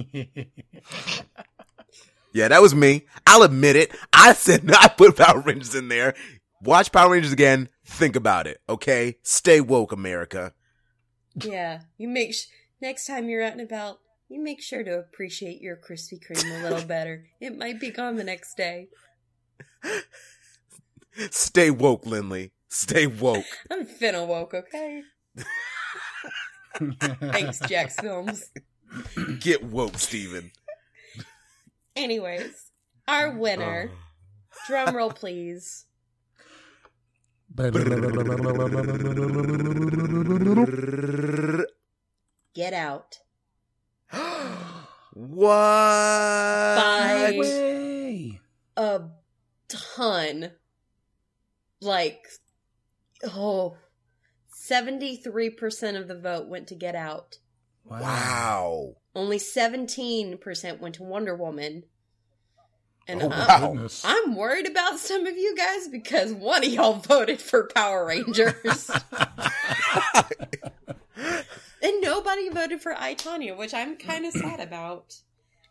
[2.33, 3.07] yeah, that was me.
[3.27, 3.93] I'll admit it.
[4.13, 6.15] I said I put Power Rangers in there.
[6.63, 7.69] Watch Power Rangers again.
[7.85, 8.61] Think about it.
[8.69, 10.55] Okay, stay woke, America.
[11.35, 12.47] Yeah, you make sh-
[12.81, 13.99] next time you're out and about,
[14.29, 17.27] you make sure to appreciate your Krispy Kreme a little better.
[17.41, 18.89] It might be gone the next day.
[21.31, 22.53] Stay woke, Lindley.
[22.69, 23.45] Stay woke.
[23.71, 25.03] I'm finna woke, okay?
[27.21, 28.51] Thanks, Jax Films.
[29.41, 30.51] Get woke, Steven.
[31.95, 32.71] Anyways,
[33.07, 34.67] our winner, uh.
[34.67, 35.87] drum roll please.
[42.55, 43.19] Get out.
[45.15, 45.49] what?
[46.77, 47.35] Bye.
[47.39, 48.41] Way.
[48.77, 49.03] A
[49.69, 50.53] ton.
[51.81, 52.27] Like,
[53.25, 53.77] oh,
[54.69, 57.39] 73% of the vote went to Get Out.
[57.85, 58.01] Wow.
[58.01, 58.97] Wow.
[59.15, 61.85] Only 17% went to Wonder Woman.
[63.07, 63.87] And Oh, I'm, wow.
[64.03, 68.91] I'm worried about some of you guys because one of y'all voted for Power Rangers.
[71.85, 75.15] and nobody voted for I Tonya, which I'm kind of sad about.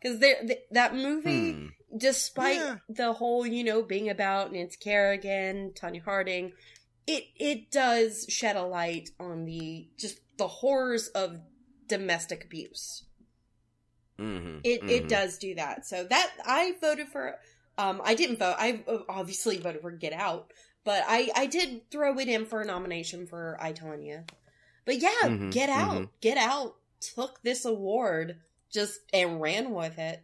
[0.02, 1.68] Because th- that movie, Hmm.
[1.98, 2.78] despite Yeah.
[2.90, 6.54] the whole, you know, being about Nancy Kerrigan, Tonya Harding,
[7.08, 11.40] it it does shed a light on the just the horrors of
[11.88, 13.04] domestic abuse.
[14.20, 15.10] Mhm, It it mhm.
[15.10, 15.86] does do that.
[15.86, 17.40] So that I voted for.
[17.78, 18.56] Um, I didn't vote.
[18.60, 20.52] I obviously voted for Get Out,
[20.84, 24.28] but I I did throw it in for a nomination for I Tonya.
[24.86, 26.10] But yeah, Mhm, Get Out, mhm.
[26.22, 28.38] Get Out took this award
[28.70, 30.22] just and ran with it.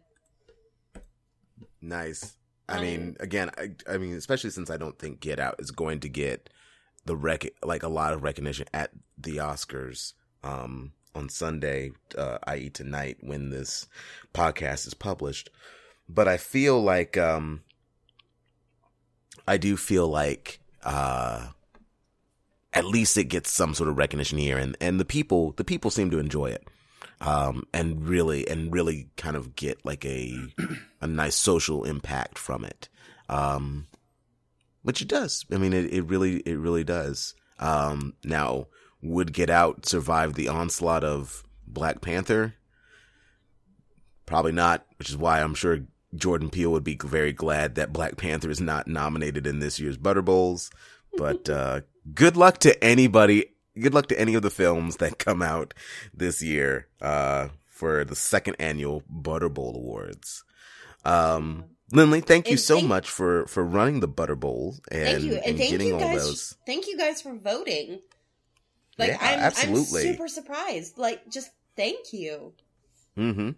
[1.80, 2.34] Nice.
[2.68, 5.70] I Um, mean, again, I, I mean, especially since I don't think Get Out is
[5.70, 6.50] going to get
[7.04, 10.12] the rec like a lot of recognition at the Oscars
[10.44, 13.88] um, on Sunday, uh, i.e., tonight when this
[14.34, 15.48] podcast is published.
[16.08, 17.62] But I feel like um,
[19.48, 21.48] I do feel like uh,
[22.72, 25.90] at least it gets some sort of recognition here, and and the people the people
[25.90, 26.68] seem to enjoy it.
[27.22, 30.34] Um, and really, and really kind of get like a,
[31.02, 32.88] a nice social impact from it.
[33.28, 33.88] Um,
[34.82, 35.44] which it does.
[35.52, 37.34] I mean, it, it really, it really does.
[37.58, 38.66] Um, now
[39.02, 42.54] would Get Out survive the onslaught of Black Panther?
[44.26, 45.80] Probably not, which is why I'm sure
[46.14, 49.96] Jordan Peele would be very glad that Black Panther is not nominated in this year's
[49.96, 50.70] Butter Bowls.
[51.16, 51.80] But, uh,
[52.14, 53.46] good luck to anybody.
[53.78, 55.74] Good luck to any of the films that come out
[56.12, 60.44] this year, uh, for the second annual Butter Bowl Awards.
[61.04, 65.02] Um, Lindley, thank you And so thank- much for, for running the Butter Bowl and,
[65.04, 66.24] Thank you, and, and thank getting you all guys.
[66.24, 66.56] those.
[66.66, 68.00] Thank you guys for voting.
[68.98, 70.02] Like Yeah, I'm, absolutely.
[70.08, 70.98] I'm super surprised.
[70.98, 72.52] Like, just thank you.
[73.16, 73.50] Mm-hmm.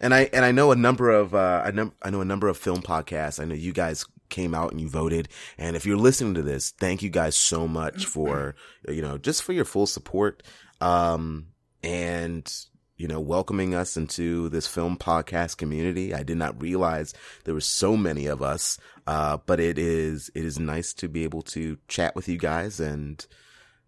[0.00, 2.46] And I and I know a number of uh, I know I know a number
[2.46, 3.40] of film podcasts.
[3.40, 5.28] I know you guys came out and you voted.
[5.56, 8.54] And if you're listening to this, thank you guys so much for
[8.88, 10.42] you know just for your full support.
[10.80, 11.48] Um,
[11.82, 12.52] and
[12.96, 16.14] you know welcoming us into this film podcast community.
[16.14, 17.14] I did not realize
[17.44, 18.78] there were so many of us.
[19.06, 22.78] Uh, but it is it is nice to be able to chat with you guys
[22.78, 23.26] and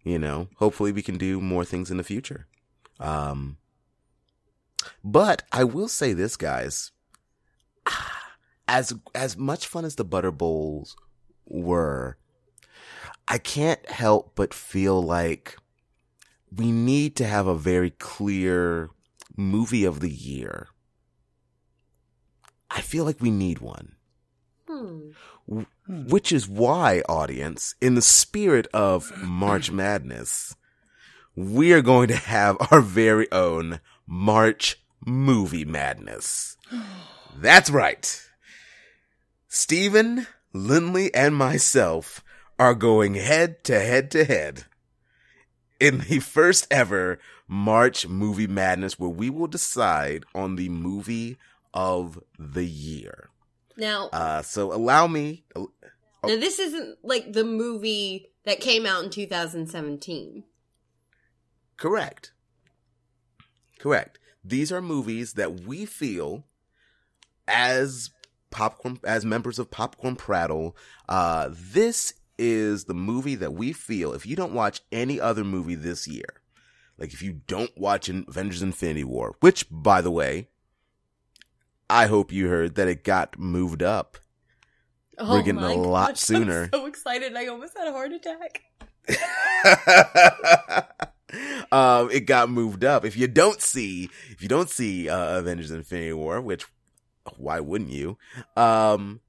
[0.03, 2.47] you know hopefully we can do more things in the future.
[2.99, 3.57] Um,
[5.03, 6.91] but I will say this, guys.
[8.67, 10.95] As as much fun as the Butter Bowls
[11.45, 12.17] were,
[13.27, 15.57] I can't help but feel like
[16.55, 18.89] we need to have a very clear
[19.37, 20.67] movie of the year.
[22.69, 23.95] I feel like we need one.
[24.67, 25.11] Hmm.
[25.87, 30.55] Which is why, audience, in the spirit of March Madness,
[31.35, 36.55] we are going to have our very own March Movie Madness.
[37.35, 38.21] That's right.
[39.53, 42.23] Steven, Lindley, and myself
[42.57, 44.63] are going head to head to head
[45.77, 47.19] in the first ever
[47.49, 51.37] March Movie Madness where we will decide on the movie
[51.73, 53.27] of the year.
[53.75, 55.43] Now, Uh, so allow me.
[55.53, 55.67] now
[56.23, 60.45] this isn't like the movie that came out in 2017.
[61.75, 62.31] Correct.
[63.79, 64.17] Correct.
[64.45, 66.45] These are movies that we feel
[67.49, 68.11] as
[68.51, 70.75] popcorn as members of Popcorn Prattle,
[71.09, 75.75] uh this is the movie that we feel if you don't watch any other movie
[75.75, 76.41] this year,
[76.97, 80.49] like if you don't watch Avengers Infinity War, which by the way,
[81.89, 84.17] I hope you heard that it got moved up.
[85.17, 86.63] Oh We're getting a lot gosh, sooner.
[86.63, 87.35] I'm so excited!
[87.35, 88.63] I almost had a heart attack.
[91.71, 93.05] um, it got moved up.
[93.05, 96.65] If you don't see, if you don't see uh, Avengers: Infinity War, which
[97.37, 98.17] why wouldn't you?
[98.55, 99.21] Um,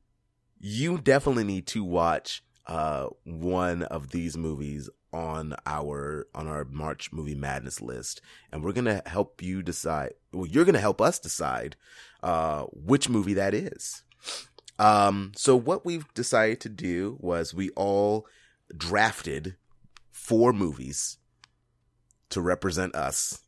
[0.58, 7.12] you definitely need to watch uh one of these movies on our on our March
[7.12, 8.20] movie madness list,
[8.50, 10.14] and we're gonna help you decide.
[10.32, 11.76] Well, you're gonna help us decide
[12.22, 14.04] uh which movie that is.
[14.78, 18.26] Um, so what we've decided to do was we all
[18.76, 19.56] drafted
[20.10, 21.18] four movies
[22.30, 23.42] to represent us,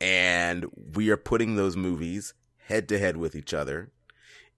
[0.00, 2.34] and we are putting those movies
[2.66, 3.90] head to head with each other.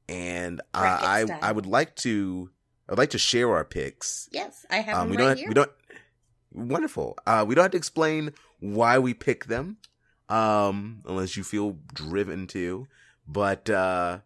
[0.08, 1.38] And uh, I style.
[1.42, 2.50] I would like to
[2.88, 4.28] I'd like to share our picks.
[4.30, 5.48] Yes, I have Um, them we right don't here.
[5.48, 5.70] we don't
[6.52, 7.16] wonderful.
[7.26, 9.78] Uh, we don't have to explain why we pick them,
[10.28, 12.86] um, unless you feel driven to.
[13.26, 14.20] But uh,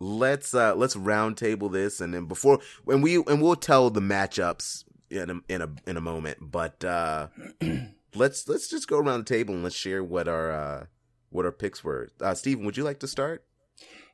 [0.00, 4.84] let's uh, let's roundtable this, and then before when we and we'll tell the matchups
[5.10, 6.38] in a in a in a moment.
[6.40, 7.28] But uh,
[8.14, 10.86] let's let's just go around the table and let's share what our uh,
[11.34, 12.10] what our picks were.
[12.20, 13.44] Uh, Steven, would you like to start?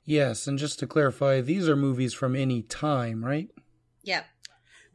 [0.04, 3.48] Yes, and just to clarify, these are movies from any time, right?
[4.02, 4.24] Yep.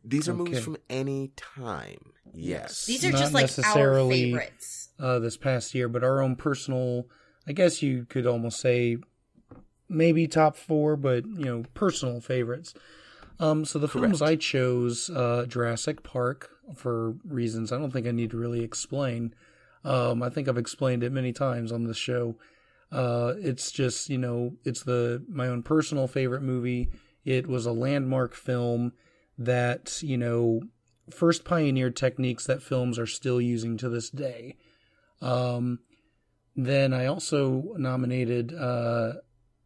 [0.03, 2.13] These are movies from any time.
[2.33, 2.85] Yes.
[2.85, 4.89] These are Not just like our necessarily- favorites.
[4.99, 7.07] uh, this past year, but our own personal,
[7.47, 8.97] I guess you could almost say
[9.87, 12.73] maybe top four, but you know, personal favorites.
[13.39, 18.11] Um, so the films I chose, uh, Jurassic Park for reasons I don't think I
[18.11, 19.33] need to really explain.
[19.85, 22.35] Um, I think I've explained it many times on the show.
[22.91, 26.89] Uh, it's just, you know, it's the, my own personal favorite movie.
[27.23, 28.93] It was a landmark film
[29.37, 30.61] that, you know,
[31.11, 34.57] first pioneered techniques that films are still using to this day.
[35.21, 35.79] Um,
[36.55, 39.13] then I also nominated uh,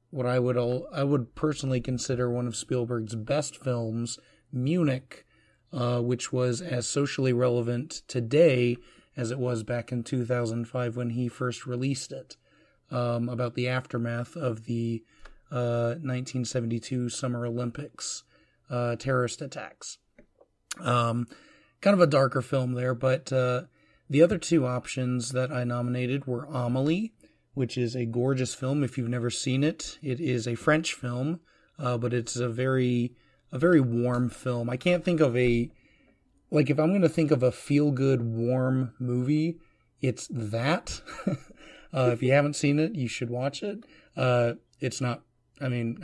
[0.10, 4.20] what I would all, I would personally consider one of Spielberg's best films,
[4.52, 5.26] Munich,
[5.72, 8.78] uh, which was as socially relevant today
[9.20, 12.38] as it was back in 2005 when he first released it,
[12.90, 15.04] um, about the aftermath of the
[15.52, 18.24] uh, 1972 Summer Olympics
[18.70, 19.98] uh, terrorist attacks.
[20.80, 21.28] Um,
[21.82, 23.64] kind of a darker film there, but uh,
[24.10, 27.14] the other two options that I nominated were Amelie,
[27.54, 28.84] which is a gorgeous film.
[28.84, 31.42] If you've never seen it, it is a French film,
[31.78, 33.16] uh, but it's a very
[33.52, 34.70] a very warm film.
[34.70, 35.72] I can't think of a
[36.52, 39.60] like if I'm going to think of a feel good warm movie,
[40.02, 41.02] it's that.
[41.94, 43.84] uh, if you haven't seen it, you should watch it.
[44.16, 45.22] Uh, it's not.
[45.62, 46.02] I mean,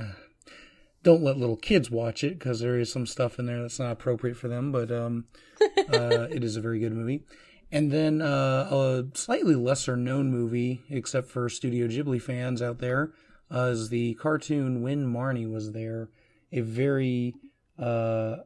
[1.04, 3.92] don't let little kids watch it because there is some stuff in there that's not
[3.92, 4.72] appropriate for them.
[4.72, 5.26] But um,
[5.62, 7.24] uh, it is a very good movie.
[7.72, 13.12] And then uh, a slightly lesser known movie, except for Studio Ghibli fans out there,
[13.54, 16.10] uh, is the cartoon When Marnie Was There.
[16.52, 17.36] A very,
[17.78, 18.38] uh,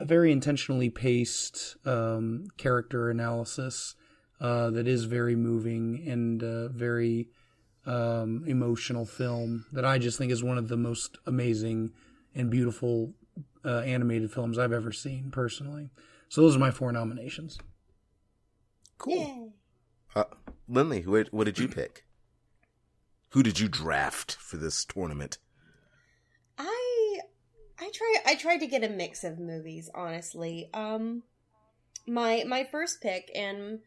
[0.00, 3.94] a very intentionally paced um, character analysis
[4.40, 7.28] uh, that is very moving and uh, very
[7.84, 11.92] um, emotional film that I just think is one of the most amazing
[12.34, 13.12] and beautiful
[13.64, 15.90] uh, animated films I've ever seen personally.
[16.30, 17.58] So those are my four nominations.
[18.96, 19.16] Cool.
[19.16, 19.52] Yay.
[20.16, 20.24] Uh,
[20.66, 22.04] Lindley, what, what did you pick?
[23.30, 25.38] Who did you draft for this tournament?
[27.80, 30.68] I try I tried to get a mix of movies, honestly.
[30.74, 31.22] Um
[32.06, 33.80] my my first pick and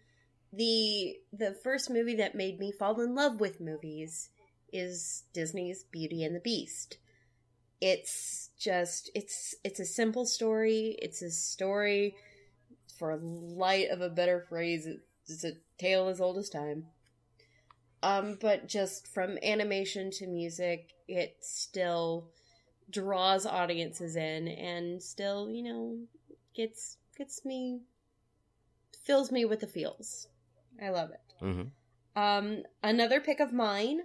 [0.51, 4.29] the the first movie that made me fall in love with movies
[4.71, 6.97] is Disney's Beauty and the Beast.
[7.79, 10.97] It's just it's it's a simple story.
[10.99, 12.15] It's a story
[12.97, 14.87] for light of a better phrase,
[15.27, 16.85] It's a tale as old as time.
[18.01, 22.29] Um, but just from animation to music, it still
[22.89, 25.97] draws audiences in and still, you know,
[26.55, 27.81] gets gets me
[29.03, 30.27] fills me with the feels.
[30.81, 31.43] I love it.
[31.43, 32.21] Mm-hmm.
[32.21, 34.01] Um, another pick of mine.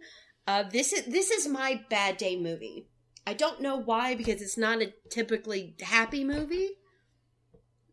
[0.47, 2.87] Uh, this is this is my bad day movie.
[3.27, 6.71] I don't know why because it's not a typically happy movie.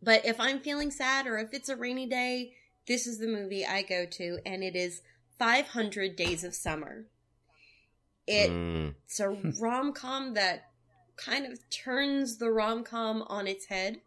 [0.02, 2.53] But if I'm feeling sad or if it's a rainy day,
[2.88, 5.02] this is the movie I go to, and it is
[5.40, 7.07] 500 Days of Summer.
[8.28, 8.95] It, Mm.
[9.06, 10.72] It's a rom com that
[11.17, 13.97] kind of turns the rom com on its head.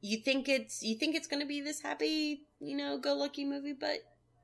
[0.00, 3.44] You think it's you think it's going to be this happy, you know, go lucky
[3.44, 3.98] movie, but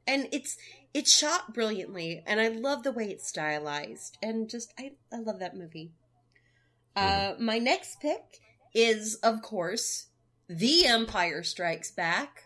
[0.06, 0.56] and it's
[0.94, 5.38] it's shot brilliantly, and I love the way it's stylized, and just I I love
[5.40, 5.92] that movie.
[6.96, 8.40] Uh, my next pick
[8.74, 10.06] is, of course,
[10.48, 12.44] The Empire Strikes Back.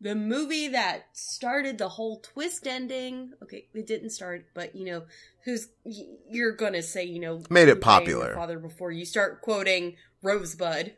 [0.00, 3.32] The movie that started the whole twist ending.
[3.42, 5.04] Okay, it didn't start, but you know,
[5.44, 8.34] who's you're gonna say, you know, Made it popular.
[8.34, 10.94] Father before you start quoting Rosebud.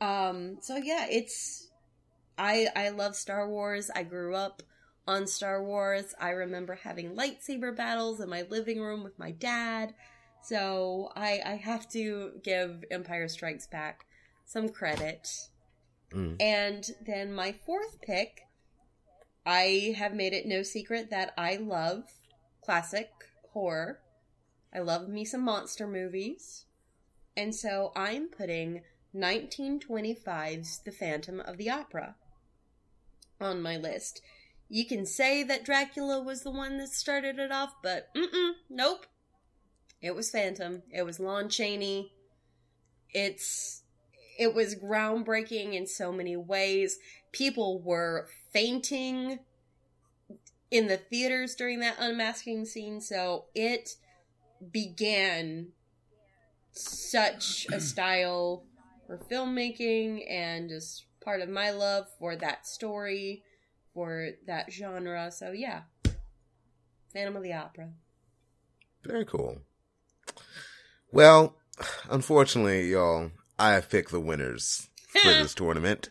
[0.00, 0.58] Um.
[0.62, 1.68] So yeah, it's
[2.38, 3.90] I I love Star Wars.
[3.94, 4.62] I grew up
[5.06, 6.14] on Star Wars.
[6.20, 9.94] I remember having lightsaber battles in my living room with my dad.
[10.42, 14.06] So I I have to give Empire Strikes Back
[14.44, 15.28] some credit.
[16.14, 16.40] Mm.
[16.40, 18.42] And then my fourth pick,
[19.44, 22.04] I have made it no secret that I love
[22.64, 23.10] classic
[23.52, 24.00] horror.
[24.74, 26.64] I love me some monster movies.
[27.36, 28.82] And so I'm putting
[29.14, 32.16] 1925's The Phantom of the Opera
[33.40, 34.22] on my list.
[34.68, 38.08] You can say that Dracula was the one that started it off, but
[38.70, 39.06] nope.
[40.00, 40.82] It was Phantom.
[40.90, 42.12] It was Lon Chaney.
[43.10, 43.81] It's
[44.42, 46.98] it was groundbreaking in so many ways.
[47.30, 49.38] People were fainting
[50.68, 53.90] in the theaters during that unmasking scene, so it
[54.72, 55.68] began
[56.72, 58.64] such a style
[59.06, 63.44] for filmmaking and just part of my love for that story,
[63.94, 65.30] for that genre.
[65.30, 65.82] So yeah.
[67.12, 67.90] Phantom of the Opera.
[69.04, 69.58] Very cool.
[71.12, 71.54] Well,
[72.10, 76.10] unfortunately, y'all, I have picked the winners for this tournament,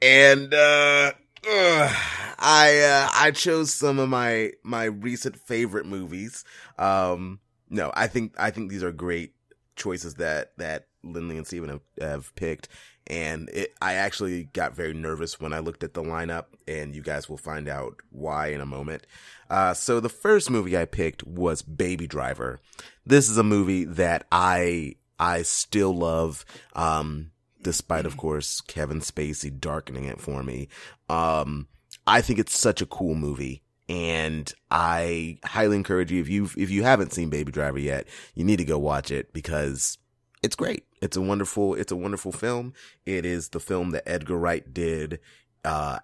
[0.00, 1.12] and uh,
[1.48, 1.96] ugh,
[2.38, 6.44] I uh, I chose some of my my recent favorite movies.
[6.78, 7.40] Um,
[7.70, 9.34] no, I think I think these are great
[9.76, 12.68] choices that that Lindley and Steven have, have picked.
[13.06, 17.02] And it, I actually got very nervous when I looked at the lineup, and you
[17.02, 19.06] guys will find out why in a moment.
[19.50, 22.60] Uh, so the first movie I picked was Baby Driver.
[23.04, 27.30] This is a movie that I I still love, um,
[27.62, 30.68] despite of course Kevin Spacey darkening it for me.
[31.08, 31.68] Um,
[32.06, 33.62] I think it's such a cool movie.
[33.88, 38.42] And I highly encourage you if you if you haven't seen Baby Driver yet, you
[38.42, 39.98] need to go watch it because
[40.42, 40.86] it's great.
[41.02, 42.72] It's a wonderful it's a wonderful film.
[43.04, 45.20] It is the film that Edgar Wright did
[45.66, 45.98] uh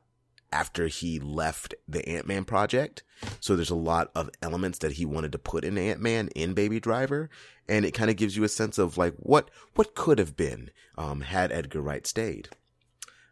[0.52, 3.02] after he left the Ant-Man project.
[3.40, 6.80] So there's a lot of elements that he wanted to put in Ant-Man in Baby
[6.80, 7.30] Driver
[7.68, 10.70] and it kind of gives you a sense of like what what could have been
[10.98, 12.48] um had Edgar Wright stayed.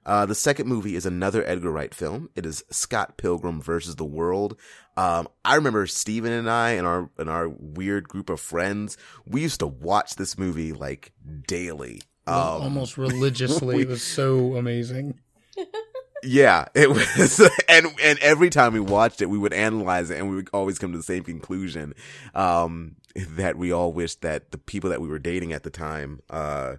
[0.07, 2.31] Uh, the second movie is another Edgar Wright film.
[2.35, 4.59] It is Scott Pilgrim versus the World.
[4.97, 8.97] Um, I remember Steven and I and our and our weird group of friends,
[9.27, 11.13] we used to watch this movie like
[11.47, 12.01] daily.
[12.27, 13.77] Um, almost religiously.
[13.77, 15.19] we- it was so amazing.
[16.23, 20.29] yeah, it was, and and every time we watched it, we would analyze it, and
[20.29, 21.95] we would always come to the same conclusion,
[22.35, 26.21] um, that we all wished that the people that we were dating at the time,
[26.31, 26.77] uh,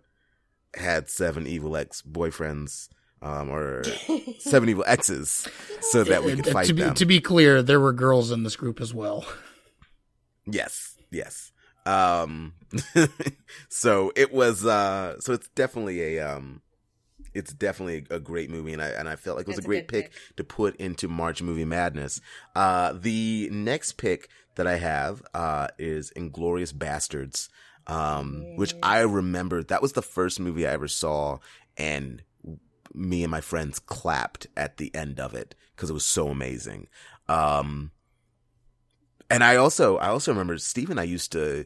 [0.76, 2.90] had seven evil ex boyfriends,
[3.22, 3.84] um, or
[4.40, 5.48] seven evil exes,
[5.82, 6.94] so that we could fight to be them.
[6.96, 9.26] to be clear, there were girls in this group as well.
[10.46, 11.52] Yes, yes.
[11.86, 12.54] Um,
[13.70, 16.62] so it was, uh, so it's definitely a, um,
[17.40, 19.68] it's definitely a great movie, and I and I felt like it was That's a
[19.68, 20.36] great pick, pick.
[20.38, 22.22] to put into March Movie Madness.
[22.56, 27.50] Uh, the next pick that I have uh, is Inglourious Basterds,
[27.88, 31.40] um, which I remember that was the first movie I ever saw,
[31.78, 32.22] and
[32.94, 36.88] me and my friends clapped at the end of it because it was so amazing.
[37.28, 37.92] Um,
[39.30, 41.66] and I also I also remember Steve and I used to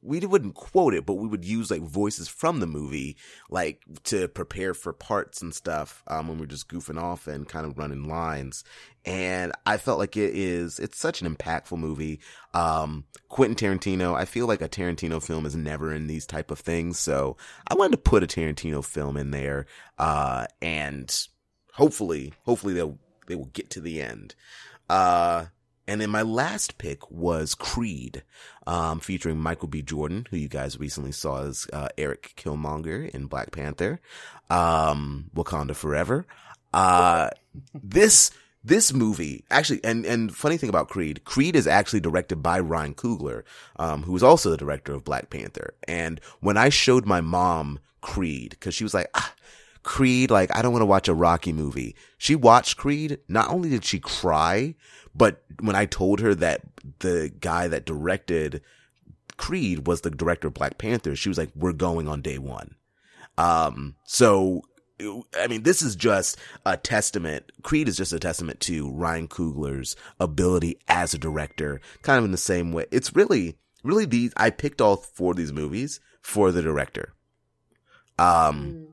[0.00, 3.16] we wouldn't quote it, but we would use like voices from the movie,
[3.50, 6.02] like to prepare for parts and stuff.
[6.06, 8.64] Um, when we are just goofing off and kind of running lines.
[9.04, 12.20] And I felt like it is, it's such an impactful movie.
[12.54, 16.58] Um, Quentin Tarantino, I feel like a Tarantino film is never in these type of
[16.58, 16.98] things.
[16.98, 17.36] So
[17.68, 19.66] I wanted to put a Tarantino film in there.
[19.98, 21.14] Uh, and
[21.74, 24.34] hopefully, hopefully they'll, they will get to the end.
[24.88, 25.46] Uh,
[25.88, 28.22] and then my last pick was Creed,
[28.66, 29.82] um, featuring Michael B.
[29.82, 34.00] Jordan, who you guys recently saw as uh, Erik Killmonger in Black Panther,
[34.50, 36.26] um, Wakanda Forever.
[36.74, 37.30] Uh,
[37.74, 38.30] this
[38.64, 42.94] this movie actually, and and funny thing about Creed, Creed is actually directed by Ryan
[42.94, 43.44] Coogler,
[43.76, 45.74] um, who is also the director of Black Panther.
[45.86, 49.34] And when I showed my mom Creed, because she was like, ah,
[49.84, 51.94] Creed, like I don't want to watch a Rocky movie.
[52.18, 53.18] She watched Creed.
[53.28, 54.74] Not only did she cry,
[55.16, 56.62] but when I told her that
[56.98, 58.62] the guy that directed
[59.36, 62.74] Creed was the director of Black Panther, she was like, we're going on day one.
[63.38, 64.62] Um, so,
[65.00, 67.52] I mean, this is just a testament.
[67.62, 72.30] Creed is just a testament to Ryan Coogler's ability as a director, kind of in
[72.30, 72.86] the same way.
[72.90, 77.14] It's really, really these, I picked all four of these movies for the director.
[78.18, 78.86] Um, mm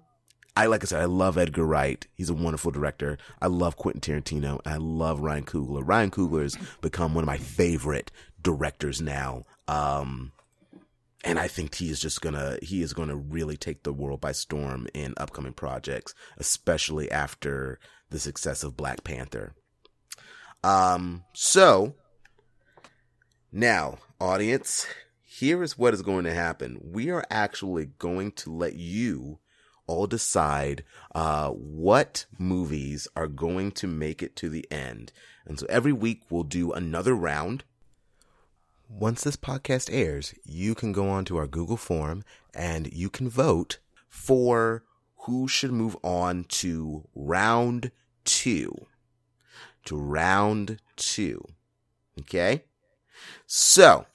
[0.55, 2.05] I like I said, I love Edgar Wright.
[2.13, 3.17] He's a wonderful director.
[3.41, 4.59] I love Quentin Tarantino.
[4.65, 5.81] I love Ryan Coogler.
[5.83, 8.11] Ryan Coogler has become one of my favorite
[8.41, 9.45] directors now.
[9.67, 10.31] Um,
[11.23, 14.33] and I think he is just gonna he is gonna really take the world by
[14.33, 19.55] storm in upcoming projects, especially after the success of Black Panther.
[20.63, 21.95] Um, so
[23.51, 24.87] now, audience,
[25.23, 26.79] here is what is going to happen.
[26.81, 29.39] We are actually going to let you
[29.87, 30.83] all decide
[31.13, 35.11] uh, what movies are going to make it to the end.
[35.45, 37.63] And so every week we'll do another round.
[38.89, 42.23] Once this podcast airs, you can go on to our Google form
[42.53, 44.83] and you can vote for
[45.23, 47.91] who should move on to round
[48.23, 48.87] two.
[49.85, 51.43] To round two.
[52.19, 52.63] Okay?
[53.45, 54.05] So,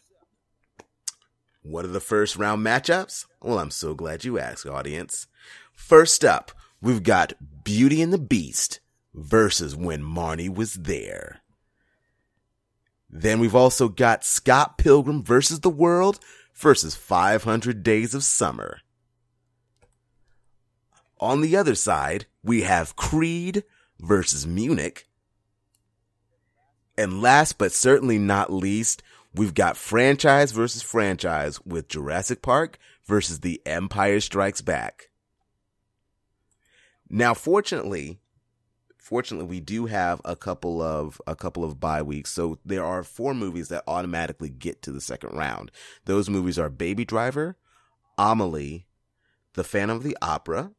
[1.68, 3.26] what are the first round matchups?
[3.42, 5.26] Well, I'm so glad you asked, audience.
[5.74, 8.80] First up, we've got Beauty and the Beast
[9.14, 11.42] versus When Marnie Was There.
[13.10, 16.18] Then we've also got Scott Pilgrim versus the World
[16.54, 18.80] versus 500 Days of Summer.
[21.20, 23.64] On the other side, we have Creed
[24.00, 25.06] versus Munich.
[26.96, 29.02] And last but certainly not least,
[29.34, 35.10] we've got franchise versus franchise with Jurassic Park versus The Empire Strikes Back.
[37.10, 38.20] Now, fortunately,
[38.98, 43.02] fortunately, we do have a couple of a couple of bye weeks, so there are
[43.02, 45.70] four movies that automatically get to the second round.
[46.04, 47.56] Those movies are Baby Driver,
[48.18, 48.86] Amelie,
[49.54, 50.72] The Phantom of the Opera,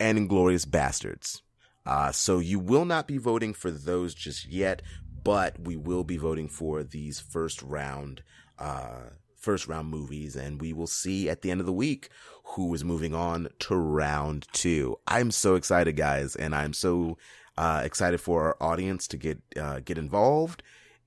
[0.00, 1.42] and inglourious basterds
[1.84, 4.80] Uh, so you will not be voting for those just yet,
[5.24, 8.22] but we will be voting for these first round
[8.58, 12.08] uh, first round movies, and we will see at the end of the week
[12.44, 14.98] who is moving on to round two.
[15.06, 17.18] I'm so excited, guys, and I'm so
[17.58, 20.62] uh, excited for our audience to get uh, get involved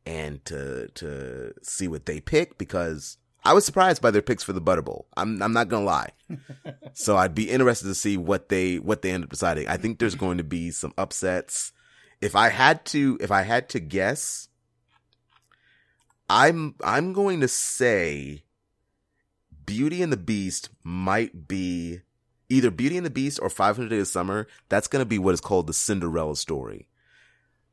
[0.05, 4.53] and to to see what they pick because I was surprised by their picks for
[4.53, 5.07] the Butter Bowl.
[5.15, 6.09] I'm I'm not gonna lie.
[6.93, 9.67] so I'd be interested to see what they what they end up deciding.
[9.67, 11.71] I think there's going to be some upsets.
[12.21, 14.49] If I had to if I had to guess,
[16.29, 18.43] I'm I'm going to say
[19.65, 22.01] Beauty and the Beast might be
[22.49, 24.47] either Beauty and the Beast or 500 Days of Summer.
[24.69, 26.87] That's going to be what is called the Cinderella story.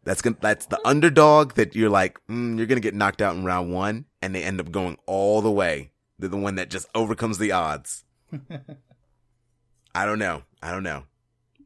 [0.04, 3.36] That's gonna, that's the underdog that you're like, mm, you're going to get knocked out
[3.36, 5.92] in round one and they end up going all the way.
[6.18, 8.04] They're the one that just overcomes the odds.
[9.94, 10.42] I don't know.
[10.62, 11.04] I don't know.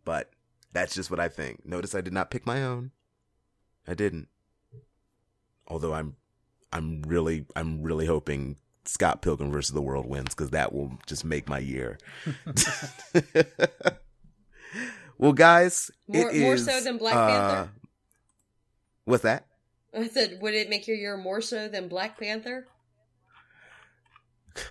[0.05, 0.31] But
[0.77, 1.65] that's just what I think.
[1.65, 2.91] Notice I did not pick my own.
[3.89, 4.29] I didn't.
[5.67, 6.17] Although I'm
[6.71, 11.25] I'm really I'm really hoping Scott Pilgrim versus the World wins because that will just
[11.25, 11.97] make my year.
[15.19, 17.71] well, guys, more, it more is, so than Black uh, Panther.
[19.07, 19.47] What's that?
[19.97, 22.67] I said, would it make your year more so than Black Panther?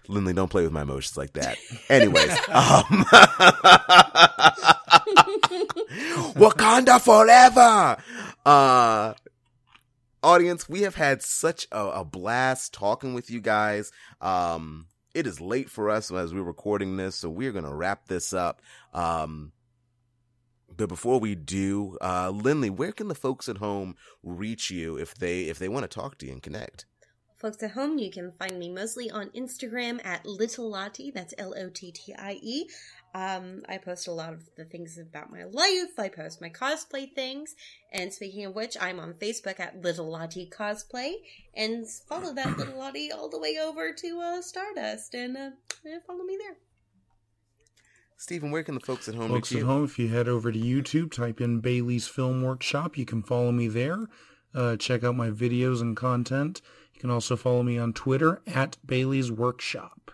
[0.08, 1.58] Lindley, don't play with my emotions like that.
[1.90, 3.06] Anyways, um,
[6.36, 7.98] Wakanda forever.
[8.46, 9.14] Uh,
[10.24, 13.92] audience, we have had such a, a blast talking with you guys.
[14.22, 18.34] Um, it is late for us as we're recording this, so we're gonna wrap this
[18.34, 18.62] up.
[18.94, 19.52] Um,
[20.76, 25.16] but before we do, uh, Lindley, where can the folks at home reach you if
[25.16, 26.86] they if they want to talk to you and connect?
[27.46, 31.12] folks at home, you can find me mostly on Instagram at Little Lottie.
[31.12, 32.68] That's L O T T I E.
[33.16, 35.98] Um, I post a lot of the things about my life.
[35.98, 37.56] I post my cosplay things.
[37.94, 41.14] And speaking of which, I'm on Facebook at Little Lottie Cosplay.
[41.56, 45.50] And follow that Little Lottie all the way over to uh, Stardust and uh,
[46.06, 46.58] follow me there.
[48.18, 49.66] Steven, where can the folks at home Folks at you?
[49.66, 53.54] home, if you head over to YouTube, type in Bailey's Film Workshop, you can follow
[53.54, 54.08] me there.
[54.54, 56.62] Uh, check out my videos and content.
[56.94, 60.12] You can also follow me on Twitter at Bailey's Workshop.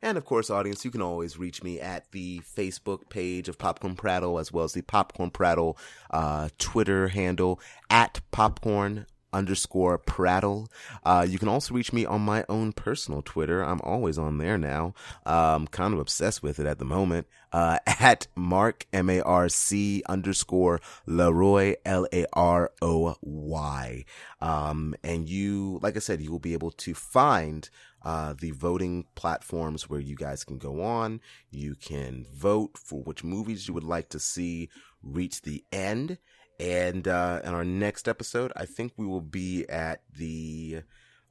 [0.00, 3.96] And of course, audience, you can always reach me at the Facebook page of Popcorn
[3.96, 5.76] Prattle as well as the Popcorn Prattle
[6.10, 7.60] uh, Twitter handle
[7.90, 10.68] at popcorn underscore prattle.
[11.04, 13.62] Uh, you can also reach me on my own personal Twitter.
[13.62, 14.94] I'm always on there now.
[15.26, 17.26] Um, kind of obsessed with it at the moment.
[17.52, 24.04] Uh, at Marc M A R C underscore Laroy L A R O Y.
[24.40, 27.68] Um, and you, like I said, you will be able to find
[28.02, 31.20] uh, the voting platforms where you guys can go on.
[31.50, 34.68] You can vote for which movies you would like to see
[35.02, 36.18] reach the end.
[36.60, 40.82] And uh, in our next episode, I think we will be at the,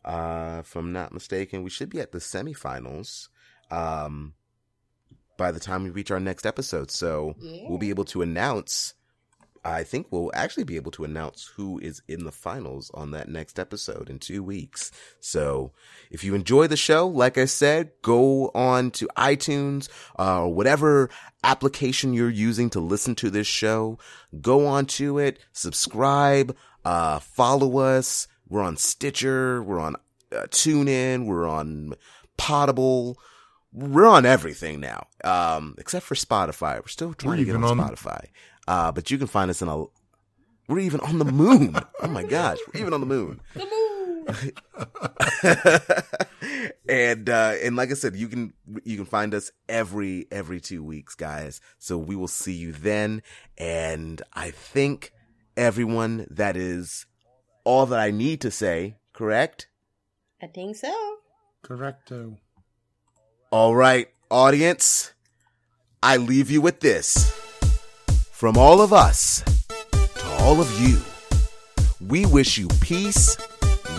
[0.06, 3.28] uh, if I'm not mistaken, we should be at the semifinals
[3.70, 4.34] um,
[5.38, 6.92] by the time we reach our next episode.
[6.92, 7.36] So
[7.70, 8.94] we'll be able to announce.
[9.70, 13.28] I think we'll actually be able to announce who is in the finals on that
[13.28, 14.92] next episode in two weeks.
[15.20, 15.74] So
[16.10, 21.10] if you enjoy the show, like I said, go on to iTunes uh, or whatever
[21.44, 24.00] application you're using to listen to this show.
[24.40, 28.28] Go on to it, subscribe, uh, follow us.
[28.48, 29.98] We're on Stitcher, we're on
[30.32, 31.94] uh, TuneIn, we're on
[32.38, 33.18] Potable.
[33.74, 36.80] We're on everything now, um, except for Spotify.
[36.80, 38.28] We're still trying We're to get on, on- Spotify.
[38.68, 39.86] Uh, but you can find us in a.
[40.68, 41.78] We're even on the moon.
[42.02, 43.40] oh my gosh, we're even on the moon.
[43.54, 43.98] The moon.
[46.90, 48.54] and uh and like I said, you can
[48.84, 51.62] you can find us every every two weeks, guys.
[51.78, 53.24] So we will see you then.
[53.58, 55.14] And I think
[55.56, 57.06] everyone that is
[57.64, 59.70] all that I need to say, correct?
[60.42, 60.94] I think so.
[61.64, 62.38] Correcto.
[63.50, 65.14] All right, audience.
[66.04, 67.47] I leave you with this.
[68.38, 69.44] From all of us
[69.90, 71.00] to all of you,
[72.08, 73.36] we wish you peace,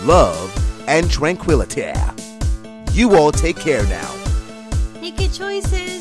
[0.03, 0.49] love,
[0.87, 1.91] and tranquility.
[2.93, 4.15] You all take care now.
[5.01, 5.98] Make good choices.